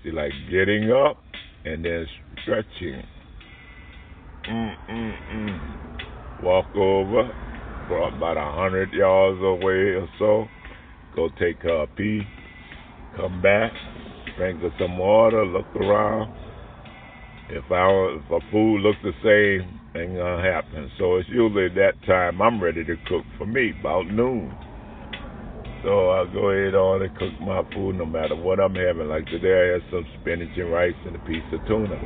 She 0.04 0.12
like 0.12 0.32
getting 0.50 0.92
up 0.92 1.18
and 1.66 1.84
then 1.86 2.08
stretching. 2.44 3.04
Mm 4.50 4.74
mm 4.90 5.14
mm. 5.34 6.44
Walk 6.44 6.66
over, 6.76 7.30
for 7.88 8.08
about 8.08 8.38
a 8.38 8.52
hundred 8.56 8.92
yards 8.94 9.40
away 9.42 9.94
or 10.00 10.08
so. 10.18 10.46
Go 11.16 11.30
take 11.40 11.64
a 11.64 11.86
pee. 11.96 12.22
Come 13.18 13.42
back, 13.42 13.72
drink 14.38 14.62
some 14.80 14.98
water, 14.98 15.46
look 15.46 15.68
around. 15.76 16.34
If 17.50 17.70
our 17.70 18.16
if 18.16 18.32
our 18.32 18.40
food 18.52 18.80
looks 18.80 19.00
the 19.04 19.12
same, 19.22 19.80
ain't 20.02 20.16
gonna 20.16 20.42
happen. 20.42 20.90
So 20.98 21.18
it's 21.18 21.28
usually 21.30 21.68
that 21.76 22.02
time 22.08 22.42
I'm 22.42 22.64
ready 22.64 22.86
to 22.86 22.96
cook 23.08 23.26
for 23.38 23.46
me, 23.46 23.74
about 23.80 24.08
noon. 24.08 24.56
So 25.84 26.12
I 26.12 26.26
go 26.32 26.52
ahead 26.52 26.76
on 26.76 27.02
and 27.02 27.16
cook 27.18 27.34
my 27.42 27.64
food 27.74 27.96
no 27.96 28.06
matter 28.06 28.36
what 28.36 28.60
I'm 28.60 28.76
having. 28.76 29.08
Like 29.08 29.26
today 29.26 29.50
I 29.50 29.74
had 29.74 29.82
some 29.90 30.06
spinach 30.22 30.56
and 30.56 30.72
rice 30.72 30.94
and 31.06 31.16
a 31.16 31.20
piece 31.20 31.42
of 31.52 31.60
tuna. 31.68 31.98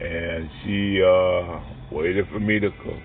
And 0.00 0.50
she 0.62 1.00
uh 1.00 1.94
waited 1.94 2.26
for 2.30 2.40
me 2.40 2.60
to 2.60 2.68
cook. 2.82 3.02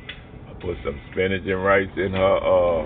I 0.49 0.53
put 0.59 0.75
some 0.83 0.99
spinach 1.11 1.43
and 1.45 1.63
rice 1.63 1.89
in 1.95 2.11
her 2.11 2.37
uh 2.37 2.83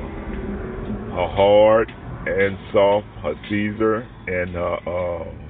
her 1.16 1.30
hard 1.34 1.92
and 2.28 2.58
soft, 2.72 3.08
her 3.24 3.34
Cesar 3.50 4.08
and 4.28 4.54
her 4.54 4.78
um 4.88 5.50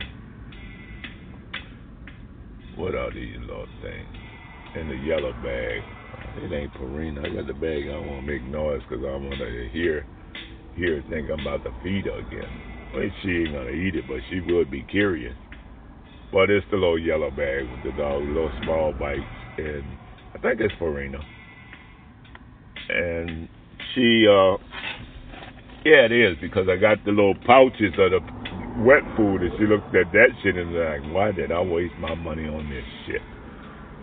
what 2.77 2.95
are 2.95 3.13
these 3.13 3.37
little 3.41 3.67
things? 3.81 4.15
In 4.75 4.87
the 4.87 4.95
yellow 4.95 5.33
bag. 5.33 5.81
It 6.37 6.51
ain't 6.51 6.73
Purina. 6.73 7.19
I 7.19 7.35
got 7.35 7.47
the 7.47 7.53
bag. 7.53 7.83
I 7.87 7.91
don't 7.91 8.07
want 8.07 8.25
to 8.25 8.31
make 8.31 8.43
noise 8.43 8.81
because 8.87 9.03
I 9.03 9.11
want 9.17 9.37
to 9.37 9.69
hear 9.73 10.05
here 10.75 11.03
think 11.09 11.29
I'm 11.29 11.45
about 11.45 11.63
to 11.63 11.71
feed 11.83 12.05
her 12.05 12.19
again. 12.19 12.49
Well, 12.93 13.09
she 13.21 13.29
ain't 13.29 13.53
gonna 13.53 13.69
eat 13.69 13.95
it, 13.95 14.05
but 14.07 14.17
she 14.29 14.41
would 14.53 14.69
be 14.69 14.83
curious. 14.83 15.35
But 16.31 16.49
it's 16.49 16.65
the 16.71 16.77
little 16.77 16.99
yellow 16.99 17.29
bag 17.29 17.69
with 17.69 17.83
the 17.83 17.97
dog, 17.97 18.23
little 18.23 18.51
small 18.63 18.93
bites, 18.93 19.21
and 19.57 19.83
I 20.33 20.39
think 20.39 20.59
it's 20.61 20.73
Purina. 20.81 21.21
And 22.89 23.47
she, 23.93 24.25
uh, 24.27 24.57
yeah, 25.85 26.05
it 26.05 26.11
is 26.11 26.37
because 26.41 26.67
I 26.69 26.77
got 26.77 27.03
the 27.05 27.11
little 27.11 27.35
pouches 27.45 27.93
of 27.97 28.11
the 28.11 28.19
wet 28.83 29.05
food, 29.15 29.41
and 29.41 29.51
she 29.57 29.65
looked 29.65 29.93
at 29.93 30.11
that 30.11 30.29
shit 30.41 30.57
and 30.57 30.73
was 30.73 30.81
like, 30.81 31.13
"Why 31.13 31.31
did 31.31 31.51
I 31.51 31.61
waste 31.61 31.97
my 31.99 32.15
money 32.15 32.47
on 32.47 32.69
this 32.69 32.85
shit?" 33.05 33.21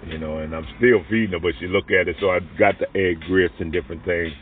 You 0.07 0.19
know, 0.19 0.39
and 0.39 0.55
I'm 0.55 0.67
still 0.79 1.03
feeding 1.11 1.33
her, 1.33 1.41
but 1.41 1.55
she 1.59 1.67
looked 1.67 1.91
at 1.91 2.09
it, 2.09 2.17
so 2.21 2.31
I 2.31 2.41
got 2.59 2.79
the 2.79 2.89
egg 2.97 3.21
grits 3.27 3.55
and 3.59 3.73
different 3.73 4.05
things 4.05 4.33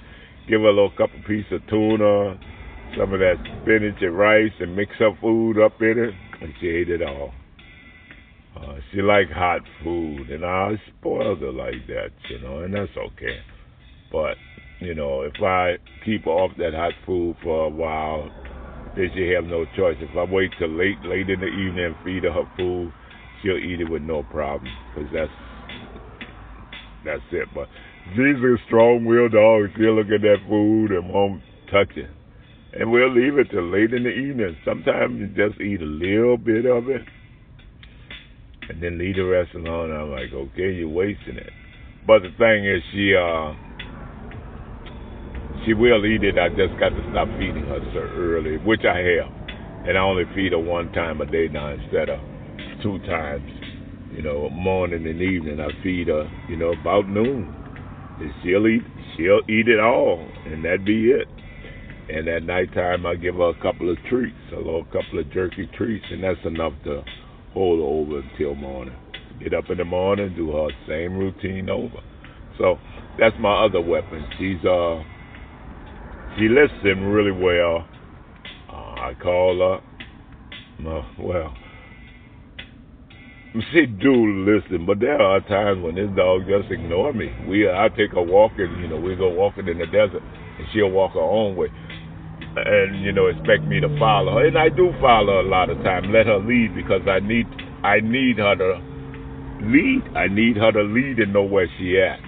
give 0.48 0.60
her 0.62 0.68
a 0.68 0.72
little 0.72 0.90
couple 0.96 1.20
piece 1.26 1.46
of 1.52 1.60
tuna, 1.68 2.38
some 2.96 3.12
of 3.12 3.20
that 3.20 3.36
spinach 3.62 4.00
and 4.00 4.16
rice, 4.16 4.52
and 4.60 4.74
mix 4.74 4.92
her 4.98 5.10
food 5.20 5.60
up 5.62 5.80
in 5.80 5.98
it, 5.98 6.14
and 6.40 6.52
she 6.60 6.68
ate 6.68 6.88
it 6.88 7.02
all. 7.02 7.32
Uh, 8.56 8.76
she 8.90 9.02
like 9.02 9.30
hot 9.30 9.60
food, 9.84 10.30
and 10.30 10.44
I 10.44 10.72
spoiled 10.98 11.40
her 11.40 11.52
like 11.52 11.86
that, 11.88 12.10
you 12.30 12.40
know, 12.40 12.60
and 12.60 12.74
that's 12.74 12.96
okay. 12.96 13.38
But 14.10 14.36
you 14.80 14.94
know, 14.94 15.22
if 15.22 15.34
I 15.42 15.74
keep 16.04 16.24
her 16.24 16.30
off 16.30 16.52
that 16.58 16.72
hot 16.72 16.92
food 17.04 17.36
for 17.42 17.66
a 17.66 17.68
while, 17.68 18.28
then 18.96 19.10
she 19.14 19.28
have 19.34 19.44
no 19.44 19.64
choice. 19.76 19.96
If 20.00 20.16
I 20.16 20.24
wait 20.24 20.50
till 20.58 20.70
late, 20.70 21.02
late 21.04 21.28
in 21.28 21.40
the 21.40 21.46
evening 21.46 21.84
and 21.84 21.96
feed 22.04 22.24
her 22.24 22.32
her 22.32 22.48
food, 22.56 22.92
she'll 23.42 23.58
eat 23.58 23.80
it 23.80 23.90
with 23.90 24.02
no 24.02 24.22
problem, 24.24 24.72
because 24.94 25.10
that's 25.12 25.30
that's 27.04 27.22
it. 27.32 27.48
But 27.54 27.68
these 28.16 28.42
are 28.42 28.58
strong-willed 28.66 29.32
dogs. 29.32 29.70
They'll 29.78 29.94
look 29.94 30.12
at 30.14 30.22
that 30.22 30.40
food 30.48 30.92
and 30.92 31.12
won't 31.12 31.42
touch 31.70 31.96
it. 31.96 32.10
And 32.72 32.90
we'll 32.92 33.12
leave 33.12 33.38
it 33.38 33.50
till 33.50 33.70
late 33.70 33.92
in 33.92 34.04
the 34.04 34.10
evening. 34.10 34.56
Sometimes 34.64 35.18
you 35.18 35.26
just 35.28 35.60
eat 35.60 35.80
a 35.80 35.84
little 35.84 36.36
bit 36.36 36.64
of 36.64 36.88
it 36.88 37.02
and 38.68 38.82
then 38.82 38.98
leave 38.98 39.16
the 39.16 39.24
rest 39.24 39.54
alone. 39.54 39.90
I'm 39.90 40.10
like, 40.10 40.32
okay, 40.32 40.72
you're 40.72 40.88
wasting 40.88 41.36
it. 41.36 41.50
But 42.06 42.20
the 42.22 42.30
thing 42.38 42.64
is, 42.64 42.82
she 42.92 43.16
uh, 43.16 43.52
she 45.64 45.74
will 45.74 46.04
eat 46.06 46.22
it. 46.22 46.38
I 46.38 46.48
just 46.50 46.78
got 46.78 46.90
to 46.90 47.02
stop 47.10 47.28
feeding 47.38 47.64
her 47.68 47.80
so 47.92 48.00
early, 48.16 48.56
which 48.58 48.84
I 48.84 48.98
have, 48.98 49.32
and 49.88 49.96
I 49.96 50.00
only 50.00 50.24
feed 50.34 50.52
her 50.52 50.58
one 50.58 50.92
time 50.92 51.20
a 51.20 51.26
day 51.26 51.48
now 51.48 51.72
instead 51.72 52.08
of 52.08 52.20
two 52.82 52.98
times. 53.00 53.48
You 54.12 54.22
know, 54.22 54.48
morning 54.50 55.06
and 55.06 55.20
evening. 55.20 55.60
I 55.60 55.68
feed 55.82 56.08
her, 56.08 56.28
you 56.48 56.56
know, 56.56 56.72
about 56.80 57.08
noon 57.08 57.57
she'll 58.42 58.66
eat 58.66 58.82
she'll 59.16 59.42
eat 59.48 59.68
it 59.68 59.80
all, 59.80 60.26
and 60.46 60.64
that'd 60.64 60.84
be 60.84 61.10
it. 61.10 61.28
And 62.08 62.26
at 62.28 62.42
nighttime, 62.42 63.04
I 63.04 63.16
give 63.16 63.34
her 63.34 63.50
a 63.50 63.62
couple 63.62 63.90
of 63.90 63.98
treats, 64.08 64.36
a 64.52 64.56
little 64.56 64.84
couple 64.84 65.18
of 65.18 65.30
jerky 65.32 65.68
treats, 65.76 66.06
and 66.10 66.24
that's 66.24 66.40
enough 66.44 66.72
to 66.84 67.02
hold 67.52 67.80
her 67.80 67.84
over 67.84 68.26
until 68.26 68.54
morning. 68.54 68.96
Get 69.42 69.52
up 69.52 69.64
in 69.70 69.78
the 69.78 69.84
morning, 69.84 70.34
do 70.34 70.50
her 70.52 70.68
same 70.88 71.16
routine 71.16 71.68
over. 71.68 72.00
So 72.56 72.78
that's 73.18 73.36
my 73.38 73.64
other 73.64 73.80
weapon. 73.80 74.24
She's 74.38 74.64
uh 74.64 75.02
she 76.38 76.48
listens 76.48 77.04
really 77.04 77.32
well. 77.32 77.86
Uh, 78.70 78.72
I 78.72 79.12
call 79.20 79.58
her. 79.58 80.88
Uh, 80.88 81.02
well, 81.18 81.54
she 83.72 83.86
do 83.86 84.12
listen, 84.44 84.84
but 84.84 85.00
there 85.00 85.20
are 85.20 85.40
times 85.40 85.82
when 85.82 85.94
this 85.94 86.10
dog 86.16 86.42
just 86.46 86.70
ignore 86.70 87.12
me. 87.12 87.32
We 87.48 87.68
I 87.68 87.88
take 87.88 88.12
her 88.12 88.22
walking, 88.22 88.68
you 88.80 88.88
know, 88.88 89.00
we 89.00 89.16
go 89.16 89.30
walking 89.30 89.68
in 89.68 89.78
the 89.78 89.86
desert, 89.86 90.22
and 90.22 90.66
she'll 90.72 90.90
walk 90.90 91.14
her 91.14 91.20
own 91.20 91.56
way, 91.56 91.68
and 92.56 93.02
you 93.02 93.12
know 93.12 93.26
expect 93.26 93.64
me 93.64 93.80
to 93.80 93.88
follow 93.98 94.34
her, 94.34 94.46
and 94.46 94.58
I 94.58 94.68
do 94.68 94.92
follow 95.00 95.40
her 95.40 95.40
a 95.40 95.48
lot 95.48 95.70
of 95.70 95.78
time. 95.78 96.12
Let 96.12 96.26
her 96.26 96.38
lead 96.38 96.74
because 96.74 97.02
I 97.08 97.20
need 97.20 97.46
I 97.82 98.00
need 98.00 98.36
her 98.38 98.54
to 98.56 98.80
lead. 99.64 100.02
I 100.14 100.28
need 100.28 100.56
her 100.56 100.72
to 100.72 100.82
lead 100.82 101.18
and 101.18 101.32
know 101.32 101.44
where 101.44 101.68
she 101.78 101.98
at. 101.98 102.20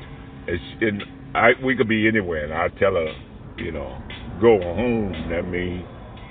And, 0.49 0.59
she, 0.59 0.87
and 0.87 1.03
I 1.35 1.51
we 1.63 1.77
could 1.77 1.89
be 1.89 2.09
anywhere, 2.09 2.45
and 2.45 2.55
I 2.55 2.69
tell 2.79 2.95
her, 2.95 3.13
you 3.59 3.73
know, 3.73 4.01
go 4.41 4.59
home. 4.59 5.13
That 5.29 5.43
means 5.43 5.85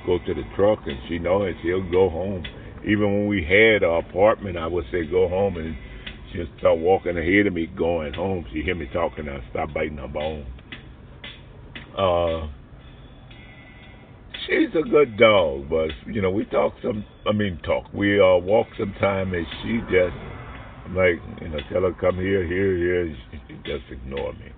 go 0.08 0.18
to 0.18 0.34
the 0.34 0.44
truck, 0.56 0.80
and 0.88 0.98
she 1.08 1.20
know 1.20 1.44
it. 1.44 1.56
She'll 1.62 1.90
go 1.92 2.10
home 2.10 2.44
even 2.86 3.04
when 3.04 3.28
we 3.28 3.44
had 3.44 3.84
our 3.84 4.00
apartment, 4.00 4.58
I 4.58 4.68
would 4.68 4.86
say 4.92 5.06
go 5.06 5.28
home, 5.28 5.58
and 5.58 5.76
she'd 6.32 6.50
start 6.60 6.80
walking 6.80 7.18
ahead 7.18 7.48
of 7.48 7.54
me 7.54 7.68
going 7.68 8.14
home. 8.14 8.46
She 8.54 8.62
hear 8.62 8.76
me 8.76 8.88
talking, 8.94 9.28
I 9.28 9.44
stop 9.52 9.74
biting 9.74 9.98
her 9.98 10.08
bone. 10.08 10.46
Uh, 11.98 12.48
she's 14.48 14.70
a 14.76 14.88
good 14.88 15.18
dog, 15.18 15.70
but 15.70 15.90
you 16.08 16.22
know 16.22 16.32
we 16.32 16.46
talk 16.46 16.74
some. 16.82 17.04
I 17.28 17.34
mean 17.34 17.60
talk. 17.66 17.94
We 17.94 18.20
uh 18.20 18.38
walk 18.38 18.68
sometime, 18.78 19.34
and 19.34 19.46
she 19.62 19.80
just 19.92 20.16
I'm 20.86 20.96
like 20.96 21.20
you 21.42 21.50
know 21.50 21.60
tell 21.72 21.82
her 21.82 21.94
come 22.00 22.16
here, 22.16 22.46
here, 22.46 22.78
here. 22.78 23.16
She, 23.32 23.40
she 23.48 23.54
just 23.66 23.92
ignore 23.92 24.34
me. 24.34 24.52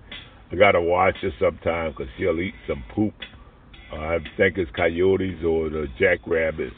I 0.52 0.56
gotta 0.56 0.80
watch 0.80 1.16
her 1.22 1.30
sometime 1.40 1.92
because 1.92 2.12
she'll 2.16 2.38
eat 2.38 2.54
some 2.68 2.84
poop. 2.94 3.14
Uh, 3.92 3.96
I 3.96 4.18
think 4.36 4.58
it's 4.58 4.70
coyotes 4.76 5.42
or 5.44 5.68
the 5.68 5.86
jackrabbits 5.98 6.76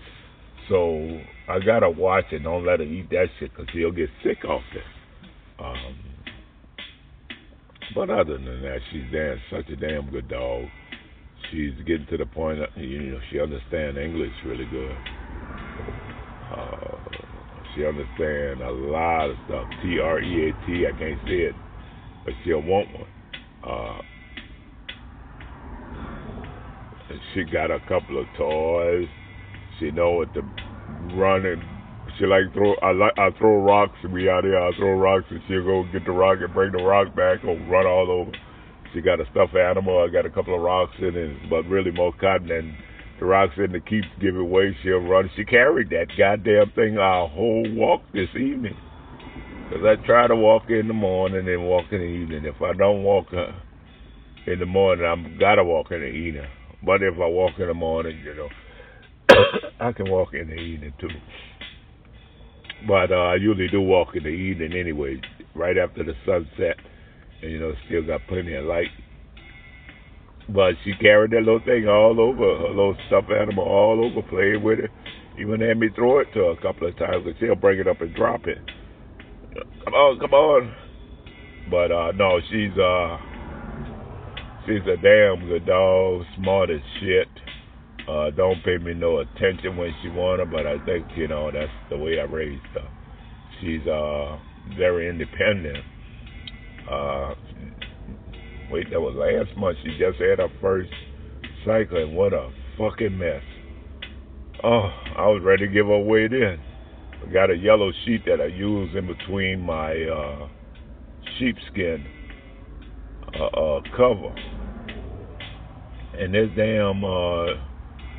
so 0.69 1.21
I 1.49 1.59
gotta 1.59 1.91
watch 1.91 2.25
it. 2.33 2.43
Don't 2.43 2.65
let 2.65 2.81
her 2.81 2.87
eat 2.87 3.11
that 3.11 3.27
shit 3.39 3.51
because 3.51 3.67
she'll 3.73 3.93
get 3.93 4.09
sick 4.23 4.45
off 4.45 4.63
it. 4.75 5.63
Um, 5.63 5.97
but 7.95 8.11
other 8.11 8.39
than 8.39 8.63
that, 8.63 8.79
she's 8.91 9.05
damn 9.13 9.39
such 9.51 9.69
a 9.71 9.77
damn 9.77 10.11
good 10.11 10.29
dog. 10.29 10.65
She's 11.51 11.75
getting 11.87 12.07
to 12.11 12.17
the 12.17 12.27
point 12.27 12.61
that 12.61 12.81
you 12.81 13.13
know 13.13 13.21
she 13.31 13.41
understands 13.41 13.99
English 13.99 14.33
really 14.47 14.65
good. 14.65 14.97
Uh, 16.51 16.97
she 17.75 17.85
understands 17.85 18.63
a 18.63 18.71
lot 18.71 19.31
of 19.31 19.37
stuff. 19.47 19.67
T 19.83 19.99
R 20.01 20.21
E 20.21 20.51
A 20.51 20.67
T. 20.67 20.87
I 20.87 20.99
can't 20.99 21.21
say 21.27 21.51
it, 21.51 21.55
but 22.25 22.35
she'll 22.45 22.63
want 22.63 22.89
one. 22.93 23.07
Uh, 23.63 24.01
she 27.35 27.45
got 27.45 27.71
a 27.71 27.81
couple 27.81 28.19
of 28.19 28.27
toys 28.37 29.09
she 29.81 29.91
know 29.91 30.13
what 30.13 30.33
to 30.35 30.43
run 31.13 31.47
and 31.47 31.63
She 32.19 32.27
like 32.27 32.53
throw. 32.53 32.75
I 32.83 32.93
like. 32.93 33.19
I 33.19 33.31
throw 33.39 33.63
rocks. 33.63 33.97
and 34.03 34.13
We 34.13 34.29
out 34.29 34.43
there. 34.43 34.61
I 34.63 34.71
throw 34.77 34.95
rocks, 34.99 35.27
and 35.31 35.41
she'll 35.49 35.65
go 35.65 35.85
get 35.93 36.05
the 36.05 36.13
rock 36.13 36.39
and 36.41 36.53
bring 36.55 36.73
the 36.73 36.83
rock 36.83 37.15
back 37.15 37.45
or 37.45 37.57
run 37.69 37.87
all 37.87 38.11
over. 38.11 38.33
She 38.93 39.01
got 39.01 39.21
a 39.21 39.25
stuffed 39.33 39.57
animal. 39.57 39.99
I 39.99 40.13
got 40.13 40.25
a 40.25 40.31
couple 40.31 40.55
of 40.55 40.63
rocks 40.63 40.95
in 40.99 41.17
it, 41.17 41.51
but 41.51 41.65
really 41.67 41.91
more 41.91 42.13
cotton 42.13 42.51
and 42.51 42.73
the 43.19 43.27
rocks 43.27 43.55
in 43.57 43.73
the 43.73 43.81
keep 43.81 44.05
give 44.21 44.37
away. 44.37 44.77
She'll 44.83 44.99
run. 44.99 45.31
She 45.37 45.45
carried 45.45 45.91
that 45.91 46.07
goddamn 46.17 46.71
thing 46.75 46.99
our 46.99 47.29
whole 47.29 47.65
walk 47.75 48.03
this 48.13 48.29
evening. 48.35 48.77
Cause 49.71 49.81
I 49.83 49.97
try 50.07 50.29
to 50.29 50.37
walk 50.37 50.65
in 50.69 50.87
the 50.87 50.95
morning 50.95 51.49
and 51.49 51.65
walk 51.65 51.87
in 51.91 51.99
the 51.99 52.05
evening. 52.05 52.45
If 52.45 52.61
I 52.63 52.75
don't 52.75 53.03
walk 53.03 53.27
uh, 53.33 53.51
in 54.47 54.61
the 54.61 54.67
morning, 54.67 55.05
I'm 55.05 55.39
gotta 55.39 55.65
walk 55.65 55.91
in 55.91 56.01
the 56.01 56.07
evening. 56.07 56.47
But 56.85 57.03
if 57.03 57.15
I 57.15 57.27
walk 57.27 57.53
in 57.59 57.67
the 57.67 57.75
morning, 57.75 58.21
you 58.25 58.35
know, 58.35 58.49
I 59.81 59.93
can 59.93 60.11
walk 60.11 60.35
in 60.35 60.49
the 60.49 60.55
evening 60.55 60.93
too. 61.01 61.09
But 62.87 63.13
uh, 63.13 63.33
I 63.33 63.37
usually 63.37 63.69
do 63.69 63.81
walk 63.81 64.09
in 64.15 64.25
the 64.25 64.29
evening 64.29 64.73
anyway, 64.79 65.21
right 65.55 65.77
after 65.79 66.05
the 66.05 66.13
sunset, 66.27 66.77
and 67.43 67.51
you 67.51 67.59
know, 67.61 67.73
still 67.87 68.07
got 68.07 68.21
plenty 68.29 68.55
of 68.55 68.65
light. 68.65 68.89
But 70.49 70.75
she 70.85 70.93
carried 71.01 71.31
that 71.31 71.39
little 71.39 71.63
thing 71.65 71.89
all 71.89 72.21
over, 72.21 72.59
her 72.59 72.69
little 72.69 72.97
stuffed 73.07 73.31
animal 73.31 73.65
all 73.65 74.05
over, 74.05 74.27
playing 74.29 74.63
with 74.63 74.79
it. 74.81 74.91
Even 75.41 75.61
had 75.61 75.79
me 75.79 75.89
throw 75.95 76.21
it 76.21 76.29
to 76.35 76.41
her 76.41 76.51
a 76.51 76.63
couple 76.63 76.87
of 76.87 76.97
times, 76.99 77.25
but 77.25 77.35
she'll 77.41 77.57
bring 77.57 77.81
it 77.81 77.89
up 77.89 78.01
and 78.01 78.15
drop 78.15 78.47
it. 78.47 78.59
Come 79.85 79.95
on, 79.95 80.21
come 80.21 80.35
on. 80.35 80.75
But 81.71 81.91
uh 81.91 82.13
no, 82.13 82.39
she's 82.51 82.77
uh 82.79 83.17
she's 84.67 84.85
a 84.87 84.97
damn 85.01 85.49
good 85.49 85.67
dog, 85.67 86.23
smart 86.37 86.71
as 86.71 86.81
shit. 87.01 87.29
Uh 88.09 88.31
don't 88.31 88.63
pay 88.65 88.79
me 88.79 88.95
no 88.95 89.19
attention 89.19 89.77
when 89.77 89.95
she 90.03 90.09
wanna, 90.09 90.45
but 90.47 90.67
I 90.67 90.79
think, 90.81 91.07
you 91.17 91.29
know, 91.29 91.51
that's 91.51 91.71
the 91.91 91.97
way 91.97 92.21
I 92.21 92.25
raised 92.25 92.67
her. 92.75 92.89
She's 93.61 93.87
uh 93.87 94.39
very 94.77 95.09
independent. 95.09 95.79
Uh 96.91 97.35
wait, 98.71 98.91
that 98.91 99.01
was 99.01 99.15
last 99.17 99.57
month. 99.59 99.79
She 99.83 99.91
just 99.99 100.19
had 100.21 100.39
her 100.39 100.49
first 100.61 100.91
cycle 101.65 102.03
and 102.03 102.15
what 102.17 102.33
a 102.33 102.51
fucking 102.79 103.17
mess. 103.17 103.43
Oh, 104.63 104.91
I 105.17 105.27
was 105.29 105.43
ready 105.45 105.67
to 105.67 105.73
give 105.73 105.87
her 105.87 105.93
away 105.93 106.29
then. 106.29 106.61
I 107.23 107.33
got 107.33 107.51
a 107.51 107.57
yellow 107.57 107.91
sheet 108.05 108.25
that 108.27 108.41
I 108.41 108.47
use 108.47 108.95
in 108.97 109.07
between 109.07 109.61
my 109.61 109.93
uh, 109.93 110.49
sheepskin 111.39 112.07
uh, 113.39 113.45
uh, 113.45 113.81
cover. 113.97 114.35
And 116.19 116.35
this 116.35 116.49
damn 116.57 117.05
uh, 117.05 117.47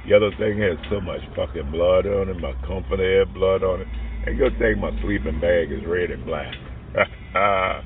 yellow 0.08 0.32
thing 0.38 0.60
has 0.60 0.78
so 0.89 1.01
much 1.01 1.22
fucking 1.36 1.72
blood 1.72 2.06
on 2.06 2.30
it. 2.30 2.39
My 2.39 2.53
comforter 2.68 3.20
had 3.20 3.34
blood 3.34 3.64
on 3.64 3.82
it. 3.82 3.88
And 4.26 4.38
good 4.38 4.58
thing 4.58 4.80
my 4.80 4.91
sleeping 5.01 5.39
bag 5.39 5.72
is 5.72 5.86
red 5.88 6.12
and 6.12 6.26
black. 6.26 6.53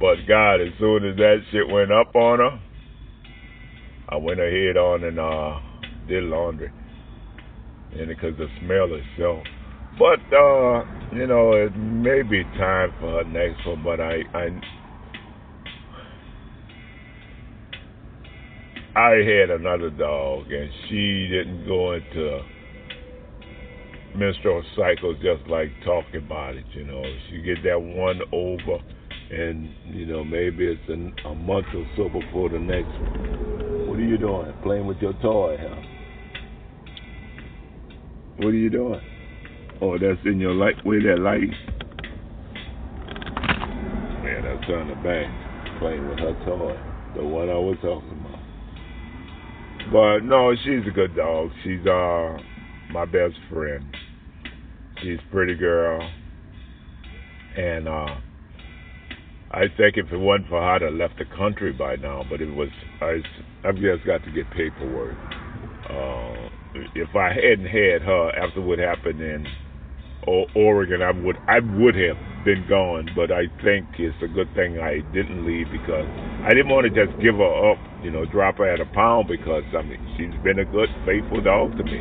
but 0.00 0.16
God, 0.28 0.60
as 0.60 0.72
soon 0.78 1.06
as 1.06 1.16
that 1.16 1.38
shit 1.52 1.68
went 1.68 1.92
up 1.92 2.14
on 2.14 2.38
her, 2.38 2.60
I 4.08 4.16
went 4.16 4.40
ahead 4.40 4.76
on 4.76 5.04
and 5.04 5.18
uh, 5.18 5.58
did 6.08 6.24
laundry. 6.24 6.70
And 7.92 8.08
because 8.08 8.36
the 8.38 8.46
smell 8.60 8.88
itself 8.92 9.44
but 9.98 10.20
uh, 10.32 10.84
you 11.12 11.26
know, 11.26 11.52
it 11.52 11.76
may 11.76 12.22
be 12.22 12.44
time 12.56 12.90
for 13.00 13.22
her 13.22 13.24
next 13.24 13.66
one. 13.66 13.82
But 13.82 14.00
I, 14.00 14.22
I, 14.32 14.48
I 18.96 19.22
had 19.22 19.50
another 19.50 19.90
dog, 19.90 20.50
and 20.50 20.68
she 20.88 21.28
didn't 21.28 21.64
go 21.66 21.92
into 21.92 22.40
menstrual 24.16 24.64
cycles 24.76 25.16
just 25.22 25.48
like 25.48 25.70
talking 25.84 26.16
about 26.26 26.56
it. 26.56 26.64
You 26.72 26.84
know, 26.86 27.02
she 27.28 27.40
get 27.40 27.62
that 27.62 27.80
one 27.80 28.20
over, 28.32 28.82
and 29.30 29.70
you 29.94 30.06
know 30.06 30.24
maybe 30.24 30.66
it's 30.66 30.88
an, 30.88 31.14
a 31.24 31.34
month 31.36 31.66
or 31.72 31.86
so 31.96 32.08
before 32.08 32.48
the 32.48 32.58
next 32.58 32.88
one. 32.88 33.86
What 33.86 33.98
are 33.98 34.02
you 34.02 34.18
doing? 34.18 34.52
Playing 34.64 34.86
with 34.86 34.98
your 34.98 35.12
toy, 35.22 35.56
huh? 35.60 35.82
What 38.38 38.48
are 38.48 38.54
you 38.54 38.70
doing? 38.70 39.00
Oh, 39.80 39.98
that's 39.98 40.20
in 40.24 40.40
your 40.40 40.54
light. 40.54 40.84
Where 40.84 41.00
that 41.00 41.22
light? 41.22 41.48
Man, 44.24 44.42
that's 44.42 44.68
on 44.68 44.88
the 44.88 44.96
back, 44.96 45.78
playing 45.78 46.08
with 46.08 46.18
her 46.18 46.34
toy, 46.44 46.76
the 47.16 47.24
one 47.24 47.48
I 47.48 47.54
was 47.54 47.76
talking 47.82 48.10
about. 48.10 48.19
But 49.92 50.20
no, 50.20 50.54
she's 50.64 50.86
a 50.86 50.90
good 50.90 51.16
dog. 51.16 51.50
She's 51.64 51.84
uh 51.86 52.36
my 52.92 53.04
best 53.04 53.34
friend. 53.50 53.84
She's 55.02 55.18
a 55.18 55.32
pretty 55.32 55.54
girl, 55.54 56.08
and 57.56 57.88
uh 57.88 58.16
I 59.52 59.62
think 59.76 59.96
if 59.96 60.12
it 60.12 60.16
wasn't 60.16 60.48
for 60.48 60.60
her, 60.60 60.68
I'd 60.68 60.82
have 60.82 60.94
left 60.94 61.18
the 61.18 61.24
country 61.36 61.72
by 61.72 61.96
now. 61.96 62.24
But 62.28 62.40
it 62.40 62.54
was 62.54 62.68
I 63.00 63.20
I've 63.64 63.76
just 63.76 64.06
got 64.06 64.22
to 64.24 64.30
get 64.30 64.50
paperwork. 64.50 65.16
Uh, 65.88 66.48
if 66.94 67.16
I 67.16 67.32
hadn't 67.32 67.66
had 67.66 68.02
her 68.02 68.30
after 68.36 68.60
what 68.60 68.78
happened 68.78 69.20
in 69.20 69.46
Oregon, 70.54 71.02
I 71.02 71.10
would 71.10 71.36
I 71.48 71.58
would 71.58 71.96
have 71.96 72.16
been 72.44 72.66
gone. 72.68 73.08
But 73.14 73.30
I 73.32 73.46
think 73.62 73.86
it's 73.98 74.16
a 74.22 74.28
good 74.28 74.48
thing 74.54 74.78
I 74.78 75.00
didn't 75.12 75.46
leave 75.46 75.66
because 75.70 76.06
I 76.44 76.50
didn't 76.50 76.68
want 76.68 76.86
to 76.86 76.92
just 76.92 77.16
give 77.20 77.36
her 77.36 77.72
up, 77.72 77.78
you 78.02 78.10
know, 78.10 78.24
drop 78.24 78.58
her 78.58 78.68
at 78.68 78.80
a 78.80 78.86
pound 78.86 79.28
because 79.28 79.64
I 79.76 79.82
mean 79.82 80.00
she's 80.16 80.34
been 80.42 80.58
a 80.58 80.64
good, 80.64 80.88
faithful 81.06 81.42
dog 81.42 81.76
to 81.76 81.84
me. 81.84 82.00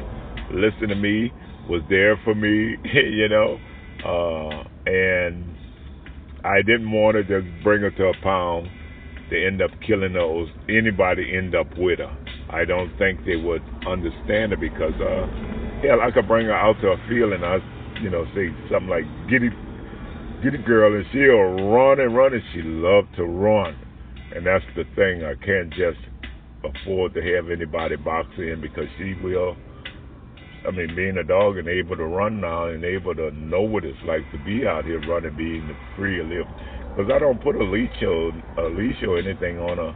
Listen 0.52 0.90
to 0.90 0.96
me, 0.96 1.32
was 1.70 1.82
there 1.90 2.20
for 2.24 2.34
me, 2.34 2.76
you 2.94 3.30
know, 3.30 3.60
uh, 4.06 4.64
and 4.90 5.46
I 6.44 6.62
didn't 6.62 6.92
want 6.92 7.16
to 7.18 7.24
just 7.24 7.48
bring 7.64 7.82
her 7.82 7.92
to 7.92 8.04
a 8.10 8.14
pound 8.24 8.68
to 9.30 9.46
end 9.46 9.62
up 9.62 9.70
killing 9.86 10.14
those 10.14 10.50
anybody 10.68 11.36
end 11.36 11.54
up 11.54 11.68
with 11.78 12.00
her. 12.00 12.16
I 12.50 12.66
don't 12.66 12.90
think 12.98 13.26
they 13.26 13.36
would 13.36 13.62
understand 13.86 14.54
it 14.54 14.60
because 14.60 14.96
uh 14.98 15.28
yeah, 15.84 15.96
I 16.02 16.12
could 16.12 16.28
bring 16.28 16.48
her 16.48 16.54
out 16.54 16.76
to 16.82 16.88
a 16.90 16.98
field 17.08 17.34
and 17.34 17.46
I 17.46 17.60
you 18.02 18.10
know, 18.10 18.26
say 18.34 18.50
something 18.72 18.90
like 18.90 19.04
"Giddy, 20.42 20.58
a 20.58 20.62
girl," 20.62 20.96
and 20.96 21.06
she'll 21.12 21.70
run 21.70 22.00
and 22.00 22.16
run, 22.16 22.34
and 22.34 22.44
she 22.54 22.62
loves 22.62 23.08
to 23.18 23.26
run, 23.26 23.76
and 24.36 24.46
that's 24.46 24.66
the 24.76 24.86
thing. 24.96 25.24
I 25.24 25.36
can't 25.36 25.70
just 25.72 26.00
afford 26.64 27.14
to 27.14 27.22
have 27.22 27.50
anybody 27.50 27.96
box 27.98 28.28
in 28.38 28.62
because 28.62 28.88
she 28.98 29.16
will. 29.24 29.56
I 30.68 30.72
mean, 30.72 30.96
being 30.96 31.18
a 31.18 31.24
dog 31.24 31.58
and 31.58 31.68
able 31.68 31.96
to 31.96 32.04
run 32.04 32.42
now 32.42 32.68
and 32.68 32.84
able 32.84 33.16
to 33.16 33.32
know 33.32 33.62
what 33.62 33.86
it's 33.86 33.98
like 34.06 34.30
to 34.32 34.38
be 34.46 34.68
out 34.68 34.86
here 34.86 35.00
running, 35.08 35.36
being 35.36 35.76
free 35.96 36.18
to 36.18 36.24
live. 36.24 36.48
Because 36.96 37.12
I 37.14 37.20
don't 37.20 37.42
put 37.42 37.56
a 37.56 37.64
leash 37.64 38.02
or 38.02 38.32
a 38.58 38.70
leash 38.70 39.02
or 39.04 39.18
anything 39.18 39.58
on 39.58 39.78
her. 39.78 39.96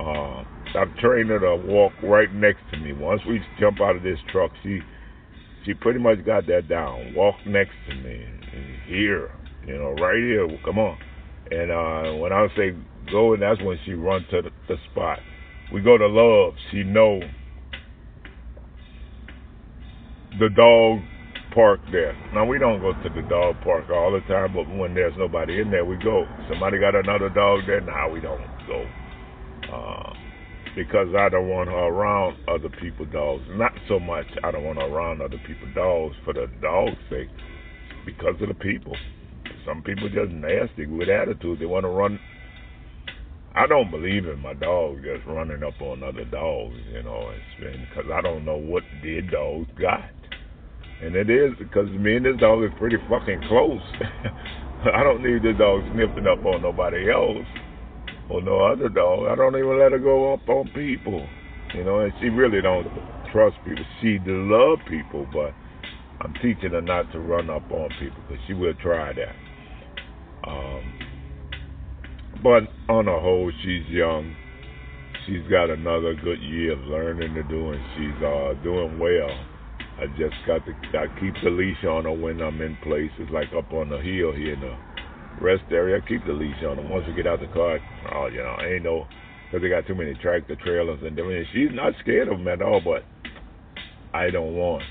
Uh, 0.00 0.44
I've 0.78 0.96
trained 0.98 1.30
her 1.30 1.38
to 1.38 1.56
walk 1.66 1.92
right 2.02 2.32
next 2.34 2.60
to 2.72 2.78
me. 2.78 2.92
Once 2.92 3.20
we 3.28 3.40
jump 3.60 3.80
out 3.80 3.96
of 3.96 4.02
this 4.02 4.18
truck, 4.32 4.50
she 4.62 4.80
she 5.64 5.74
pretty 5.74 6.00
much 6.00 6.24
got 6.24 6.46
that 6.46 6.68
down. 6.68 7.14
Walk 7.14 7.36
next 7.46 7.74
to 7.88 7.94
me, 7.94 8.24
and 8.52 8.82
here, 8.86 9.30
you 9.66 9.78
know, 9.78 9.92
right 9.92 10.16
here. 10.16 10.48
Come 10.64 10.78
on. 10.78 10.98
And 11.50 11.70
uh, 11.70 12.18
when 12.20 12.32
I 12.32 12.46
say 12.56 12.74
go, 13.10 13.34
and 13.34 13.42
that's 13.42 13.60
when 13.62 13.78
she 13.84 13.92
run 13.92 14.24
to 14.30 14.42
the, 14.42 14.50
the 14.68 14.76
spot. 14.90 15.18
We 15.72 15.80
go 15.80 15.96
to 15.96 16.06
Love. 16.06 16.54
She 16.70 16.82
know 16.84 17.20
the 20.38 20.48
dog 20.48 21.00
park 21.54 21.80
there. 21.90 22.16
Now 22.34 22.46
we 22.46 22.58
don't 22.58 22.80
go 22.80 22.92
to 22.92 23.08
the 23.14 23.22
dog 23.28 23.56
park 23.62 23.90
all 23.90 24.12
the 24.12 24.20
time, 24.32 24.54
but 24.54 24.68
when 24.76 24.94
there's 24.94 25.14
nobody 25.18 25.60
in 25.60 25.70
there, 25.70 25.84
we 25.84 25.96
go. 25.96 26.24
Somebody 26.48 26.78
got 26.78 26.94
another 26.94 27.28
dog 27.28 27.60
there. 27.66 27.80
Now 27.80 28.10
we 28.10 28.20
don't 28.20 28.40
go. 28.66 28.86
Uh, 29.72 30.12
because 30.74 31.08
I 31.16 31.28
don't 31.28 31.48
want 31.48 31.68
her 31.68 31.74
around 31.74 32.36
other 32.48 32.70
people's 32.80 33.12
dogs. 33.12 33.42
Not 33.50 33.72
so 33.88 33.98
much 33.98 34.26
I 34.42 34.50
don't 34.50 34.64
want 34.64 34.78
her 34.78 34.86
around 34.86 35.20
other 35.20 35.38
people's 35.46 35.74
dogs 35.74 36.16
for 36.24 36.32
the 36.32 36.46
dog's 36.62 36.96
sake, 37.10 37.28
because 38.06 38.40
of 38.40 38.48
the 38.48 38.54
people. 38.54 38.96
Some 39.66 39.82
people 39.82 40.08
just 40.08 40.32
nasty 40.32 40.86
with 40.86 41.08
attitude. 41.08 41.60
They 41.60 41.66
want 41.66 41.84
to 41.84 41.88
run. 41.88 42.18
I 43.54 43.66
don't 43.66 43.90
believe 43.90 44.26
in 44.26 44.40
my 44.40 44.54
dog 44.54 45.02
just 45.04 45.26
running 45.26 45.62
up 45.62 45.80
on 45.80 46.02
other 46.02 46.24
dogs. 46.24 46.76
You 46.92 47.02
know, 47.02 47.30
it's 47.30 47.60
been 47.60 47.86
because 47.88 48.10
I 48.12 48.20
don't 48.22 48.44
know 48.44 48.56
what 48.56 48.82
their 49.02 49.22
dogs 49.22 49.68
got, 49.80 50.10
and 51.02 51.14
it 51.14 51.30
is 51.30 51.52
because 51.58 51.88
me 51.90 52.16
and 52.16 52.26
this 52.26 52.40
dog 52.40 52.64
is 52.64 52.70
pretty 52.78 52.96
fucking 53.08 53.42
close. 53.48 53.82
I 54.94 55.04
don't 55.04 55.22
need 55.22 55.42
this 55.42 55.58
dog 55.58 55.82
sniffing 55.94 56.26
up 56.26 56.44
on 56.44 56.62
nobody 56.62 57.10
else 57.12 57.46
or 58.30 58.42
no 58.42 58.66
other 58.66 58.88
dog. 58.88 59.28
I 59.30 59.36
don't 59.36 59.54
even 59.54 59.78
let 59.78 59.92
her 59.92 59.98
go 59.98 60.34
up 60.34 60.48
on 60.48 60.66
people. 60.74 61.26
You 61.74 61.84
know, 61.84 62.00
and 62.00 62.12
she 62.20 62.28
really 62.28 62.60
don't 62.60 62.86
trust 63.32 63.56
people. 63.64 63.84
She 64.00 64.18
love 64.26 64.78
people, 64.88 65.26
but 65.32 65.54
I'm 66.20 66.34
teaching 66.34 66.72
her 66.72 66.82
not 66.82 67.10
to 67.12 67.20
run 67.20 67.48
up 67.48 67.70
on 67.70 67.90
people 68.00 68.18
because 68.28 68.42
she 68.46 68.54
will 68.54 68.74
try 68.74 69.12
that. 69.12 69.41
But 72.42 72.68
on 72.88 73.06
the 73.06 73.18
whole, 73.18 73.50
she's 73.62 73.86
young. 73.88 74.34
She's 75.26 75.46
got 75.48 75.70
another 75.70 76.14
good 76.14 76.40
year 76.42 76.72
of 76.72 76.80
learning 76.86 77.34
to 77.34 77.42
do, 77.44 77.70
and 77.70 77.80
she's 77.96 78.24
uh, 78.24 78.54
doing 78.62 78.98
well. 78.98 79.30
I 79.98 80.06
just 80.18 80.34
got 80.46 80.66
to 80.66 80.72
I 80.98 81.06
keep 81.20 81.34
the 81.44 81.50
leash 81.50 81.84
on 81.84 82.04
her 82.04 82.12
when 82.12 82.40
I'm 82.40 82.60
in 82.60 82.76
places 82.82 83.30
like 83.32 83.48
up 83.56 83.72
on 83.72 83.88
the 83.88 83.98
hill 83.98 84.32
here 84.32 84.54
in 84.54 84.60
the 84.60 84.74
rest 85.40 85.62
area. 85.70 86.00
I 86.02 86.08
keep 86.08 86.26
the 86.26 86.32
leash 86.32 86.58
on 86.66 86.76
her. 86.76 86.82
Once 86.82 87.06
we 87.06 87.14
get 87.14 87.26
out 87.26 87.40
the 87.40 87.46
car, 87.54 87.78
oh, 88.14 88.26
you 88.26 88.38
know, 88.38 88.56
ain't 88.66 88.82
no 88.82 89.06
because 89.46 89.62
they 89.62 89.68
got 89.68 89.86
too 89.86 89.94
many 89.94 90.14
tractor 90.14 90.56
trailers 90.56 90.98
and 91.04 91.18
I 91.18 91.22
mean, 91.22 91.46
she's 91.52 91.68
not 91.72 91.92
scared 92.00 92.28
of 92.28 92.38
them 92.38 92.48
at 92.48 92.62
all, 92.62 92.80
but 92.82 93.04
I 94.14 94.30
don't 94.30 94.56
want 94.56 94.82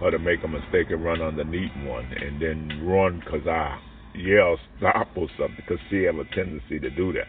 her 0.00 0.10
to 0.10 0.18
make 0.18 0.44
a 0.44 0.48
mistake 0.48 0.90
and 0.90 1.02
run 1.02 1.22
underneath 1.22 1.72
one 1.84 2.04
and 2.04 2.40
then 2.40 2.86
run 2.86 3.20
because 3.24 3.46
I 3.48 3.80
yell 4.14 4.58
stop 4.78 5.08
or 5.16 5.28
something 5.38 5.56
because 5.56 5.78
she 5.88 6.02
have 6.04 6.16
a 6.16 6.24
tendency 6.34 6.78
to 6.78 6.90
do 6.90 7.12
that. 7.12 7.28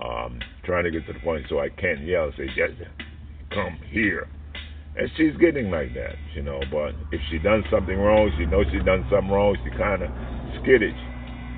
Um, 0.00 0.40
trying 0.64 0.84
to 0.84 0.90
get 0.90 1.06
to 1.06 1.12
the 1.12 1.20
point 1.20 1.44
so 1.48 1.60
I 1.60 1.68
can't 1.68 2.00
yell 2.06 2.24
and 2.24 2.34
say, 2.36 2.46
come 3.50 3.78
here. 3.90 4.26
And 4.96 5.10
she's 5.16 5.36
getting 5.40 5.70
like 5.70 5.94
that, 5.94 6.16
you 6.34 6.42
know, 6.42 6.60
but 6.70 6.92
if 7.12 7.20
she 7.30 7.38
done 7.38 7.64
something 7.70 7.96
wrong, 7.96 8.30
she 8.38 8.44
knows 8.44 8.66
she 8.70 8.78
done 8.84 9.06
something 9.10 9.30
wrong, 9.30 9.56
she 9.64 9.70
kind 9.76 10.02
of 10.02 10.10
skittish. 10.60 10.96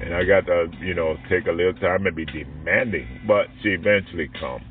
And 0.05 0.15
I 0.15 0.25
got 0.25 0.47
to, 0.47 0.67
you 0.81 0.95
know, 0.95 1.17
take 1.29 1.47
a 1.47 1.53
little 1.53 1.75
time 1.75 2.07
and 2.07 2.15
be 2.15 2.27
demanding, 2.27 3.23
but 3.27 3.47
she 3.63 3.71
eventually 3.71 4.29
come. 4.39 4.63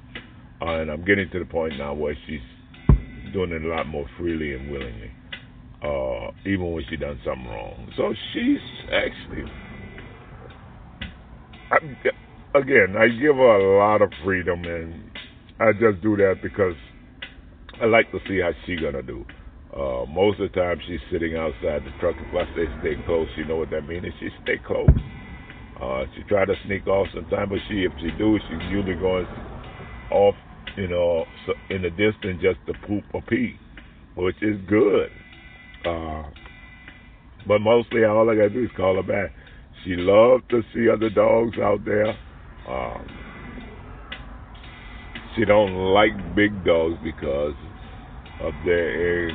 Uh, 0.62 0.80
and 0.80 0.90
I'm 0.90 1.04
getting 1.04 1.30
to 1.32 1.40
the 1.40 1.46
point 1.46 1.78
now 1.78 1.94
where 1.94 2.16
she's 2.28 2.40
doing 3.34 3.52
it 3.52 3.64
a 3.64 3.68
lot 3.68 3.88
more 3.88 4.06
freely 4.18 4.54
and 4.54 4.72
willingly, 4.72 5.12
uh, 5.84 6.32
even 6.46 6.72
when 6.72 6.86
she 6.90 6.96
done 6.96 7.20
something 7.26 7.48
wrong. 7.48 7.92
So 7.98 8.14
she's 8.32 8.60
actually, 8.92 9.44
I, 11.74 12.60
again, 12.60 12.96
I 12.98 13.08
give 13.10 13.36
her 13.36 13.58
a 13.58 13.80
lot 13.80 14.02
of 14.02 14.12
freedom, 14.24 14.64
and 14.66 15.12
I 15.60 15.74
just 15.74 16.02
do 16.04 16.18
that 16.18 16.38
because 16.44 16.76
I 17.82 17.86
like 17.86 18.12
to 18.12 18.20
see 18.28 18.40
how 18.42 18.52
she 18.66 18.78
gonna 18.78 19.04
do. 19.04 19.26
Uh, 19.76 20.06
most 20.08 20.40
of 20.40 20.52
the 20.52 20.60
time, 20.60 20.80
she's 20.88 21.02
sitting 21.12 21.36
outside 21.36 21.84
the 21.84 21.92
truck. 22.00 22.16
If 22.20 22.34
I 22.36 22.46
say 22.56 22.68
stay 22.82 22.96
close, 23.06 23.28
you 23.38 23.46
know 23.46 23.58
what 23.58 23.72
that 23.72 23.88
means. 23.88 24.06
She 24.20 24.30
stay 24.44 24.60
close. 24.66 24.90
Uh, 25.82 26.06
she 26.16 26.24
try 26.24 26.46
to 26.46 26.56
sneak 26.66 26.88
off 26.88 27.08
sometimes, 27.14 27.50
but 27.50 27.60
she, 27.70 27.84
if 27.84 27.94
she 28.00 28.12
do, 28.18 28.40
she's 28.50 28.72
usually 28.72 28.96
going 28.96 29.28
off 30.12 30.36
you 30.78 30.88
know, 30.88 31.26
in 31.70 31.82
the 31.82 31.90
distance 31.90 32.42
just 32.42 32.60
to 32.68 32.74
poop 32.88 33.04
or 33.14 33.22
pee, 33.24 33.58
which 34.16 34.38
is 34.42 34.60
good. 34.70 35.10
Uh, 35.86 36.24
but 37.48 37.60
mostly 37.60 38.06
all 38.06 38.30
I 38.30 38.36
gotta 38.36 38.50
do 38.50 38.64
is 38.64 38.72
call 38.78 38.96
her 38.96 39.04
back. 39.04 39.32
She 39.84 39.96
loved 39.96 40.50
to 40.50 40.62
see 40.74 40.90
other 40.90 41.10
dogs 41.10 41.58
out 41.60 41.84
there. 41.86 42.10
Um, 42.70 43.08
she 45.36 45.46
don't 45.46 45.94
like 45.94 46.36
big 46.36 46.64
dogs 46.64 46.96
because 47.04 47.56
of 48.42 48.54
their 48.66 49.30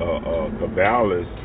uh, 0.00 0.18
uh, 0.18 0.50
Cavalis. 0.60 1.38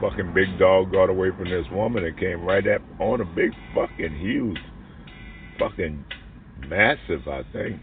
Fucking 0.00 0.32
big 0.34 0.58
dog 0.58 0.90
got 0.90 1.10
away 1.10 1.28
from 1.36 1.48
this 1.48 1.66
woman 1.70 2.04
and 2.04 2.18
came 2.18 2.42
right 2.42 2.66
up 2.66 2.82
on 2.98 3.20
a 3.20 3.24
big 3.24 3.52
fucking 3.74 4.18
huge 4.18 4.58
fucking 5.58 6.04
massive, 6.68 7.28
I 7.28 7.42
think. 7.52 7.80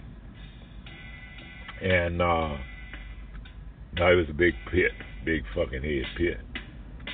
And 1.82 2.22
uh 2.22 2.58
no, 3.93 4.12
it 4.12 4.16
was 4.16 4.28
a 4.30 4.34
big 4.34 4.54
pit, 4.72 4.91
big 5.26 5.43
fucking 5.56 5.82
head 5.82 6.06
pit. 6.18 6.38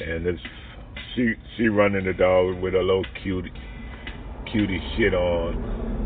And 0.01 0.25
this 0.25 0.39
she 1.15 1.33
she 1.57 1.67
running 1.67 2.05
the 2.05 2.13
dog 2.13 2.61
with 2.61 2.75
a 2.75 2.79
little 2.79 3.05
cutie 3.23 3.51
cutie 4.51 4.81
shit 4.97 5.13
on 5.13 5.55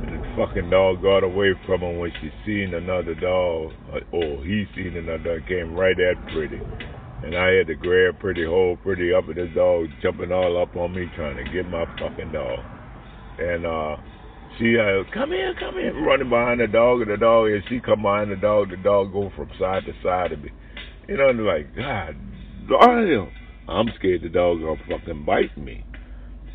and 0.08 0.24
the 0.24 0.36
fucking 0.36 0.70
dog 0.70 1.02
got 1.02 1.24
away 1.24 1.54
from 1.66 1.82
her 1.82 2.00
when 2.00 2.12
she 2.22 2.30
seen 2.46 2.74
another 2.74 3.16
dog 3.16 3.74
or 4.12 4.46
he 4.46 4.66
seen 4.76 4.96
another 4.96 5.40
dog 5.40 5.48
came 5.48 5.74
right 5.74 6.00
at 6.00 6.16
pretty. 6.34 6.60
And 7.22 7.36
I 7.36 7.52
had 7.52 7.68
to 7.68 7.76
grab 7.76 8.20
pretty 8.20 8.46
hold 8.46 8.82
pretty 8.82 9.14
up 9.14 9.28
and 9.28 9.36
this 9.36 9.50
dog 9.54 9.88
jumping 10.02 10.32
all 10.32 10.62
up 10.62 10.76
on 10.76 10.96
me 10.96 11.06
trying 11.16 11.36
to 11.36 11.52
get 11.52 11.68
my 11.70 11.86
fucking 12.00 12.32
dog. 12.32 12.60
And 13.40 13.66
uh 13.66 13.98
she 14.58 14.76
uh, 14.78 15.04
come 15.14 15.30
here, 15.30 15.54
come 15.60 15.76
here, 15.76 15.94
running 16.04 16.30
behind 16.30 16.60
the 16.60 16.68
dog, 16.68 17.02
and 17.02 17.12
the 17.12 17.18
dog, 17.18 17.50
and 17.50 17.64
she 17.70 17.80
come 17.80 18.02
behind 18.02 18.32
the 18.32 18.36
dog, 18.36 18.72
the 18.72 18.78
dog 18.78 19.14
go 19.14 19.32
from 19.36 19.50
side 19.60 19.84
to 19.86 19.94
side 20.04 20.34
of 20.34 20.42
me. 20.42 20.50
You 21.08 21.18
know, 21.18 21.30
and 21.30 21.46
like, 21.46 21.74
God 21.76 22.16
damn, 22.68 23.32
I'm 23.70 23.88
scared 23.98 24.24
the 24.24 24.30
dog 24.30 24.62
gonna 24.62 24.82
fucking 24.90 25.26
bite 25.26 25.56
me. 25.58 25.86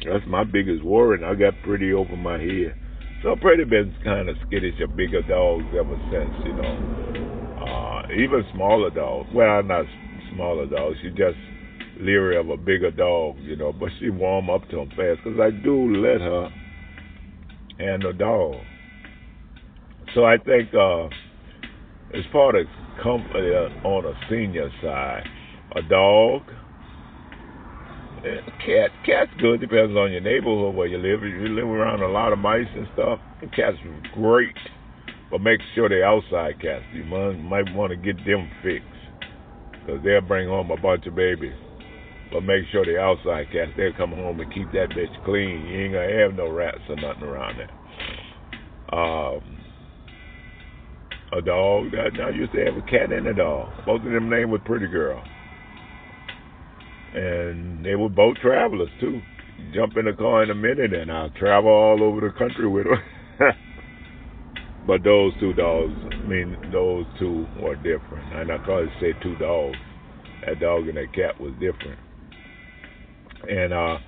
That's 0.04 0.24
my 0.26 0.44
biggest 0.44 0.84
worry, 0.84 1.16
and 1.16 1.24
I 1.24 1.34
got 1.34 1.54
pretty 1.64 1.92
over 1.92 2.16
my 2.16 2.38
head. 2.38 2.74
So 3.22 3.36
pretty 3.40 3.64
been 3.64 3.94
kind 4.04 4.28
of 4.28 4.36
skittish 4.46 4.80
of 4.82 4.96
bigger 4.96 5.22
dogs 5.22 5.64
ever 5.78 5.96
since, 6.10 6.34
you 6.44 6.52
know. 6.52 7.64
Uh, 7.64 8.12
even 8.12 8.44
smaller 8.52 8.90
dogs. 8.90 9.30
Well, 9.32 9.62
not 9.62 9.86
smaller 10.34 10.66
dogs. 10.66 10.98
She 11.02 11.08
just 11.10 11.38
leery 12.00 12.36
of 12.36 12.50
a 12.50 12.56
bigger 12.56 12.90
dog, 12.90 13.36
you 13.40 13.56
know. 13.56 13.72
But 13.72 13.90
she 13.98 14.10
warm 14.10 14.50
up 14.50 14.68
to 14.70 14.76
them 14.76 14.90
fast 14.90 15.20
because 15.24 15.40
I 15.40 15.50
do 15.50 15.96
let 15.96 16.20
her 16.20 16.50
and 17.78 18.02
the 18.02 18.12
dog. 18.12 18.56
So 20.14 20.24
I 20.24 20.36
think 20.36 20.74
uh, 20.74 21.06
as 22.14 22.24
part 22.30 22.56
of 22.56 22.66
company 23.02 23.50
uh, 23.54 23.86
on 23.86 24.04
a 24.04 24.14
senior 24.28 24.70
side, 24.82 25.24
a 25.76 25.82
dog, 25.82 26.42
cat. 28.24 28.90
Cat's 29.04 29.30
good. 29.40 29.60
Depends 29.60 29.96
on 29.96 30.12
your 30.12 30.20
neighborhood 30.20 30.74
where 30.74 30.86
you 30.86 30.98
live. 30.98 31.22
If 31.22 31.34
you 31.34 31.54
live 31.54 31.68
around 31.68 32.02
a 32.02 32.08
lot 32.08 32.32
of 32.32 32.38
mice 32.38 32.66
and 32.74 32.86
stuff, 32.94 33.18
cats 33.54 33.76
are 33.84 34.02
great. 34.14 34.56
But 35.30 35.40
make 35.40 35.60
sure 35.74 35.88
they're 35.88 36.04
outside 36.04 36.60
cats. 36.60 36.84
You 36.92 37.04
might, 37.04 37.32
might 37.34 37.74
want 37.74 37.90
to 37.90 37.96
get 37.96 38.16
them 38.24 38.50
fixed 38.62 38.86
because 39.72 40.02
they'll 40.04 40.20
bring 40.20 40.48
home 40.48 40.70
a 40.70 40.80
bunch 40.80 41.06
of 41.06 41.14
babies. 41.14 41.54
But 42.32 42.42
make 42.42 42.64
sure 42.72 42.84
the 42.84 42.98
outside 42.98 43.46
cats, 43.52 43.70
they'll 43.76 43.92
come 43.96 44.10
home 44.10 44.40
and 44.40 44.52
keep 44.52 44.72
that 44.72 44.90
bitch 44.90 45.24
clean. 45.24 45.66
You 45.66 45.84
ain't 45.84 45.92
gonna 45.94 46.22
have 46.22 46.34
no 46.34 46.50
rats 46.50 46.80
or 46.88 46.96
nothing 46.96 47.24
around 47.24 47.58
there. 47.58 47.70
Um, 48.92 49.58
a 51.36 51.42
dog. 51.42 51.92
I, 51.94 52.22
I 52.22 52.30
used 52.30 52.52
to 52.52 52.64
have 52.64 52.76
a 52.76 52.82
cat 52.82 53.12
and 53.12 53.26
a 53.26 53.34
dog. 53.34 53.72
Both 53.86 54.02
of 54.02 54.12
them 54.12 54.30
named 54.30 54.50
was 54.50 54.60
Pretty 54.64 54.86
Girl. 54.86 55.22
And 57.14 57.84
they 57.84 57.94
were 57.94 58.08
both 58.08 58.36
travelers 58.38 58.88
too. 59.00 59.20
Jump 59.74 59.96
in 59.96 60.06
the 60.06 60.12
car 60.12 60.42
in 60.42 60.50
a 60.50 60.54
minute 60.54 60.92
and 60.92 61.10
I'll 61.10 61.30
travel 61.30 61.70
all 61.70 62.02
over 62.02 62.20
the 62.20 62.36
country 62.36 62.68
with 62.68 62.86
them. 62.86 63.02
but 64.86 65.02
those 65.04 65.32
two 65.40 65.52
dogs, 65.54 65.94
I 66.12 66.26
mean, 66.26 66.56
those 66.72 67.06
two 67.18 67.46
were 67.60 67.76
different. 67.76 68.34
And 68.34 68.50
I 68.50 68.58
probably 68.58 68.90
say 69.00 69.12
two 69.22 69.36
dogs. 69.36 69.76
That 70.44 70.60
dog 70.60 70.88
and 70.88 70.96
that 70.96 71.14
cat 71.14 71.40
was 71.40 71.52
different. 71.54 71.98
And 73.48 73.72
uh, 73.72 73.98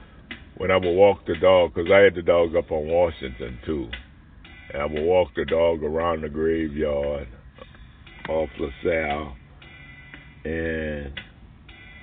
when 0.56 0.70
I 0.70 0.76
would 0.76 0.94
walk 0.94 1.26
the 1.26 1.36
dog, 1.36 1.74
because 1.74 1.90
I 1.92 2.00
had 2.00 2.14
the 2.14 2.22
dog 2.22 2.56
up 2.56 2.70
on 2.70 2.88
Washington 2.88 3.58
too, 3.64 3.88
and 4.72 4.82
I 4.82 4.86
would 4.86 5.02
walk 5.02 5.28
the 5.36 5.44
dog 5.44 5.82
around 5.82 6.22
the 6.22 6.28
graveyard 6.28 7.28
off 8.28 8.48
LaSalle, 8.58 9.36
and 10.44 11.12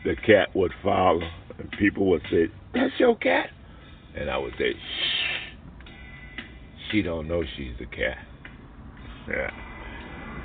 the 0.03 0.15
cat 0.15 0.49
would 0.55 0.71
follow, 0.83 1.21
and 1.57 1.71
people 1.79 2.07
would 2.07 2.23
say, 2.31 2.47
"That's 2.73 2.93
your 2.99 3.15
cat," 3.15 3.49
and 4.15 4.29
I 4.29 4.37
would 4.37 4.53
say, 4.57 4.73
"Shh, 4.73 6.41
she 6.91 7.01
don't 7.01 7.27
know 7.27 7.43
she's 7.55 7.75
a 7.79 7.85
cat." 7.85 8.17
Yeah, 9.27 9.51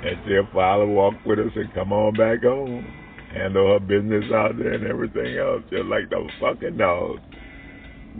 and 0.03 0.17
she'll 0.25 0.47
follow, 0.53 0.87
walk 0.87 1.15
with 1.25 1.39
us, 1.39 1.51
and 1.55 1.73
come 1.73 1.91
on 1.91 2.13
back 2.13 2.43
home 2.43 2.85
handle 3.33 3.67
her 3.67 3.79
business 3.79 4.25
out 4.33 4.57
there 4.57 4.73
and 4.73 4.87
everything 4.87 5.37
else, 5.37 5.61
just 5.69 5.85
like 5.85 6.09
the 6.09 6.27
fucking 6.41 6.77
dog. 6.77 7.17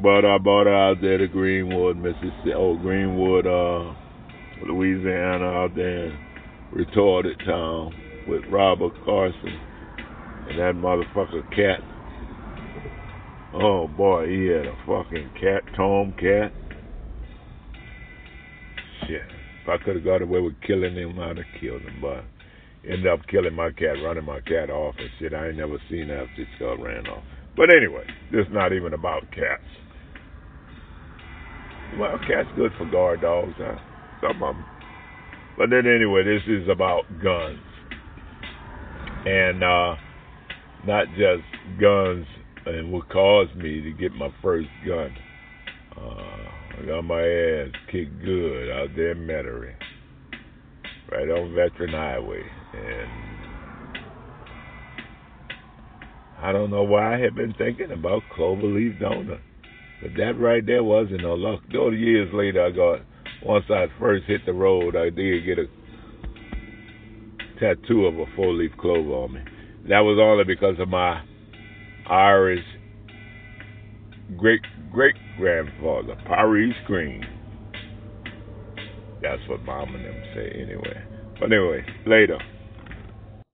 But 0.02 0.24
I 0.26 0.38
bought 0.38 0.68
her 0.68 0.76
out 0.76 1.02
there 1.02 1.18
to 1.18 1.28
Greenwood, 1.28 1.98
Mississippi, 1.98 2.54
oh 2.56 2.78
Greenwood, 2.78 3.48
uh, 3.48 3.94
Louisiana, 4.66 5.46
out 5.46 5.76
there, 5.76 6.18
retarded 6.74 7.44
town 7.46 7.94
with 8.28 8.44
Robert 8.52 8.94
Carson 9.04 9.60
and 10.50 10.60
that 10.60 10.76
motherfucker 10.76 11.48
cat. 11.56 11.80
Oh 13.54 13.88
boy, 13.88 14.28
he 14.28 14.48
had 14.48 14.66
a 14.66 14.76
fucking 14.86 15.32
cat, 15.40 15.64
Tom 15.76 16.14
cat. 16.20 16.52
Shit, 19.08 19.22
if 19.64 19.70
I 19.70 19.78
could 19.84 19.96
have 19.96 20.06
got 20.06 20.22
away 20.22 20.40
with 20.40 20.60
killing 20.66 20.96
him, 20.96 21.20
I'd 21.20 21.38
have 21.38 21.46
killed 21.60 21.82
him, 21.82 22.00
but 22.02 22.24
ended 22.84 23.08
up 23.08 23.20
killing 23.30 23.54
my 23.56 23.72
cat, 23.72 23.96
running 24.04 24.26
my 24.26 24.40
cat 24.42 24.70
off 24.70 24.96
and 24.98 25.10
shit. 25.20 25.34
I 25.34 25.48
ain't 25.48 25.58
never 25.58 25.78
seen 25.90 26.10
after 26.10 26.30
she 26.38 26.46
got 26.60 26.82
ran 26.82 27.08
off. 27.08 27.24
But 27.56 27.74
anyway, 27.76 28.06
this 28.32 28.46
is 28.46 28.54
not 28.54 28.74
even 28.74 28.94
about 28.94 29.24
cats. 29.32 29.64
Well, 32.00 32.18
cats 32.20 32.48
good 32.56 32.72
for 32.78 32.86
guard 32.90 33.22
dogs, 33.22 33.54
huh? 33.58 33.76
Some 34.22 34.44
of 34.44 34.56
them. 34.56 34.66
But 35.58 35.70
then 35.72 35.88
anyway, 35.88 36.24
this 36.24 36.44
is 36.48 36.70
about 36.70 37.04
guns. 37.22 37.60
And 39.26 39.64
uh 39.64 39.96
not 40.86 41.08
just 41.10 41.44
guns 41.80 42.26
and 42.66 42.92
what 42.92 43.10
caused 43.10 43.56
me 43.56 43.82
to 43.82 43.92
get 43.92 44.14
my 44.14 44.30
first 44.42 44.70
gun. 44.86 45.16
Uh, 45.98 46.82
I 46.82 46.86
got 46.86 47.02
my 47.02 47.22
ass 47.22 47.70
kicked 47.92 48.24
good 48.24 48.72
out 48.72 48.90
there 48.96 49.12
in 49.12 49.28
Metairie 49.28 49.76
right 51.12 51.30
on 51.30 51.56
Veteran 51.56 51.92
Highway. 51.92 52.44
And 52.74 53.10
I 56.42 56.52
don't 56.52 56.70
know 56.70 56.84
why 56.84 57.16
I 57.16 57.20
had 57.20 57.36
been 57.36 57.54
thinking 57.58 57.92
about 57.92 58.22
cloverleaf 58.38 59.02
donut. 59.02 59.42
But 60.02 60.12
that 60.18 60.40
right 60.40 60.66
there 60.66 60.84
wasn't 60.84 61.24
no 61.24 61.34
luck. 61.34 61.62
Though 61.74 61.90
years 61.90 62.30
later 62.34 62.66
I 62.66 62.72
got 62.72 63.02
once 63.44 63.66
I 63.70 63.88
first 64.00 64.26
hit 64.26 64.46
the 64.46 64.54
road 64.54 64.96
I 64.96 65.10
did 65.10 65.46
get 65.46 65.60
a 65.60 65.66
tattoo 67.60 68.06
of 68.06 68.18
a 68.20 68.26
four 68.36 68.54
leaf 68.54 68.72
clover 68.80 69.12
on 69.12 69.34
me. 69.34 69.42
That 69.88 70.02
was 70.02 70.20
only 70.22 70.44
because 70.44 70.80
of 70.80 70.90
my 70.90 71.22
Irish 72.10 72.66
great 74.38 74.62
great 74.92 75.16
grandfather, 75.38 76.16
Paris 76.28 76.74
Green. 76.86 77.24
That's 79.22 79.42
what 79.50 79.62
mom 79.64 79.96
and 79.96 80.06
them 80.06 80.22
say 80.36 80.50
anyway. 80.56 81.04
But 81.40 81.52
anyway, 81.52 81.86
later. 82.06 82.38